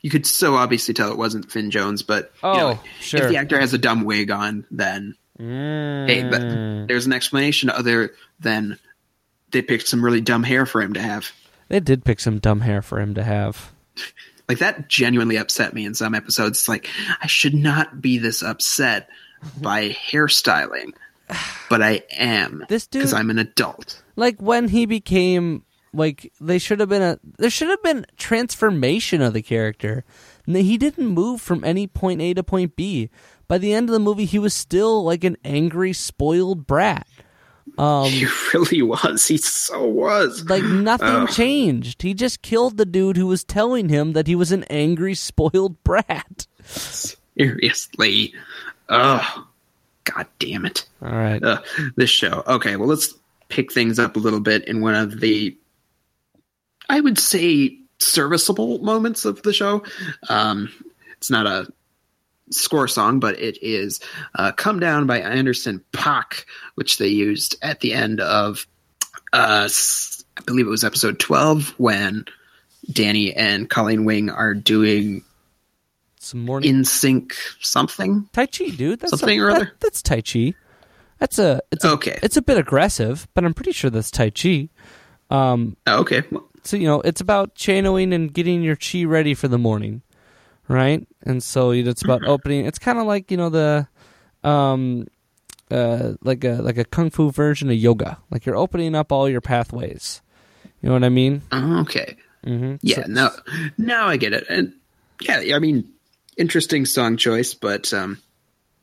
you 0.02 0.10
could 0.10 0.26
so 0.26 0.54
obviously 0.54 0.94
tell 0.94 1.10
it 1.10 1.18
wasn't 1.18 1.50
Finn 1.50 1.70
Jones, 1.70 2.02
but 2.02 2.32
you 2.42 2.48
know, 2.48 2.78
Oh, 2.80 2.84
sure. 3.00 3.22
if 3.24 3.28
the 3.30 3.36
actor 3.36 3.58
has 3.58 3.72
a 3.74 3.78
dumb 3.78 4.04
wig 4.04 4.30
on, 4.30 4.64
then 4.70 5.16
hey, 5.38 6.26
but 6.30 6.40
mm. 6.42 6.86
there's 6.88 7.06
an 7.06 7.12
explanation 7.12 7.70
other 7.70 8.12
than 8.40 8.78
they 9.50 9.62
picked 9.62 9.88
some 9.88 10.04
really 10.04 10.20
dumb 10.20 10.42
hair 10.42 10.66
for 10.66 10.82
him 10.82 10.92
to 10.94 11.00
have. 11.00 11.32
They 11.68 11.80
did 11.80 12.04
pick 12.04 12.20
some 12.20 12.38
dumb 12.38 12.60
hair 12.60 12.82
for 12.82 13.00
him 13.00 13.14
to 13.14 13.22
have. 13.24 13.72
Like 14.48 14.60
that 14.60 14.88
genuinely 14.88 15.36
upset 15.36 15.74
me 15.74 15.84
in 15.84 15.94
some 15.94 16.14
episodes. 16.14 16.60
It's 16.60 16.68
like 16.70 16.88
I 17.20 17.26
should 17.26 17.52
not 17.52 18.00
be 18.00 18.16
this 18.16 18.42
upset 18.42 19.10
mm-hmm. 19.44 19.62
by 19.62 19.88
hairstyling, 19.90 20.94
but 21.68 21.82
I 21.82 22.02
am 22.16 22.64
This 22.66 22.86
dude- 22.86 23.00
because 23.00 23.12
I'm 23.12 23.28
an 23.28 23.38
adult. 23.38 24.02
like 24.16 24.40
when 24.40 24.68
he 24.68 24.86
became 24.86 25.64
Like 25.92 26.32
they 26.40 26.58
should 26.58 26.80
have 26.80 26.88
been 26.88 27.02
a 27.02 27.18
there 27.38 27.50
should 27.50 27.68
have 27.68 27.82
been 27.82 28.06
transformation 28.16 29.22
of 29.22 29.32
the 29.32 29.42
character. 29.42 30.04
He 30.46 30.78
didn't 30.78 31.06
move 31.06 31.40
from 31.40 31.64
any 31.64 31.86
point 31.86 32.20
A 32.20 32.34
to 32.34 32.42
point 32.42 32.76
B. 32.76 33.10
By 33.48 33.58
the 33.58 33.72
end 33.72 33.88
of 33.88 33.92
the 33.92 33.98
movie, 33.98 34.26
he 34.26 34.38
was 34.38 34.52
still 34.54 35.02
like 35.04 35.24
an 35.24 35.36
angry, 35.44 35.92
spoiled 35.92 36.66
brat. 36.66 37.06
Um, 37.76 38.10
he 38.10 38.26
really 38.54 38.82
was. 38.82 39.26
He 39.26 39.36
so 39.38 39.86
was. 39.86 40.44
like 40.48 40.62
nothing 40.64 41.08
Ugh. 41.08 41.30
changed. 41.30 42.02
He 42.02 42.14
just 42.14 42.42
killed 42.42 42.76
the 42.76 42.86
dude 42.86 43.16
who 43.16 43.26
was 43.26 43.44
telling 43.44 43.88
him 43.88 44.12
that 44.14 44.26
he 44.26 44.34
was 44.34 44.52
an 44.52 44.64
angry, 44.64 45.14
spoiled 45.14 45.82
brat. 45.84 46.46
Seriously. 46.64 48.34
Oh, 48.88 49.46
god 50.04 50.26
damn 50.38 50.64
it. 50.66 50.86
All 51.02 51.10
right. 51.10 51.42
Uh, 51.42 51.60
this 51.96 52.10
show. 52.10 52.42
Okay, 52.46 52.76
well, 52.76 52.88
let's 52.88 53.14
pick 53.48 53.72
things 53.72 53.98
up 53.98 54.16
a 54.16 54.20
little 54.20 54.40
bit 54.40 54.66
in 54.66 54.80
one 54.80 54.94
of 54.94 55.20
the, 55.20 55.56
I 56.88 57.00
would 57.00 57.18
say, 57.18 57.78
serviceable 57.98 58.78
moments 58.78 59.24
of 59.24 59.42
the 59.42 59.52
show. 59.52 59.82
Um, 60.28 60.70
it's 61.16 61.30
not 61.30 61.46
a 61.46 61.66
score 62.50 62.88
song, 62.88 63.20
but 63.20 63.38
it 63.38 63.58
is 63.62 64.00
uh, 64.34 64.52
"Come 64.52 64.80
Down" 64.80 65.06
by 65.06 65.20
Anderson 65.20 65.84
Paak, 65.92 66.44
which 66.76 66.98
they 66.98 67.08
used 67.08 67.56
at 67.62 67.80
the 67.80 67.92
end 67.92 68.20
of, 68.20 68.66
uh, 69.32 69.68
I 69.68 70.40
believe 70.46 70.66
it 70.66 70.70
was 70.70 70.84
episode 70.84 71.18
twelve 71.18 71.74
when 71.78 72.24
Danny 72.90 73.34
and 73.34 73.68
Colleen 73.68 74.04
Wing 74.04 74.30
are 74.30 74.54
doing 74.54 75.22
Some 76.20 76.44
morning 76.44 76.70
in 76.70 76.84
sync 76.84 77.34
something. 77.60 78.28
Tai 78.32 78.46
Chi, 78.46 78.68
dude. 78.70 79.00
That's 79.00 79.10
Something 79.18 79.40
a- 79.40 79.42
or 79.44 79.50
that- 79.52 79.56
other? 79.56 79.72
that's 79.80 80.00
Tai 80.02 80.20
Chi. 80.22 80.54
That's 81.18 81.38
a 81.38 81.60
it's 81.72 81.84
a, 81.84 81.90
Okay. 81.90 82.18
It's 82.22 82.36
a 82.36 82.42
bit 82.42 82.56
aggressive, 82.58 83.26
but 83.34 83.44
I'm 83.44 83.52
pretty 83.52 83.72
sure 83.72 83.90
that's 83.90 84.10
Tai 84.10 84.30
Chi. 84.30 84.68
Um, 85.30 85.76
Oh, 85.86 85.98
okay, 86.00 86.22
well, 86.30 86.47
so 86.64 86.76
you 86.76 86.86
know, 86.86 87.00
it's 87.00 87.20
about 87.20 87.54
channeling 87.54 88.12
and 88.12 88.32
getting 88.32 88.62
your 88.62 88.76
chi 88.76 89.04
ready 89.04 89.34
for 89.34 89.48
the 89.48 89.58
morning, 89.58 90.02
right? 90.68 91.06
And 91.22 91.42
so 91.42 91.70
it's 91.70 92.02
about 92.02 92.24
opening. 92.26 92.66
It's 92.66 92.78
kind 92.78 92.98
of 92.98 93.06
like 93.06 93.30
you 93.30 93.36
know 93.36 93.48
the, 93.48 93.88
um, 94.44 95.06
uh, 95.70 96.14
like 96.22 96.44
a 96.44 96.62
like 96.62 96.78
a 96.78 96.84
kung 96.84 97.10
fu 97.10 97.30
version 97.30 97.70
of 97.70 97.76
yoga. 97.76 98.18
Like 98.30 98.46
you're 98.46 98.56
opening 98.56 98.94
up 98.94 99.12
all 99.12 99.28
your 99.28 99.40
pathways. 99.40 100.22
You 100.82 100.88
know 100.88 100.94
what 100.94 101.04
I 101.04 101.08
mean? 101.08 101.42
okay. 101.52 102.16
Mm-hmm. 102.46 102.76
Yeah, 102.82 103.04
now 103.08 103.30
now 103.76 104.06
I 104.06 104.16
get 104.16 104.32
it. 104.32 104.46
And 104.48 104.74
yeah, 105.20 105.56
I 105.56 105.58
mean, 105.58 105.92
interesting 106.36 106.86
song 106.86 107.16
choice, 107.16 107.54
but 107.54 107.92
um, 107.92 108.18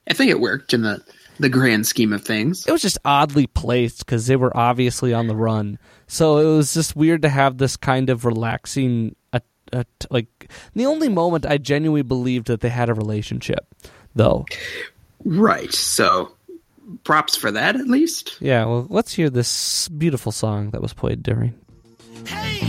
I 0.09 0.13
think 0.13 0.31
it 0.31 0.39
worked 0.39 0.73
in 0.73 0.81
the 0.81 1.03
the 1.37 1.49
grand 1.49 1.85
scheme 1.85 2.13
of 2.13 2.23
things. 2.23 2.65
it 2.65 2.71
was 2.71 2.81
just 2.81 2.97
oddly 3.03 3.45
placed 3.45 4.05
because 4.05 4.25
they 4.27 4.37
were 4.37 4.55
obviously 4.55 5.13
on 5.13 5.27
the 5.27 5.35
run. 5.35 5.77
So 6.07 6.37
it 6.37 6.45
was 6.55 6.73
just 6.73 6.95
weird 6.95 7.23
to 7.23 7.29
have 7.29 7.57
this 7.57 7.75
kind 7.75 8.09
of 8.09 8.23
relaxing, 8.23 9.17
uh, 9.33 9.39
uh, 9.73 9.83
t- 9.99 10.07
like 10.09 10.49
the 10.75 10.85
only 10.85 11.09
moment 11.09 11.45
I 11.45 11.57
genuinely 11.57 12.03
believed 12.03 12.47
that 12.47 12.61
they 12.61 12.69
had 12.69 12.87
a 12.89 12.93
relationship, 12.93 13.67
though. 14.15 14.45
Right. 15.25 15.73
So 15.73 16.31
props 17.03 17.35
for 17.35 17.51
that 17.51 17.75
at 17.75 17.87
least. 17.87 18.37
Yeah, 18.39 18.63
well, 18.65 18.87
let's 18.89 19.13
hear 19.13 19.29
this 19.29 19.89
beautiful 19.89 20.31
song 20.31 20.69
that 20.69 20.81
was 20.81 20.93
played 20.93 21.21
during. 21.21 21.53
Hey, 22.27 22.59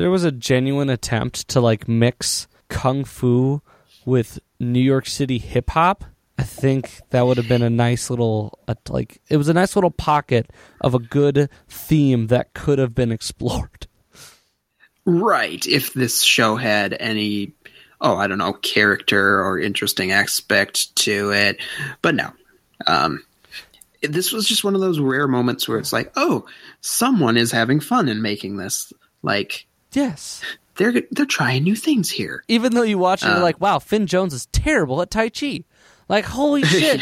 There 0.00 0.10
was 0.10 0.24
a 0.24 0.32
genuine 0.32 0.88
attempt 0.88 1.46
to 1.48 1.60
like 1.60 1.86
mix 1.86 2.48
kung 2.70 3.04
fu 3.04 3.60
with 4.06 4.38
New 4.58 4.80
York 4.80 5.06
City 5.06 5.36
hip 5.36 5.68
hop. 5.68 6.04
I 6.38 6.42
think 6.42 7.02
that 7.10 7.26
would 7.26 7.36
have 7.36 7.48
been 7.48 7.60
a 7.60 7.68
nice 7.68 8.08
little, 8.08 8.58
uh, 8.66 8.76
like, 8.88 9.20
it 9.28 9.36
was 9.36 9.50
a 9.50 9.52
nice 9.52 9.76
little 9.76 9.90
pocket 9.90 10.50
of 10.80 10.94
a 10.94 10.98
good 10.98 11.50
theme 11.68 12.28
that 12.28 12.54
could 12.54 12.78
have 12.78 12.94
been 12.94 13.12
explored. 13.12 13.88
Right. 15.04 15.66
If 15.66 15.92
this 15.92 16.22
show 16.22 16.56
had 16.56 16.96
any, 16.98 17.52
oh, 18.00 18.16
I 18.16 18.26
don't 18.26 18.38
know, 18.38 18.54
character 18.54 19.44
or 19.44 19.60
interesting 19.60 20.12
aspect 20.12 20.96
to 20.96 21.30
it, 21.30 21.60
but 22.00 22.14
no. 22.14 22.30
Um, 22.86 23.22
this 24.00 24.32
was 24.32 24.48
just 24.48 24.64
one 24.64 24.74
of 24.74 24.80
those 24.80 24.98
rare 24.98 25.28
moments 25.28 25.68
where 25.68 25.76
it's 25.76 25.92
like, 25.92 26.10
oh, 26.16 26.46
someone 26.80 27.36
is 27.36 27.52
having 27.52 27.80
fun 27.80 28.08
in 28.08 28.22
making 28.22 28.56
this. 28.56 28.94
Like 29.22 29.66
Yes. 29.92 30.42
they're 30.76 31.02
they're 31.10 31.26
trying 31.26 31.64
new 31.64 31.76
things 31.76 32.10
here. 32.10 32.42
Even 32.48 32.74
though 32.74 32.82
you 32.82 32.96
watch 32.98 33.22
it, 33.22 33.26
you're 33.28 33.36
Uh. 33.36 33.42
like, 33.42 33.60
wow, 33.60 33.78
Finn 33.78 34.06
Jones 34.06 34.32
is 34.34 34.46
terrible 34.46 35.02
at 35.02 35.10
Tai 35.10 35.28
Chi. 35.30 35.64
Like, 36.08 36.24
holy 36.24 36.62
shit. 36.64 37.00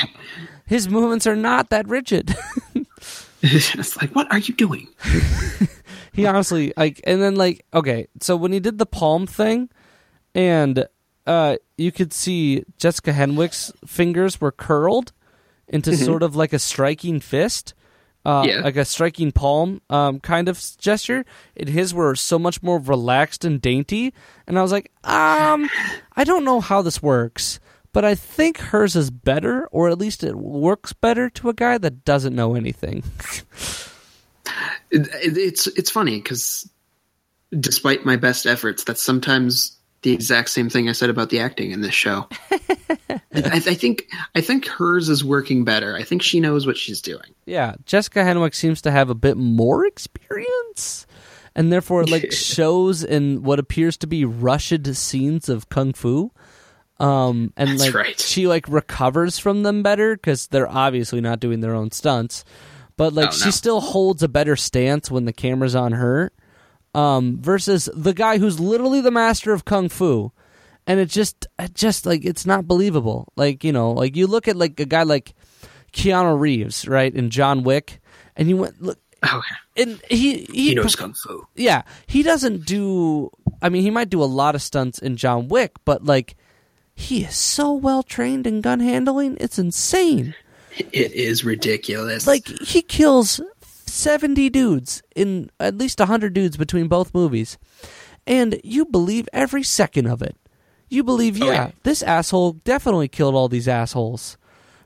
His 0.67 0.89
movements 0.89 1.27
are 1.27 1.37
not 1.37 1.71
that 1.71 1.89
rigid. 1.89 2.35
it's 3.43 3.97
like, 3.97 4.15
what 4.15 4.31
are 4.33 4.39
you 4.39 4.55
doing? 4.55 4.89
he 6.13 6.27
honestly 6.27 6.73
like 6.77 7.01
and 7.05 7.23
then 7.23 7.37
like 7.37 7.65
okay 7.73 8.09
so 8.21 8.35
when 8.37 8.51
he 8.53 8.59
did 8.59 8.79
the 8.79 8.87
palm 8.87 9.25
thing 9.27 9.69
and 10.35 10.85
uh 11.29 11.57
you 11.77 11.93
could 11.93 12.13
see 12.13 12.65
jessica 12.77 13.13
henwick's 13.13 13.71
fingers 13.87 14.41
were 14.41 14.51
curled 14.51 15.13
into 15.69 15.91
Mhm. 15.91 16.05
sort 16.05 16.23
of 16.25 16.35
like 16.35 16.53
a 16.53 16.59
striking 16.59 17.21
fist 17.21 17.73
uh, 18.29 18.45
Yeah. 18.47 18.61
like 18.61 18.77
a 18.77 18.85
striking 18.85 19.33
palm 19.33 19.81
um, 19.89 20.21
kind 20.21 20.49
of 20.49 20.61
gesture. 20.79 21.25
And 21.57 21.69
his 21.69 21.95
were 21.95 22.15
so 22.15 22.39
much 22.39 22.63
more 22.63 22.79
relaxed 22.79 23.45
and 23.45 23.61
dainty. 23.61 24.13
And 24.47 24.59
i 24.59 24.63
was 24.63 24.73
like 24.73 24.91
um 25.05 25.69
i 26.21 26.25
don't 26.25 26.45
know 26.45 26.61
how 26.61 26.83
this 26.83 27.03
works 27.03 27.61
but 27.93 28.05
i 28.05 28.15
think 28.15 28.59
hers 28.73 28.95
is 28.97 29.11
better 29.11 29.67
or 29.73 29.89
at 29.89 29.99
least 29.99 30.23
it 30.25 30.37
works 30.37 30.93
better 30.93 31.31
to 31.31 31.49
a 31.49 31.55
guy 31.55 31.79
that 31.79 32.05
doesn't 32.05 32.35
know 32.37 32.55
anything. 32.55 33.03
It, 34.91 35.09
it- 35.23 35.37
it's 35.39 35.67
it's 35.67 35.91
funny 35.91 36.17
because 36.19 36.69
despite 37.59 38.05
my 38.05 38.17
best 38.17 38.47
efforts, 38.47 38.85
that's 38.85 39.03
sometimes 39.03 39.78
the 40.03 40.13
exact 40.13 40.51
same 40.51 40.71
thing 40.71 40.89
I 40.89 40.93
said 40.93 41.11
about 41.11 41.31
the 41.31 41.41
acting 41.41 41.71
in 41.73 41.81
this 41.81 41.95
show. 41.95 42.29
I, 43.11 43.21
I 43.35 43.61
think 43.61 44.09
I 44.35 44.41
think 44.41 44.67
hers 44.67 45.09
is 45.09 45.25
working 45.25 45.65
better. 45.65 45.97
I 45.97 46.03
think 46.03 46.23
she 46.23 46.41
knows 46.41 46.67
what 46.67 46.77
she's 46.77 47.01
doing. 47.03 47.35
Yeah, 47.47 47.75
Jessica 47.85 48.21
Henwick 48.21 48.55
seems 48.55 48.83
to 48.83 48.91
have 48.91 49.11
a 49.11 49.15
bit 49.15 49.37
more 49.37 49.85
experience, 49.87 51.07
and 51.55 51.73
therefore 51.73 52.05
like 52.05 52.33
shows 52.33 53.03
in 53.05 53.43
what 53.43 53.59
appears 53.59 53.97
to 53.99 54.07
be 54.07 54.25
rushed 54.25 54.87
scenes 54.95 55.49
of 55.49 55.69
kung 55.69 55.93
fu. 55.93 56.31
Um, 57.01 57.53
and 57.57 57.71
That's 57.71 57.81
like 57.81 57.95
right. 57.95 58.21
she 58.21 58.49
like 58.49 58.69
recovers 58.69 59.39
from 59.39 59.63
them 59.63 59.83
better 59.85 60.17
because 60.17 60.49
they're 60.49 60.69
obviously 60.69 61.21
not 61.21 61.39
doing 61.39 61.61
their 61.61 61.75
own 61.75 61.93
stunts, 61.93 62.45
but 62.97 63.13
like 63.13 63.29
Oh, 63.29 63.33
she 63.33 63.53
still 63.53 63.81
holds 63.81 64.23
a 64.25 64.29
better 64.29 64.57
stance 64.57 65.09
when 65.11 65.25
the 65.25 65.33
camera's 65.33 65.77
on 65.77 65.93
her. 65.93 66.33
Um, 66.99 67.39
versus 67.41 67.89
the 67.95 68.13
guy 68.15 68.39
who's 68.39 68.59
literally 68.59 69.01
the 69.01 69.11
master 69.11 69.53
of 69.53 69.65
kung 69.65 69.89
fu, 69.89 70.33
and 70.87 70.99
it 70.99 71.09
just, 71.11 71.47
it 71.59 71.75
just 71.75 72.07
like 72.07 72.25
it's 72.25 72.45
not 72.47 72.67
believable. 72.67 73.29
Like 73.37 73.63
you 73.63 73.73
know, 73.73 73.93
like 73.93 74.17
you 74.17 74.27
look 74.27 74.49
at 74.49 74.57
like 74.57 74.81
a 74.81 74.85
guy 74.87 75.03
like 75.05 75.35
Keanu 75.93 76.39
Reeves, 76.39 76.89
right, 76.89 77.15
in 77.15 77.31
John 77.31 77.63
Wick, 77.63 78.01
and 78.37 78.49
you 78.49 78.57
went 78.57 78.81
look, 78.83 78.99
Oh, 79.23 79.43
and 79.77 80.01
he 80.09 80.45
he, 80.47 80.71
he 80.71 80.75
knows 80.75 80.97
kung 80.97 81.13
fu. 81.15 81.47
yeah, 81.55 81.83
he 82.07 82.23
doesn't 82.23 82.65
do. 82.65 83.31
I 83.61 83.69
mean, 83.69 83.83
he 83.83 83.91
might 83.91 84.11
do 84.11 84.23
a 84.23 84.27
lot 84.31 84.55
of 84.55 84.63
stunts 84.63 84.99
in 84.99 85.17
John 85.17 85.49
Wick, 85.49 85.73
but 85.85 86.05
like, 86.05 86.37
he 86.95 87.25
is 87.25 87.37
so 87.37 87.73
well 87.73 88.03
trained 88.03 88.47
in 88.47 88.61
gun 88.61 88.81
handling. 88.81 89.37
It's 89.41 89.59
insane. 89.59 90.35
It 90.79 91.13
is 91.13 91.45
ridiculous. 91.45 92.27
Like 92.27 92.47
he 92.63 92.83
kills 92.83 93.41
seventy 93.89 94.49
dudes 94.51 95.03
in 95.17 95.51
at 95.59 95.77
least 95.77 95.99
hundred 96.01 96.35
dudes 96.35 96.57
between 96.57 96.89
both 96.89 97.13
movies, 97.15 97.59
and 98.27 98.61
you 98.65 98.85
believe 98.85 99.29
every 99.33 99.63
second 99.63 100.07
of 100.07 100.23
it. 100.23 100.37
You 100.91 101.05
believe, 101.05 101.41
Oh, 101.43 101.47
yeah, 101.47 101.53
yeah. 101.53 101.71
this 101.83 102.03
asshole 102.03 102.53
definitely 102.65 103.09
killed 103.09 103.35
all 103.35 103.49
these 103.49 103.69
assholes 103.69 104.39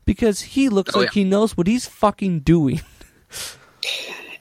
because 0.04 0.40
he 0.40 0.68
looks 0.68 0.96
Oh, 0.96 1.00
like 1.00 1.12
he 1.12 1.22
knows 1.22 1.56
what 1.56 1.66
he's 1.68 1.86
fucking 1.86 2.40
doing. 2.40 2.80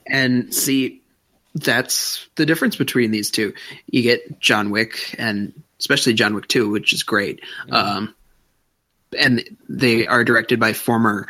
And 0.07 0.53
see, 0.53 1.01
that's 1.55 2.27
the 2.35 2.45
difference 2.45 2.75
between 2.75 3.11
these 3.11 3.31
two. 3.31 3.53
You 3.87 4.01
get 4.01 4.39
John 4.41 4.71
Wick 4.71 5.15
and 5.17 5.53
especially 5.79 6.13
John 6.13 6.33
Wick 6.35 6.47
2, 6.49 6.69
which 6.69 6.91
is 6.91 7.03
great. 7.03 7.39
Um, 7.69 8.13
and 9.17 9.41
they 9.69 10.07
are 10.07 10.23
directed 10.25 10.59
by 10.59 10.73
former 10.73 11.27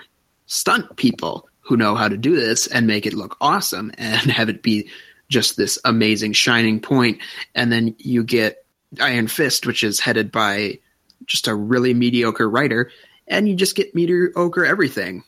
stunt 0.47 0.95
people 0.95 1.47
who 1.71 1.77
know 1.77 1.95
how 1.95 2.09
to 2.09 2.17
do 2.17 2.35
this 2.35 2.67
and 2.67 2.85
make 2.85 3.05
it 3.05 3.13
look 3.13 3.37
awesome 3.39 3.93
and 3.97 4.29
have 4.31 4.49
it 4.49 4.61
be 4.61 4.89
just 5.29 5.55
this 5.55 5.79
amazing 5.85 6.33
shining 6.33 6.81
point. 6.81 7.19
And 7.55 7.71
then 7.71 7.95
you 7.97 8.25
get 8.25 8.65
Iron 8.99 9.27
Fist, 9.27 9.65
which 9.65 9.81
is 9.81 10.01
headed 10.01 10.33
by 10.33 10.79
just 11.25 11.47
a 11.47 11.55
really 11.55 11.93
mediocre 11.93 12.49
writer, 12.49 12.91
and 13.25 13.47
you 13.47 13.55
just 13.55 13.77
get 13.77 13.95
mediocre 13.95 14.65
everything. 14.65 15.23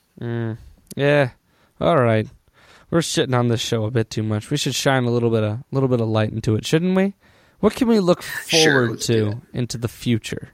Yeah. 0.98 1.30
All 1.80 1.96
right. 1.96 2.28
We're 2.92 3.00
shitting 3.00 3.40
on 3.40 3.48
this 3.48 3.62
show 3.62 3.86
a 3.86 3.92
bit 3.92 4.10
too 4.10 4.22
much. 4.22 4.52
We 4.52 4.58
should 4.58 4.76
shine 4.76 5.06
a 5.06 5.12
little 5.12 5.30
bit 5.30 5.44
of 5.44 5.64
little 5.72 5.88
bit 5.88 6.02
of 6.02 6.10
light 6.10 6.32
into 6.32 6.56
it, 6.56 6.66
shouldn't 6.66 6.98
we? 6.98 7.14
What 7.62 7.74
can 7.74 7.88
we 7.88 8.02
look 8.02 8.22
forward 8.22 8.92
let's 8.92 9.08
to 9.08 9.42
into 9.54 9.78
the 9.78 9.88
future? 9.88 10.50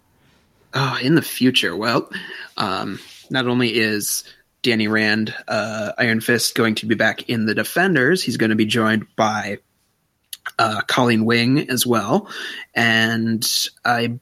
Oh, 0.76 1.00
in 1.02 1.16
the 1.16 1.24
future, 1.24 1.76
well, 1.76 2.12
um, 2.58 3.00
not 3.32 3.48
only 3.48 3.76
is 3.76 4.24
Danny 4.62 4.88
Rand, 4.88 5.34
uh, 5.48 5.94
Iron 5.98 6.20
Fist, 6.22 6.56
going 6.56 6.76
to 6.76 6.86
be 6.86 6.96
back 6.96 7.30
in 7.30 7.46
the 7.46 7.56
Defenders, 7.56 8.22
he's 8.24 8.38
going 8.38 8.50
to 8.50 8.56
be 8.56 8.66
joined 8.66 9.08
by 9.16 9.60
uh, 10.58 10.82
Colleen 10.82 11.26
Wing 11.26 11.70
as 11.70 11.86
well, 11.86 12.30
and 12.76 13.46
I, 13.86 14.20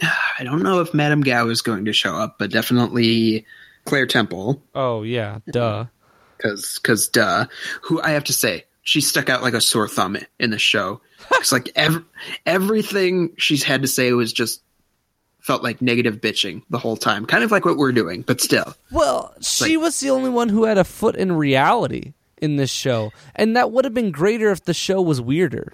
I 0.02 0.44
don't 0.44 0.62
know 0.62 0.80
if 0.80 0.94
Madame 0.94 1.20
Gao 1.22 1.48
is 1.48 1.62
going 1.62 1.84
to 1.86 1.92
show 1.92 2.14
up, 2.16 2.36
but 2.38 2.50
definitely 2.50 3.46
Claire 3.84 4.06
Temple, 4.06 4.62
Oh 4.74 5.02
yeah, 5.02 5.38
duh. 5.50 5.86
because 6.36 6.78
because 6.82 7.08
duh, 7.08 7.46
who 7.82 8.00
I 8.00 8.10
have 8.10 8.24
to 8.24 8.32
say 8.32 8.64
she 8.82 9.00
stuck 9.00 9.28
out 9.30 9.42
like 9.42 9.54
a 9.54 9.60
sore 9.60 9.88
thumb 9.88 10.16
in 10.38 10.50
the 10.50 10.58
show. 10.58 11.00
It's 11.32 11.52
like 11.52 11.70
ev- 11.74 12.04
everything 12.44 13.30
she's 13.38 13.62
had 13.62 13.80
to 13.82 13.88
say 13.88 14.12
was 14.12 14.32
just 14.32 14.60
felt 15.44 15.62
like 15.62 15.82
negative 15.82 16.22
bitching 16.22 16.62
the 16.70 16.78
whole 16.78 16.96
time, 16.96 17.26
kind 17.26 17.44
of 17.44 17.50
like 17.50 17.64
what 17.66 17.76
we're 17.76 17.92
doing, 17.92 18.22
but 18.22 18.40
still. 18.40 18.74
Well, 18.90 19.34
she 19.42 19.76
was 19.76 20.00
the 20.00 20.08
only 20.08 20.30
one 20.30 20.48
who 20.48 20.64
had 20.64 20.78
a 20.78 20.84
foot 20.84 21.16
in 21.16 21.32
reality 21.32 22.14
in 22.40 22.56
this 22.56 22.70
show, 22.70 23.12
and 23.36 23.54
that 23.54 23.70
would 23.70 23.84
have 23.84 23.92
been 23.94 24.10
greater 24.10 24.50
if 24.50 24.64
the 24.64 24.72
show 24.74 25.02
was 25.02 25.20
weirder. 25.20 25.72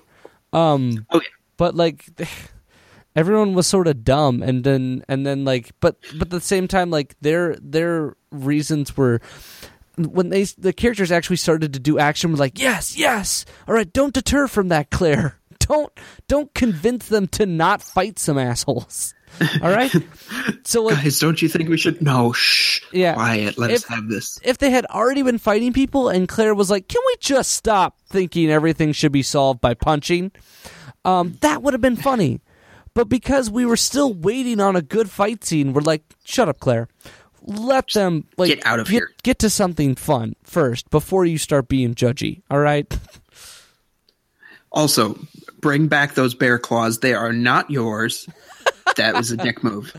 Um, 0.52 1.06
Okay. 1.12 1.26
but 1.56 1.76
like 1.76 2.04
everyone 3.16 3.54
was 3.54 3.66
sort 3.66 3.86
of 3.86 4.04
dumb, 4.04 4.42
and 4.42 4.64
then 4.64 5.04
and 5.08 5.24
then 5.24 5.44
like, 5.44 5.70
but 5.80 5.96
but 6.14 6.22
at 6.22 6.30
the 6.30 6.40
same 6.40 6.66
time, 6.68 6.90
like 6.90 7.14
their 7.20 7.54
their 7.60 8.16
reasons 8.32 8.96
were 8.96 9.20
when 9.96 10.30
they 10.30 10.44
the 10.58 10.72
characters 10.72 11.12
actually 11.12 11.36
started 11.36 11.72
to 11.74 11.78
do 11.78 11.98
action. 11.98 12.32
Were 12.32 12.38
like, 12.38 12.58
yes, 12.58 12.96
yes, 12.98 13.44
all 13.68 13.74
right, 13.74 13.92
don't 13.92 14.14
deter 14.14 14.48
from 14.48 14.68
that, 14.68 14.90
Claire. 14.90 15.36
Don't 15.70 15.92
don't 16.26 16.52
convince 16.52 17.06
them 17.06 17.28
to 17.28 17.46
not 17.46 17.80
fight 17.80 18.18
some 18.18 18.36
assholes. 18.38 19.14
All 19.62 19.70
right. 19.70 19.92
So 20.64 20.84
like, 20.84 21.02
Guys, 21.02 21.18
don't 21.18 21.40
you 21.42 21.48
think 21.48 21.68
we 21.68 21.76
should? 21.76 22.00
No, 22.00 22.32
shh. 22.32 22.80
Yeah. 22.92 23.14
Quiet. 23.14 23.58
Let 23.58 23.70
If- 23.70 23.76
us 23.78 23.84
have 23.86 24.08
this. 24.08 24.38
if 24.44 24.58
they 24.58 24.70
had 24.70 24.86
already 24.86 25.22
been 25.22 25.38
fighting 25.38 25.72
people 25.72 26.08
and 26.08 26.28
Claire 26.28 26.54
was 26.54 26.70
like, 26.70 26.86
"Can 26.86 27.00
we 27.04 27.14
just 27.18 27.50
stop 27.52 27.96
thinking 28.08 28.50
everything 28.50 28.92
should 28.92 29.10
be 29.10 29.22
solved 29.22 29.60
by 29.60 29.74
punching?" 29.74 30.30
Um, 31.04 31.36
that 31.40 31.62
would 31.62 31.74
have 31.74 31.80
been 31.80 31.96
funny. 31.96 32.40
But 32.94 33.08
because 33.08 33.50
we 33.50 33.66
were 33.66 33.76
still 33.76 34.12
waiting 34.14 34.60
on 34.60 34.76
a 34.76 34.82
good 34.82 35.10
fight 35.10 35.42
scene, 35.44 35.72
we're 35.72 35.80
like, 35.82 36.02
"Shut 36.24 36.48
up, 36.48 36.60
Claire. 36.60 36.88
Let 37.42 37.88
them 37.92 38.26
like 38.36 38.48
Get 38.48 38.64
out 38.66 38.78
of 38.78 38.86
get, 38.86 38.92
here." 38.92 39.10
Get 39.24 39.38
to 39.40 39.50
something 39.50 39.96
fun 39.96 40.34
first 40.44 40.88
before 40.90 41.24
you 41.24 41.38
start 41.38 41.68
being 41.68 41.94
judgy." 41.94 42.42
All 42.50 42.60
right. 42.60 42.86
Also, 44.72 45.18
bring 45.60 45.88
back 45.88 46.14
those 46.14 46.34
bear 46.34 46.58
claws. 46.58 47.00
They 47.00 47.14
are 47.14 47.32
not 47.32 47.70
yours. 47.70 48.28
That 49.00 49.14
was 49.14 49.30
a 49.32 49.36
dick 49.36 49.64
move. 49.64 49.94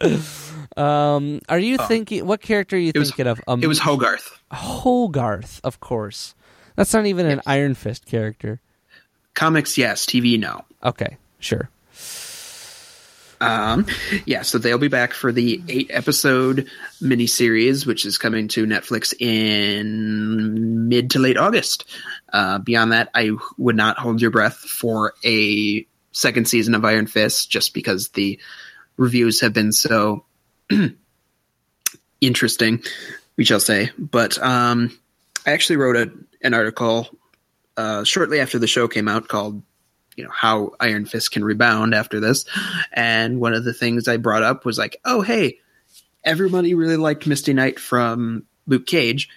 Um, 0.76 1.40
are 1.48 1.58
you 1.58 1.76
thinking 1.76 2.24
what 2.24 2.40
character 2.40 2.76
are 2.76 2.78
you 2.78 2.92
was- 2.94 3.08
thinking 3.10 3.26
of? 3.26 3.40
Um, 3.48 3.62
It 3.62 3.66
was 3.66 3.80
Hogarth. 3.80 4.38
Hogarth, 4.52 5.60
of 5.64 5.80
course. 5.80 6.34
That's 6.76 6.94
not 6.94 7.06
even 7.06 7.26
an 7.26 7.40
Iron 7.46 7.74
Fist 7.74 8.06
character. 8.06 8.60
Comics, 9.34 9.76
yes. 9.76 10.06
TV, 10.06 10.38
no. 10.38 10.64
Okay, 10.84 11.16
sure. 11.40 11.68
Um, 13.40 13.86
yeah, 14.26 14.42
so 14.42 14.58
they'll 14.58 14.78
be 14.78 14.88
back 14.88 15.14
for 15.14 15.32
the 15.32 15.60
eight 15.68 15.90
episode 15.92 16.68
miniseries, 17.02 17.84
which 17.86 18.04
is 18.06 18.16
coming 18.18 18.46
to 18.48 18.64
Netflix 18.66 19.14
in 19.20 20.88
mid 20.88 21.10
to 21.12 21.18
late 21.18 21.36
August. 21.36 21.84
Uh, 22.32 22.58
beyond 22.58 22.92
that, 22.92 23.08
I 23.14 23.30
would 23.56 23.76
not 23.76 23.98
hold 23.98 24.20
your 24.20 24.30
breath 24.30 24.56
for 24.56 25.14
a 25.24 25.86
second 26.18 26.48
season 26.48 26.74
of 26.74 26.84
Iron 26.84 27.06
Fist 27.06 27.48
just 27.48 27.72
because 27.72 28.08
the 28.08 28.40
reviews 28.96 29.40
have 29.40 29.52
been 29.52 29.70
so 29.70 30.24
interesting, 32.20 32.82
we 33.36 33.44
shall 33.44 33.60
say. 33.60 33.90
But 33.96 34.36
um, 34.42 34.98
I 35.46 35.52
actually 35.52 35.76
wrote 35.76 35.96
a, 35.96 36.10
an 36.42 36.54
article 36.54 37.08
uh, 37.76 38.02
shortly 38.02 38.40
after 38.40 38.58
the 38.58 38.66
show 38.66 38.88
came 38.88 39.06
out 39.06 39.28
called 39.28 39.62
you 40.16 40.24
know 40.24 40.30
how 40.34 40.72
Iron 40.80 41.06
Fist 41.06 41.30
can 41.30 41.44
rebound 41.44 41.94
after 41.94 42.18
this. 42.18 42.44
And 42.92 43.40
one 43.40 43.54
of 43.54 43.64
the 43.64 43.72
things 43.72 44.08
I 44.08 44.16
brought 44.16 44.42
up 44.42 44.64
was 44.64 44.76
like, 44.76 45.00
oh 45.04 45.22
hey, 45.22 45.58
everybody 46.24 46.74
really 46.74 46.96
liked 46.96 47.28
Misty 47.28 47.52
Knight 47.52 47.78
from 47.78 48.44
Luke 48.66 48.86
Cage, 48.86 49.28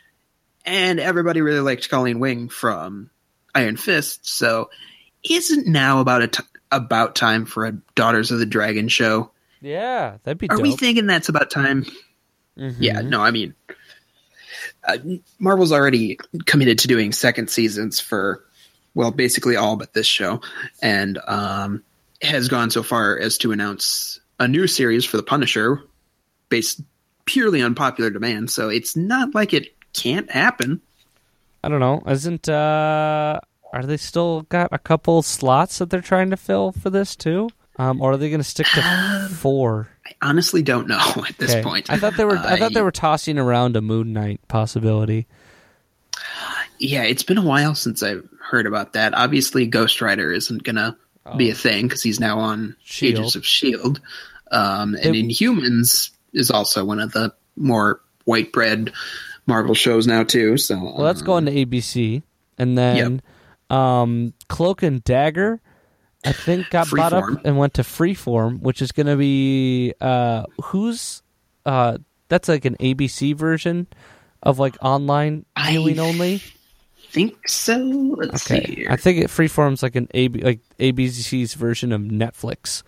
and 0.65 0.99
everybody 0.99 1.41
really 1.41 1.59
liked 1.59 1.87
Colleen 1.87 2.19
Wing 2.19 2.49
from 2.49 3.11
Iron 3.53 3.77
Fist. 3.77 4.27
So 4.27 4.71
isn't 5.23 5.67
now 5.67 5.99
about 5.99 6.23
a 6.23 6.27
t- 6.27 6.43
about 6.71 7.15
time 7.15 7.45
for 7.45 7.65
a 7.65 7.73
Daughters 7.95 8.31
of 8.31 8.39
the 8.39 8.45
Dragon 8.45 8.87
show? 8.87 9.31
Yeah, 9.61 10.17
that'd 10.23 10.37
be 10.37 10.49
Are 10.49 10.55
dope. 10.55 10.63
we 10.63 10.75
thinking 10.75 11.07
that's 11.07 11.29
about 11.29 11.51
time? 11.51 11.85
Yeah, 12.55 13.01
no, 13.01 13.21
I 13.21 13.31
mean, 13.31 13.53
uh, 14.83 14.97
Marvel's 15.39 15.71
already 15.71 16.19
committed 16.45 16.79
to 16.79 16.87
doing 16.87 17.11
second 17.11 17.49
seasons 17.49 17.99
for, 17.99 18.43
well, 18.93 19.11
basically 19.11 19.55
all 19.55 19.77
but 19.77 19.93
this 19.93 20.07
show, 20.07 20.41
and 20.81 21.17
um, 21.27 21.83
has 22.21 22.49
gone 22.49 22.69
so 22.69 22.83
far 22.83 23.17
as 23.17 23.37
to 23.39 23.51
announce 23.51 24.19
a 24.39 24.47
new 24.47 24.67
series 24.67 25.05
for 25.05 25.17
The 25.17 25.23
Punisher 25.23 25.83
based 26.49 26.81
purely 27.25 27.61
on 27.61 27.75
popular 27.75 28.09
demand. 28.09 28.51
So 28.51 28.69
it's 28.69 28.95
not 28.95 29.33
like 29.33 29.53
it 29.53 29.75
can't 29.93 30.29
happen. 30.29 30.81
I 31.63 31.69
don't 31.69 31.79
know. 31.79 32.01
Isn't 32.07 32.49
uh 32.49 33.39
are 33.73 33.83
they 33.83 33.97
still 33.97 34.41
got 34.43 34.69
a 34.71 34.79
couple 34.79 35.21
slots 35.21 35.77
that 35.79 35.89
they're 35.89 36.01
trying 36.01 36.29
to 36.31 36.37
fill 36.37 36.71
for 36.71 36.89
this 36.89 37.15
too? 37.15 37.49
Um, 37.77 38.01
or 38.01 38.11
are 38.11 38.17
they 38.17 38.29
going 38.29 38.41
to 38.41 38.43
stick 38.47 38.67
to 38.67 39.29
four? 39.33 39.87
I 40.05 40.11
honestly 40.21 40.61
don't 40.61 40.87
know 40.87 40.99
at 41.27 41.37
this 41.37 41.51
Okay. 41.51 41.63
point. 41.63 41.89
I 41.89 41.97
thought 41.97 42.15
they 42.17 42.25
were. 42.25 42.37
I 42.37 42.57
thought 42.59 42.73
they 42.73 42.81
Uh, 42.81 42.83
were 42.83 42.91
tossing 42.91 43.39
around 43.39 43.75
a 43.77 43.81
Moon 43.81 44.11
Knight 44.13 44.41
possibility. 44.47 45.25
Yeah, 46.79 47.03
it's 47.03 47.23
been 47.23 47.37
a 47.37 47.43
while 47.45 47.75
since 47.75 48.01
I've 48.03 48.27
heard 48.41 48.65
about 48.65 48.93
that. 48.93 49.13
Obviously, 49.13 49.67
Ghost 49.67 50.01
Rider 50.01 50.31
isn't 50.31 50.63
gonna 50.63 50.97
be 51.37 51.49
a 51.49 51.55
thing 51.55 51.87
because 51.87 52.01
he's 52.03 52.19
now 52.19 52.39
on 52.39 52.75
Shield. 52.83 53.13
Agents 53.19 53.35
of 53.35 53.45
Shield, 53.45 54.01
um, 54.51 54.95
and 54.95 55.15
It- 55.15 55.25
Inhumans 55.27 56.09
is 56.33 56.49
also 56.51 56.83
one 56.83 56.99
of 56.99 57.11
the 57.13 57.33
more 57.55 58.01
white 58.25 58.51
bread 58.51 58.91
Marvel 59.47 59.75
shows 59.75 60.07
now 60.07 60.23
too. 60.23 60.57
So, 60.57 60.77
Well, 60.95 61.05
that's 61.05 61.21
going 61.21 61.45
to 61.45 61.51
ABC, 61.51 62.23
and 62.57 62.77
then 62.77 63.21
um, 63.71 64.33
Cloak 64.49 64.83
and 64.83 65.03
Dagger, 65.03 65.61
I 66.25 66.31
think, 66.33 66.69
got 66.69 66.89
bought 66.91 67.13
up 67.13 67.23
and 67.45 67.57
went 67.57 67.75
to 67.75 67.81
Freeform, 67.83 68.59
which 68.61 68.81
is 68.81 68.91
going 68.91 69.07
to 69.07 69.15
be 69.17 69.93
uh, 70.01 70.43
who's 70.65 71.23
uh, 71.65 71.97
that's 72.27 72.47
like 72.49 72.65
an 72.65 72.75
ABC 72.77 73.35
version 73.35 73.87
of 74.43 74.59
like 74.59 74.75
online 74.81 75.45
I 75.55 75.71
viewing 75.71 75.99
only. 75.99 76.41
think 77.09 77.47
so. 77.47 77.77
Let's 77.77 78.43
see 78.43 78.59
here. 78.61 78.87
I 78.89 78.95
think 78.95 79.19
it 79.19 79.27
Freeform's 79.27 79.83
like 79.83 79.95
an 79.95 80.07
AB 80.13 80.41
like 80.41 80.59
ABC's 80.79 81.53
version 81.55 81.91
of 81.91 82.01
Netflix. 82.01 82.83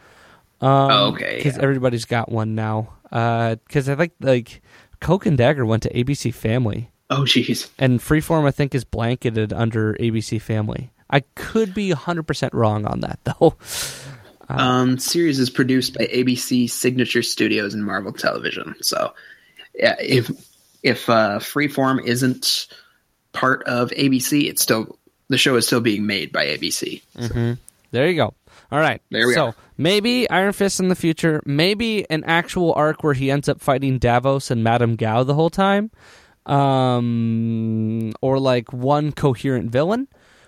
Um, 0.62 0.92
Oh, 0.92 1.06
okay, 1.14 1.38
because 1.38 1.58
yeah. 1.58 1.64
everybody's 1.64 2.06
got 2.06 2.32
one 2.32 2.56
now. 2.56 2.94
Because 3.10 3.90
I 3.90 3.96
think 3.96 4.14
like 4.22 4.62
Cloak 5.02 5.26
and 5.26 5.38
Dagger 5.38 5.66
went 5.66 5.84
to 5.84 5.94
ABC 5.94 6.34
Family, 6.34 6.90
oh, 7.10 7.22
jeez. 7.22 7.70
and 7.80 8.00
Freeform 8.00 8.46
I 8.46 8.52
think 8.52 8.76
is 8.76 8.84
blanketed 8.84 9.54
under 9.54 9.94
ABC 9.96 10.42
Family. 10.42 10.92
I 11.10 11.22
could 11.36 11.74
be 11.74 11.92
hundred 11.92 12.24
percent 12.24 12.54
wrong 12.54 12.86
on 12.86 13.02
that 13.02 13.20
though. 13.24 13.56
Um, 14.50 14.98
series 15.00 15.40
is 15.40 15.50
produced 15.50 15.98
by 15.98 16.06
ABC 16.06 16.70
Signature 16.70 17.24
Studios 17.24 17.74
and 17.74 17.84
Marvel 17.84 18.12
Television. 18.12 18.76
So, 18.82 19.14
yeah, 19.74 19.96
if 20.00 20.30
if 20.84 21.10
uh, 21.10 21.40
Freeform 21.40 22.04
isn't 22.04 22.68
part 23.32 23.64
of 23.64 23.90
ABC, 23.92 24.50
it's 24.50 24.62
still 24.62 24.98
the 25.30 25.38
show 25.38 25.56
is 25.56 25.66
still 25.66 25.82
being 25.82 26.06
made 26.06 26.32
by 26.32 26.46
ABC. 26.48 27.02
There 27.92 28.08
you 28.08 28.16
go. 28.16 28.34
All 28.72 28.80
right. 28.80 29.02
There 29.12 29.28
we 29.28 29.36
so, 29.36 29.48
are. 29.48 29.56
maybe 29.78 30.28
Iron 30.30 30.52
Fist 30.52 30.80
in 30.80 30.88
the 30.88 30.96
future. 30.96 31.42
Maybe 31.46 32.10
an 32.10 32.24
actual 32.24 32.74
arc 32.74 33.04
where 33.04 33.14
he 33.14 33.30
ends 33.30 33.48
up 33.48 33.62
fighting 33.62 34.00
Davos 34.00 34.50
and 34.50 34.64
Madame 34.64 34.96
Gao 34.96 35.24
the 35.24 35.36
whole 35.36 35.52
time. 35.52 35.92
Um, 36.46 38.14
or 38.22 38.40
like 38.40 38.72
one 38.74 39.12
coherent 39.12 39.72
villain 39.72 40.08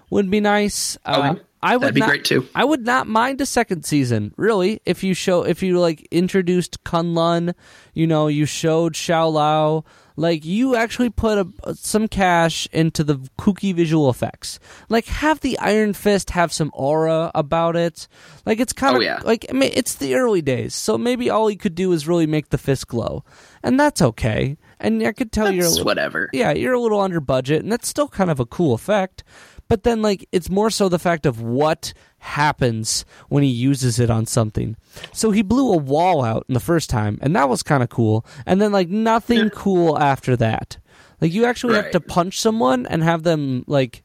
would 0.10 0.30
be 0.30 0.40
nice. 0.40 0.98
Uh. 1.06 1.36
I 1.64 1.78
would 1.78 1.82
That'd 1.82 1.96
be 1.96 2.00
not, 2.02 2.10
great, 2.10 2.26
too. 2.26 2.48
I 2.54 2.64
would 2.64 2.86
not 2.86 3.08
mind 3.08 3.42
a 3.42 3.46
second 3.48 3.86
season, 3.86 4.36
really. 4.38 4.82
If 4.86 5.04
you 5.04 5.16
show, 5.16 5.42
if 5.44 5.64
you 5.64 5.80
like 5.80 6.08
introduced 6.12 6.84
Kunlun, 6.84 7.56
you 7.96 8.06
know, 8.06 8.28
you 8.28 8.46
showed 8.46 8.96
Shou-Lao, 8.96 9.84
like 10.16 10.46
you 10.46 10.76
actually 10.76 11.10
put 11.10 11.40
a, 11.40 11.74
some 11.74 12.08
cash 12.08 12.68
into 12.72 13.04
the 13.04 13.16
kooky 13.40 13.74
visual 13.74 14.12
effects. 14.12 14.60
Like 14.90 15.08
have 15.08 15.40
the 15.40 15.58
Iron 15.58 15.94
Fist 15.94 16.30
have 16.32 16.54
some 16.54 16.70
aura 16.72 17.32
about 17.34 17.76
it. 17.76 18.08
Like 18.46 18.60
it's 18.60 18.74
kind 18.74 18.94
Oh, 18.94 18.98
of 19.00 19.04
yeah. 19.04 19.22
like 19.24 19.48
I 19.50 19.54
mean, 19.54 19.72
it's 19.74 19.96
the 19.96 20.14
early 20.14 20.44
days, 20.44 20.76
so 20.76 21.00
maybe 21.00 21.32
all 21.32 21.48
he 21.48 21.56
could 21.56 21.74
do 21.74 21.92
is 21.94 22.08
really 22.08 22.28
make 22.28 22.50
the 22.50 22.60
fist 22.60 22.88
glow, 22.90 23.24
and 23.64 23.80
that's 23.80 24.04
okay. 24.04 24.58
And 24.80 25.02
I 25.04 25.12
could 25.14 25.32
tell 25.32 25.52
you're 25.52 25.66
a 25.66 25.70
little, 25.70 25.86
whatever. 25.86 26.30
yeah, 26.34 26.52
you're 26.52 26.74
a 26.74 26.80
little 26.80 27.00
under 27.00 27.20
budget, 27.20 27.64
and 27.64 27.72
that's 27.72 27.88
still 27.88 28.08
kind 28.08 28.30
of 28.30 28.40
a 28.40 28.46
cool 28.46 28.74
effect. 28.74 29.24
But 29.68 29.84
then, 29.84 30.02
like, 30.02 30.28
it's 30.32 30.50
more 30.50 30.70
so 30.70 30.90
the 30.90 31.00
fact 31.00 31.26
of 31.26 31.42
what 31.42 31.94
happens 32.20 33.04
when 33.30 33.42
he 33.42 33.50
uses 33.50 34.00
it 34.00 34.10
on 34.10 34.26
something. 34.26 34.76
So 35.12 35.32
he 35.32 35.42
blew 35.42 35.74
a 35.74 35.78
wall 35.78 36.24
out 36.24 36.46
in 36.48 36.54
the 36.54 36.60
first 36.60 36.90
time, 36.90 37.18
and 37.22 37.36
that 37.36 37.50
was 37.50 37.64
kind 37.64 37.82
of 37.82 37.90
cool. 37.90 38.26
And 38.46 38.62
then, 38.62 38.72
like, 38.72 38.90
nothing 38.90 39.50
cool 39.50 39.98
after 39.98 40.36
that. 40.38 40.78
Like, 41.20 41.34
you 41.34 41.46
actually 41.46 41.76
have 41.76 41.92
to 41.92 42.00
punch 42.00 42.40
someone 42.40 42.86
and 42.86 43.02
have 43.02 43.24
them, 43.24 43.64
like, 43.68 44.04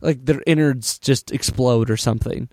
like 0.00 0.24
their 0.24 0.42
innards 0.46 0.98
just 0.98 1.32
explode 1.32 1.90
or 1.90 1.96
something. 1.96 2.48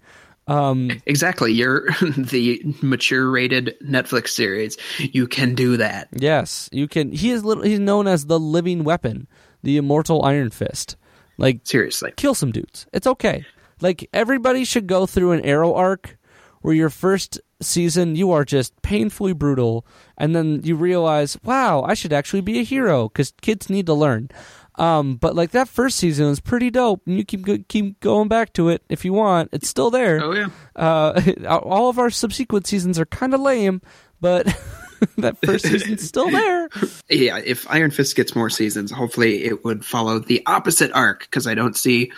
Um, 0.47 0.91
Exactly. 1.05 1.51
You're 1.51 1.89
the 2.17 2.61
mature 2.81 3.29
rated 3.29 3.75
Netflix 3.83 4.29
series. 4.29 4.77
You 4.99 5.27
can 5.27 5.55
do 5.55 5.77
that. 5.77 6.09
Yes, 6.11 6.69
you 6.71 6.87
can. 6.87 7.11
He 7.11 7.31
is. 7.31 7.43
Little, 7.43 7.63
he's 7.63 7.79
known 7.79 8.07
as 8.07 8.25
the 8.27 8.39
living 8.39 8.83
weapon, 8.83 9.27
the 9.63 9.77
immortal 9.77 10.23
Iron 10.23 10.49
Fist. 10.51 10.97
Like 11.37 11.61
Seriously. 11.63 12.13
kill 12.15 12.33
some 12.35 12.51
dudes. 12.51 12.87
It's 12.93 13.07
okay. 13.07 13.43
Like 13.81 14.07
everybody 14.13 14.63
should 14.63 14.87
go 14.87 15.05
through 15.05 15.33
an 15.33 15.41
arrow 15.43 15.73
arc 15.73 16.17
where 16.61 16.73
your 16.73 16.89
first 16.89 17.41
season 17.61 18.15
you 18.15 18.31
are 18.31 18.45
just 18.45 18.81
painfully 18.81 19.33
brutal, 19.33 19.85
and 20.17 20.35
then 20.35 20.61
you 20.63 20.75
realize, 20.75 21.37
wow, 21.43 21.83
I 21.83 21.93
should 21.93 22.13
actually 22.13 22.41
be 22.41 22.59
a 22.59 22.63
hero 22.63 23.09
because 23.09 23.33
kids 23.41 23.69
need 23.69 23.85
to 23.87 23.93
learn. 23.93 24.29
Um, 24.77 25.15
but 25.15 25.35
like 25.35 25.51
that 25.51 25.69
first 25.69 25.97
season 25.97 26.27
was 26.27 26.39
pretty 26.39 26.69
dope, 26.69 27.01
and 27.05 27.17
you 27.17 27.23
keep 27.23 27.67
keep 27.67 27.99
going 27.99 28.27
back 28.27 28.53
to 28.53 28.69
it 28.69 28.83
if 28.89 29.05
you 29.05 29.13
want. 29.13 29.49
It's 29.53 29.69
still 29.69 29.89
there. 29.89 30.21
Oh 30.23 30.33
yeah. 30.33 30.47
Uh, 30.75 31.21
all 31.47 31.89
of 31.89 31.99
our 31.99 32.09
subsequent 32.09 32.67
seasons 32.67 32.99
are 32.99 33.05
kind 33.05 33.33
of 33.33 33.39
lame, 33.39 33.81
but 34.19 34.45
that 35.17 35.37
first 35.45 35.65
season's 35.65 36.05
still 36.07 36.29
there. 36.29 36.69
Yeah, 37.07 37.37
if 37.37 37.69
Iron 37.69 37.91
Fist 37.91 38.15
gets 38.15 38.35
more 38.35 38.49
seasons, 38.49 38.91
hopefully 38.91 39.45
it 39.45 39.63
would 39.63 39.85
follow 39.85 40.19
the 40.19 40.41
opposite 40.47 40.91
arc 40.93 41.21
because 41.21 41.45
I 41.45 41.53
don't 41.53 41.77
see 41.77 42.11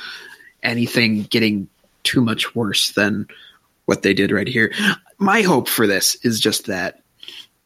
anything 0.63 1.23
getting 1.23 1.67
too 2.03 2.21
much 2.21 2.55
worse 2.55 2.93
than 2.93 3.27
what 3.85 4.01
they 4.01 4.13
did 4.13 4.31
right 4.31 4.47
here. 4.47 4.73
My 5.17 5.41
hope 5.41 5.67
for 5.67 5.87
this 5.87 6.15
is 6.23 6.39
just 6.39 6.67
that 6.67 7.01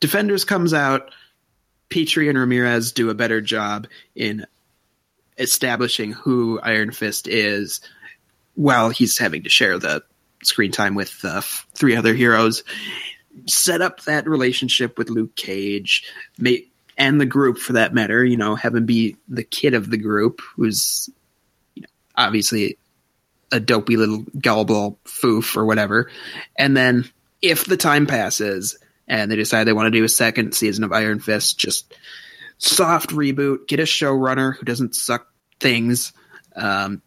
Defenders 0.01 0.45
comes 0.45 0.73
out, 0.73 1.11
Petrie 1.89 2.27
and 2.27 2.37
Ramirez 2.37 2.91
do 2.91 3.09
a 3.09 3.13
better 3.13 3.39
job 3.39 3.87
in 4.15 4.47
establishing 5.37 6.11
who 6.11 6.59
Iron 6.61 6.91
Fist 6.91 7.27
is 7.27 7.81
while 8.55 8.89
he's 8.89 9.17
having 9.17 9.43
to 9.43 9.49
share 9.49 9.79
the 9.79 10.03
screen 10.43 10.71
time 10.71 10.95
with 10.95 11.23
uh, 11.23 11.41
three 11.73 11.95
other 11.95 12.13
heroes 12.13 12.63
set 13.47 13.81
up 13.81 14.01
that 14.01 14.27
relationship 14.27 14.97
with 14.97 15.09
Luke 15.09 15.35
Cage, 15.35 16.03
may, 16.37 16.67
and 16.97 17.19
the 17.19 17.25
group 17.25 17.57
for 17.57 17.73
that 17.73 17.93
matter. 17.93 18.23
You 18.23 18.37
know, 18.37 18.55
have 18.55 18.75
him 18.75 18.85
be 18.85 19.17
the 19.27 19.43
kid 19.43 19.73
of 19.73 19.89
the 19.89 19.97
group, 19.97 20.41
who's 20.55 21.09
you 21.75 21.83
know, 21.83 21.89
obviously 22.15 22.77
a 23.51 23.59
dopey 23.59 23.97
little 23.97 24.25
gullible 24.39 24.97
foof 25.05 25.57
or 25.57 25.65
whatever. 25.65 26.09
And 26.55 26.75
then 26.75 27.09
if 27.41 27.65
the 27.65 27.77
time 27.77 28.07
passes 28.07 28.77
and 29.07 29.29
they 29.29 29.35
decide 29.35 29.65
they 29.65 29.73
want 29.73 29.87
to 29.87 29.99
do 29.99 30.05
a 30.05 30.09
second 30.09 30.53
season 30.53 30.83
of 30.83 30.93
Iron 30.93 31.19
Fist, 31.19 31.57
just 31.57 31.93
soft 32.61 33.09
reboot, 33.09 33.67
get 33.67 33.79
a 33.79 33.83
showrunner 33.83 34.55
who 34.55 34.65
doesn't 34.65 34.95
suck 34.95 35.27
things, 35.59 36.13
um, 36.55 37.01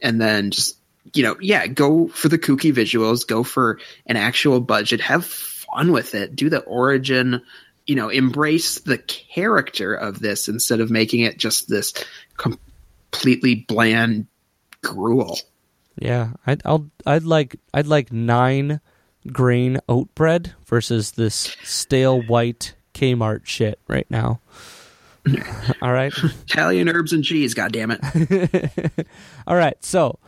and 0.00 0.20
then 0.20 0.50
just 0.50 0.76
you 1.14 1.22
know, 1.22 1.36
yeah, 1.40 1.66
go 1.66 2.08
for 2.08 2.28
the 2.28 2.38
kooky 2.38 2.72
visuals, 2.72 3.26
go 3.26 3.42
for 3.42 3.80
an 4.06 4.16
actual 4.16 4.60
budget, 4.60 5.00
have 5.00 5.24
fun 5.24 5.90
with 5.90 6.14
it, 6.14 6.36
do 6.36 6.50
the 6.50 6.60
origin, 6.60 7.42
you 7.86 7.94
know, 7.94 8.10
embrace 8.10 8.80
the 8.80 8.98
character 8.98 9.94
of 9.94 10.20
this 10.20 10.48
instead 10.48 10.80
of 10.80 10.90
making 10.90 11.20
it 11.20 11.38
just 11.38 11.68
this 11.68 11.94
completely 12.36 13.54
bland 13.54 14.26
gruel. 14.82 15.38
Yeah, 15.98 16.32
I'd 16.46 16.62
I'll, 16.64 16.90
I'd 17.06 17.24
like 17.24 17.56
I'd 17.72 17.86
like 17.86 18.12
nine 18.12 18.80
grain 19.32 19.78
oat 19.88 20.14
bread 20.14 20.54
versus 20.66 21.12
this 21.12 21.56
stale 21.64 22.20
white 22.22 22.74
Kmart 22.94 23.46
shit 23.46 23.80
right 23.88 24.06
now. 24.10 24.40
All 25.82 25.92
right. 25.92 26.12
Italian 26.16 26.88
herbs 26.88 27.12
and 27.12 27.24
cheese, 27.24 27.54
god 27.54 27.72
damn 27.72 27.90
it. 27.90 29.06
All 29.46 29.56
right, 29.56 29.82
so 29.84 30.18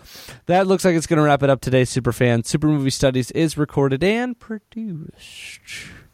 that 0.46 0.66
looks 0.66 0.84
like 0.84 0.94
it's 0.94 1.06
going 1.06 1.18
to 1.18 1.22
wrap 1.22 1.42
it 1.42 1.50
up 1.50 1.60
today, 1.60 1.84
super 1.84 2.12
Superfan. 2.12 2.46
Super 2.46 2.66
Movie 2.66 2.90
Studies 2.90 3.30
is 3.32 3.56
recorded 3.56 4.02
and 4.02 4.38
produced. 4.38 5.60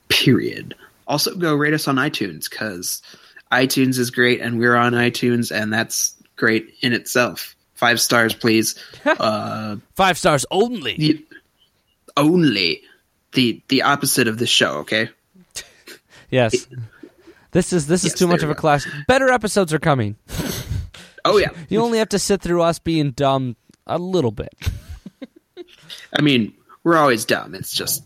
Period. 0.08 0.74
Also, 1.06 1.34
go 1.34 1.54
rate 1.54 1.74
us 1.74 1.88
on 1.88 1.96
iTunes 1.96 2.50
because 2.50 3.02
iTunes 3.52 3.98
is 3.98 4.10
great, 4.10 4.40
and 4.40 4.58
we're 4.58 4.76
on 4.76 4.92
iTunes, 4.92 5.54
and 5.54 5.72
that's 5.72 6.16
great 6.36 6.74
in 6.80 6.92
itself. 6.92 7.54
Five 7.74 8.00
stars, 8.00 8.34
please. 8.34 8.74
uh, 9.04 9.76
Five 9.94 10.18
stars 10.18 10.46
only. 10.50 10.96
the, 10.96 11.26
only 12.16 12.82
the 13.32 13.62
the 13.68 13.82
opposite 13.82 14.28
of 14.28 14.38
the 14.38 14.46
show. 14.46 14.78
Okay. 14.78 15.10
Yes. 16.30 16.66
This 17.56 17.72
is 17.72 17.86
this 17.86 18.04
is 18.04 18.12
too 18.12 18.26
much 18.26 18.42
of 18.42 18.50
a 18.50 18.54
class. 18.54 18.86
Better 19.08 19.30
episodes 19.30 19.72
are 19.72 19.78
coming. 19.78 20.16
Oh 21.28 21.38
yeah. 21.38 21.48
You 21.68 21.80
only 21.80 21.98
have 21.98 22.10
to 22.10 22.20
sit 22.20 22.40
through 22.40 22.62
us 22.62 22.78
being 22.78 23.10
dumb 23.10 23.56
a 23.84 23.98
little 23.98 24.30
bit. 24.30 24.54
I 26.16 26.22
mean, 26.22 26.54
we're 26.84 26.96
always 26.96 27.24
dumb. 27.24 27.52
It's 27.56 27.72
just 27.72 28.04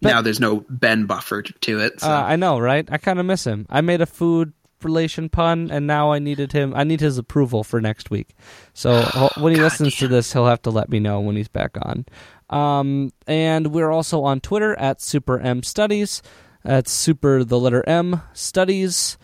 But- 0.00 0.08
now 0.08 0.22
there's 0.22 0.40
no 0.40 0.64
Ben 0.68 1.06
Buffer 1.06 1.42
to 1.42 1.78
it. 1.78 2.00
So. 2.00 2.08
Uh, 2.10 2.22
I 2.22 2.34
know, 2.34 2.58
right? 2.58 2.88
I 2.90 2.98
kind 2.98 3.20
of 3.20 3.26
miss 3.26 3.46
him. 3.46 3.66
I 3.70 3.82
made 3.82 4.00
a 4.00 4.06
food 4.06 4.52
relation 4.82 5.28
pun, 5.28 5.70
and 5.70 5.86
now 5.86 6.10
I 6.10 6.18
needed 6.18 6.50
him. 6.50 6.72
I 6.74 6.82
need 6.82 6.98
his 7.00 7.18
approval 7.18 7.62
for 7.62 7.80
next 7.80 8.10
week. 8.10 8.34
So 8.74 9.00
ho- 9.02 9.40
when 9.40 9.54
he 9.54 9.60
listens 9.60 9.94
to 9.98 10.08
this, 10.08 10.32
he'll 10.32 10.46
have 10.46 10.62
to 10.62 10.70
let 10.70 10.88
me 10.88 10.98
know 10.98 11.20
when 11.20 11.36
he's 11.36 11.46
back 11.46 11.76
on. 11.82 12.04
Um, 12.50 13.12
and 13.28 13.68
we're 13.68 13.92
also 13.92 14.24
on 14.24 14.40
Twitter 14.40 14.76
at 14.76 15.00
Super 15.00 15.38
M 15.38 15.62
Studies. 15.62 16.20
That's 16.68 16.92
Super 16.92 17.44
the 17.44 17.58
letter 17.58 17.82
M 17.88 18.20
Studies. 18.34 19.16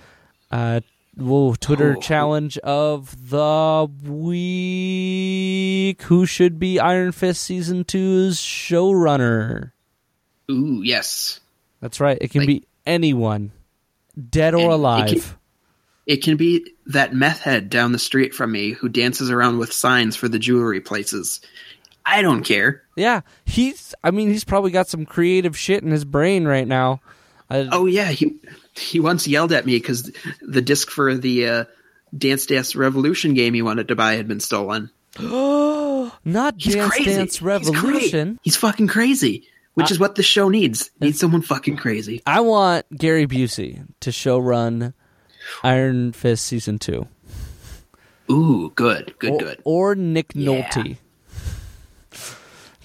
Uh, 0.50 0.80
whoa, 1.14 1.54
Twitter 1.56 1.94
Oh. 1.98 2.00
challenge 2.00 2.56
of 2.58 3.28
the 3.28 3.86
week. 4.10 6.00
Who 6.04 6.24
should 6.24 6.58
be 6.58 6.80
Iron 6.80 7.12
Fist 7.12 7.42
season 7.42 7.84
two's 7.84 8.38
showrunner? 8.40 9.72
Ooh, 10.50 10.80
yes. 10.82 11.40
That's 11.82 12.00
right. 12.00 12.16
It 12.18 12.30
can 12.30 12.40
Like- 12.40 12.48
be 12.48 12.64
anyone, 12.86 13.52
dead 14.30 14.54
or 14.54 14.70
it 14.70 14.74
alive. 14.74 15.08
can- 15.10 15.20
It 16.06 16.22
can 16.22 16.36
be 16.38 16.66
that 16.86 17.14
meth 17.14 17.40
head 17.40 17.68
down 17.68 17.92
the 17.92 17.98
street 17.98 18.34
from 18.34 18.52
me 18.52 18.70
who 18.72 18.88
dances 18.88 19.30
around 19.30 19.58
with 19.58 19.70
signs 19.72 20.16
for 20.16 20.28
the 20.28 20.38
jewelry 20.38 20.80
places. 20.80 21.40
I 22.06 22.20
don't 22.22 22.42
care. 22.42 22.82
Yeah, 22.96 23.20
he's. 23.44 23.94
I 24.02 24.10
mean, 24.12 24.28
he's 24.30 24.44
probably 24.44 24.70
got 24.70 24.88
some 24.88 25.04
creative 25.06 25.56
shit 25.58 25.82
in 25.82 25.90
his 25.90 26.04
brain 26.06 26.44
right 26.46 26.66
now. 26.68 27.00
Uh, 27.50 27.66
Oh 27.72 27.86
yeah, 27.86 28.08
he 28.10 28.36
he 28.74 29.00
once 29.00 29.26
yelled 29.28 29.52
at 29.52 29.66
me 29.66 29.76
because 29.76 30.10
the 30.40 30.62
disc 30.62 30.90
for 30.90 31.14
the 31.14 31.46
uh, 31.48 31.64
Dance 32.16 32.46
Dance 32.46 32.74
Revolution 32.76 33.34
game 33.34 33.54
he 33.54 33.62
wanted 33.62 33.88
to 33.88 33.96
buy 33.96 34.14
had 34.14 34.26
been 34.28 34.40
stolen. 34.40 34.90
Oh, 35.18 36.12
not 36.24 36.54
He's 36.58 36.74
Dance 36.74 36.90
crazy. 36.92 37.10
Dance 37.14 37.42
Revolution. 37.42 38.38
He's, 38.42 38.56
fucking 38.56 38.88
crazy, 38.88 39.46
which 39.74 39.90
is 39.90 39.98
what 39.98 40.14
the 40.14 40.22
show 40.22 40.48
needs. 40.48 40.90
Needs 41.00 41.20
someone 41.20 41.42
fucking 41.42 41.76
crazy. 41.76 42.22
I 42.26 42.40
want 42.40 42.86
Gary 42.96 43.26
Busey 43.26 43.86
to 44.00 44.10
show 44.12 44.38
run 44.38 44.94
Iron 45.62 46.12
Fist 46.12 46.44
season 46.46 46.78
two, 46.78 47.06
Ooh, 48.30 48.72
good, 48.74 49.14
good, 49.18 49.32
or, 49.32 49.38
good. 49.38 49.60
or 49.64 49.94
Nick 49.94 50.32
Yeah. 50.34 50.62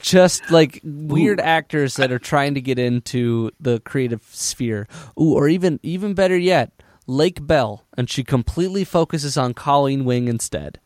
Just 0.02 0.50
like 0.52 0.80
weird 0.84 1.40
actors 1.40 1.96
that 1.96 2.12
are 2.12 2.20
trying 2.20 2.54
to 2.56 2.62
get 2.62 2.80
into 2.80 3.52
the 3.60 3.80
creative 3.82 4.24
sphere. 4.32 4.88
Ooh, 5.20 5.34
or 5.34 5.48
even 5.48 5.80
even 5.84 6.14
better 6.14 6.38
yet, 6.38 6.72
Lake 7.08 7.46
Bell, 7.46 7.86
and 7.98 8.10
she 8.10 8.24
completely 8.24 8.84
focuses 8.84 9.38
on 9.38 9.54
Colleen 9.54 10.06
Wing 10.06 10.28
instead. 10.28 10.80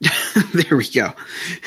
there 0.52 0.76
we 0.76 0.86
go. 0.90 1.12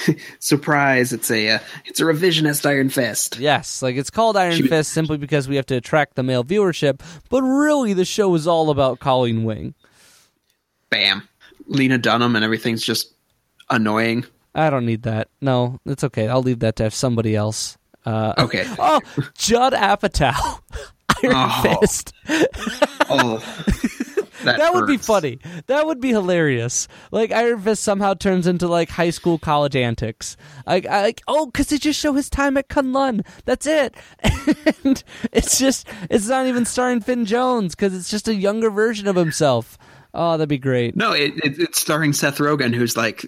Surprise! 0.40 1.12
It's 1.14 1.32
a 1.32 1.50
uh, 1.52 1.60
it's 1.86 2.00
a 2.00 2.04
revisionist 2.04 2.66
Iron 2.66 2.90
Fist. 2.90 3.40
Yes, 3.40 3.82
like 3.82 3.96
it's 3.96 4.10
called 4.12 4.38
Iron 4.38 4.54
She- 4.54 4.68
Fist 4.68 4.92
simply 4.92 5.18
because 5.18 5.48
we 5.48 5.56
have 5.56 5.66
to 5.68 5.76
attract 5.76 6.16
the 6.16 6.24
male 6.24 6.44
viewership, 6.44 7.02
but 7.30 7.42
really 7.42 7.94
the 7.94 8.06
show 8.06 8.36
is 8.36 8.46
all 8.46 8.70
about 8.70 9.00
Colleen 9.00 9.44
Wing. 9.44 9.74
bam, 10.90 11.28
Lena 11.68 11.98
Dunham 11.98 12.36
and 12.36 12.46
everything's 12.46 12.84
just 12.84 13.14
annoying. 13.70 14.26
I 14.58 14.70
don't 14.70 14.86
need 14.86 15.04
that. 15.04 15.30
No, 15.40 15.80
it's 15.86 16.04
okay. 16.04 16.28
I'll 16.28 16.42
leave 16.42 16.60
that 16.60 16.76
to 16.78 16.84
have 16.84 16.94
somebody 16.94 17.36
else. 17.36 17.78
Uh, 18.06 18.34
Okay. 18.38 18.64
oh, 18.80 19.00
Judd 19.38 19.74
Apatow, 19.74 20.34
Iron 21.24 21.34
Oh. 21.36 21.78
Fist. 21.82 22.14
Oh, 23.10 23.38
that, 24.44 24.58
that 24.58 24.74
would 24.74 24.88
be 24.88 24.98
funny. 24.98 25.40
That 25.68 25.86
would 25.86 26.00
be 26.00 26.10
hilarious. 26.10 26.88
Like 27.12 27.32
Iron 27.32 27.60
Fist 27.62 27.84
somehow 27.84 28.14
turns 28.14 28.48
into 28.48 28.68
like 28.68 28.90
high 28.90 29.10
school 29.10 29.38
college 29.38 29.76
antics. 29.76 30.38
Like, 30.66 30.86
I, 30.86 31.02
like 31.02 31.22
oh, 31.28 31.48
because 31.48 31.68
they 31.68 31.78
just 31.78 32.00
show 32.00 32.14
his 32.14 32.30
time 32.30 32.56
at 32.58 32.70
Kunlun. 32.70 33.26
That's 33.46 33.68
it. 33.68 33.96
and 34.84 35.04
it's 35.32 35.60
just 35.60 35.88
it's 36.10 36.28
not 36.28 36.48
even 36.48 36.66
starring 36.66 37.02
Finn 37.02 37.26
Jones 37.26 37.76
because 37.76 37.94
it's 37.94 38.10
just 38.10 38.28
a 38.28 38.36
younger 38.36 38.70
version 38.70 39.08
of 39.08 39.16
himself. 39.16 39.78
Oh, 40.14 40.32
that'd 40.38 40.50
be 40.50 40.58
great. 40.58 40.96
No, 40.96 41.12
it, 41.12 41.34
it, 41.44 41.60
it's 41.60 41.80
starring 41.80 42.14
Seth 42.14 42.38
Rogen, 42.38 42.74
who's 42.74 42.96
like 42.98 43.26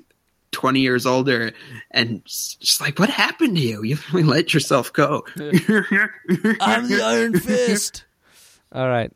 20 0.51 0.79
years 0.79 1.05
older, 1.05 1.51
and 1.91 2.23
just 2.25 2.81
like, 2.81 2.99
what 2.99 3.09
happened 3.09 3.55
to 3.57 3.61
you? 3.61 3.83
You 3.83 3.95
finally 3.95 4.23
let 4.23 4.53
yourself 4.53 4.91
go. 4.93 5.25
I'm 5.37 6.87
the 6.87 7.01
Iron 7.03 7.39
Fist. 7.39 8.05
All 8.71 8.87
right. 8.87 9.11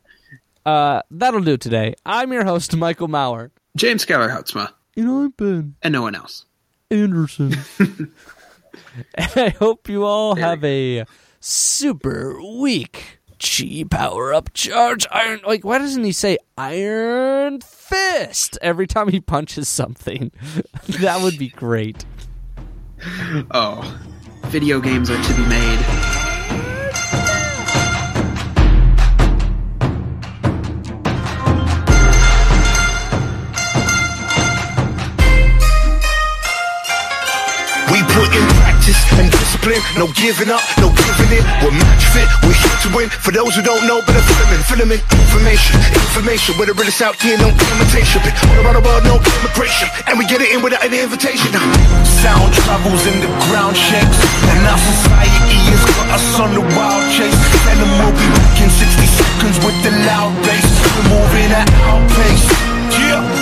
Uh, 0.64 1.02
that'll 1.10 1.42
do 1.42 1.56
today. 1.56 1.94
I'm 2.06 2.32
your 2.32 2.44
host, 2.44 2.74
Michael 2.76 3.08
Maurer. 3.08 3.52
James 3.76 4.04
Keller 4.04 4.28
Houtsma, 4.28 4.70
You 4.94 5.04
know, 5.04 5.24
I've 5.24 5.36
been 5.36 5.74
and 5.82 5.92
no 5.92 6.02
one 6.02 6.14
else. 6.14 6.46
Anderson. 6.90 7.56
and 7.78 9.32
I 9.36 9.48
hope 9.50 9.88
you 9.88 10.04
all 10.04 10.36
have 10.36 10.64
a 10.64 11.04
super 11.40 12.40
week. 12.60 13.18
Chi 13.44 13.84
power 13.90 14.32
up 14.32 14.54
charge 14.54 15.06
iron. 15.10 15.40
Like, 15.46 15.64
why 15.64 15.76
doesn't 15.76 16.02
he 16.02 16.12
say 16.12 16.38
Iron 16.56 17.60
Fist 17.60 18.58
every 18.62 18.86
time 18.86 19.08
he 19.08 19.20
punches 19.20 19.68
something? 19.68 20.32
that 21.00 21.20
would 21.20 21.38
be 21.38 21.48
great. 21.48 22.06
Oh, 23.50 24.00
video 24.46 24.80
games 24.80 25.10
are 25.10 25.22
to 25.22 25.34
be 25.34 25.44
made. 25.46 26.13
Discipline, 39.64 39.82
no 39.98 40.12
giving 40.12 40.50
up, 40.52 40.62
no 40.78 40.88
giving 40.92 41.40
in. 41.40 41.44
We're 41.64 41.72
match 41.72 42.04
fit, 42.12 42.28
we're 42.44 42.52
here 42.52 42.78
to 42.84 42.88
win. 42.96 43.08
For 43.08 43.32
those 43.32 43.56
who 43.56 43.62
don't 43.62 43.86
know, 43.86 44.00
better 44.04 44.20
filament, 44.20 44.62
filament, 44.68 45.02
information, 45.08 45.80
information. 45.80 46.56
Whether 46.58 46.74
it's 46.84 47.00
out 47.00 47.16
here, 47.20 47.38
no 47.38 47.48
imitation. 47.48 48.20
But 48.24 48.34
all 48.44 48.56
around 48.60 48.76
the 48.76 48.84
world, 48.84 49.04
no 49.04 49.16
immigration, 49.40 49.88
and 50.06 50.18
we 50.18 50.26
get 50.26 50.40
it 50.40 50.52
in 50.52 50.62
without 50.62 50.84
any 50.84 51.00
invitation. 51.00 51.52
Sound 52.20 52.52
travels 52.52 53.06
in 53.08 53.20
the 53.20 53.30
ground 53.48 53.76
shakes, 53.76 54.18
and 54.52 54.60
our 54.68 54.80
society 54.80 55.60
has 55.72 55.82
got 55.96 56.06
us 56.12 56.28
on 56.40 56.50
the 56.52 56.64
wild 56.76 57.04
chase. 57.12 57.40
And 57.72 57.80
we'll 57.80 58.12
be 58.12 58.28
back 58.36 58.56
in 58.60 58.70
60 58.70 59.06
seconds 59.06 59.56
with 59.64 59.76
the 59.82 59.92
loud 60.04 60.32
bass. 60.44 60.68
We're 60.92 61.08
moving 61.08 61.50
at 61.52 61.68
our 61.88 62.00
pace. 62.12 62.46
Yeah. 63.00 63.33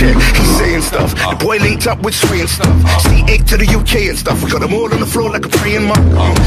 Check, 0.00 0.16
he's 0.16 0.52
saying 0.56 0.80
stuff. 0.80 1.12
The 1.12 1.36
boy 1.36 1.60
linked 1.60 1.84
up 1.84 2.00
with 2.00 2.16
Sway 2.16 2.40
and 2.40 2.48
stuff. 2.48 2.72
C8 3.04 3.44
to 3.52 3.60
the 3.60 3.68
UK 3.68 4.08
and 4.08 4.16
stuff. 4.16 4.40
We 4.40 4.48
got 4.48 4.64
them 4.64 4.72
all 4.72 4.88
on 4.88 4.96
the 4.96 5.04
floor 5.04 5.28
like 5.28 5.44
a 5.44 5.52
praying 5.52 5.84
monk. 5.84 6.00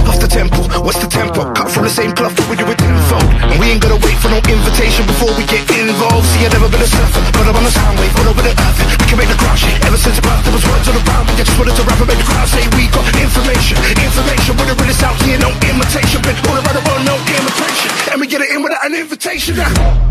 Off 0.10 0.18
the 0.18 0.26
tempo, 0.26 0.66
what's 0.82 0.98
the 0.98 1.06
tempo? 1.06 1.54
Cut 1.54 1.70
from 1.70 1.86
the 1.86 1.94
same 1.94 2.18
cloth, 2.18 2.34
but 2.34 2.50
we 2.50 2.58
do 2.58 2.66
it 2.66 2.82
tenfold. 2.82 3.22
And 3.22 3.62
we 3.62 3.70
ain't 3.70 3.78
gonna 3.78 4.02
wait 4.02 4.18
for 4.18 4.34
no 4.34 4.42
invitation 4.42 5.06
before 5.06 5.30
we 5.38 5.46
get 5.46 5.70
involved. 5.70 6.26
See, 6.34 6.42
I've 6.42 6.58
never 6.58 6.66
been 6.66 6.82
a 6.82 6.90
surfer, 6.90 7.22
but 7.30 7.46
I'm 7.46 7.54
on 7.54 7.62
the 7.62 7.70
sound 7.70 7.94
wave 8.02 8.18
all 8.18 8.34
over 8.34 8.42
the 8.42 8.58
earth. 8.58 8.80
We 8.98 9.06
can 9.06 9.22
make 9.22 9.30
the 9.30 9.38
crowd 9.38 9.62
shake. 9.62 9.78
Ever 9.86 10.02
since 10.02 10.18
birth, 10.18 10.42
there 10.42 10.56
was 10.58 10.66
words 10.66 10.90
on 10.90 10.98
the 10.98 11.06
around. 11.06 11.30
We 11.30 11.38
just 11.38 11.54
wanted 11.54 11.78
to 11.78 11.86
rap 11.86 12.02
and 12.02 12.10
make 12.10 12.18
the 12.18 12.26
crowd 12.26 12.50
say 12.50 12.66
we 12.74 12.90
got 12.90 13.06
information. 13.22 13.78
Information, 14.02 14.58
with 14.58 14.66
the 14.66 14.78
realest 14.82 15.06
out 15.06 15.14
here, 15.22 15.38
no 15.38 15.54
imitation. 15.62 16.26
Been 16.26 16.42
all 16.50 16.58
around 16.58 16.74
the 16.74 16.82
world, 16.90 17.06
no 17.06 17.22
imitation. 17.22 17.90
And 18.10 18.18
we 18.18 18.26
get 18.26 18.42
it 18.42 18.50
in 18.50 18.66
without 18.66 18.82
an 18.82 18.98
invitation. 18.98 19.62
Now. 19.62 20.02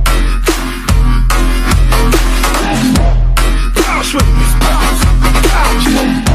Auschwitz. 3.99 4.25
Auschwitz. 5.75 6.33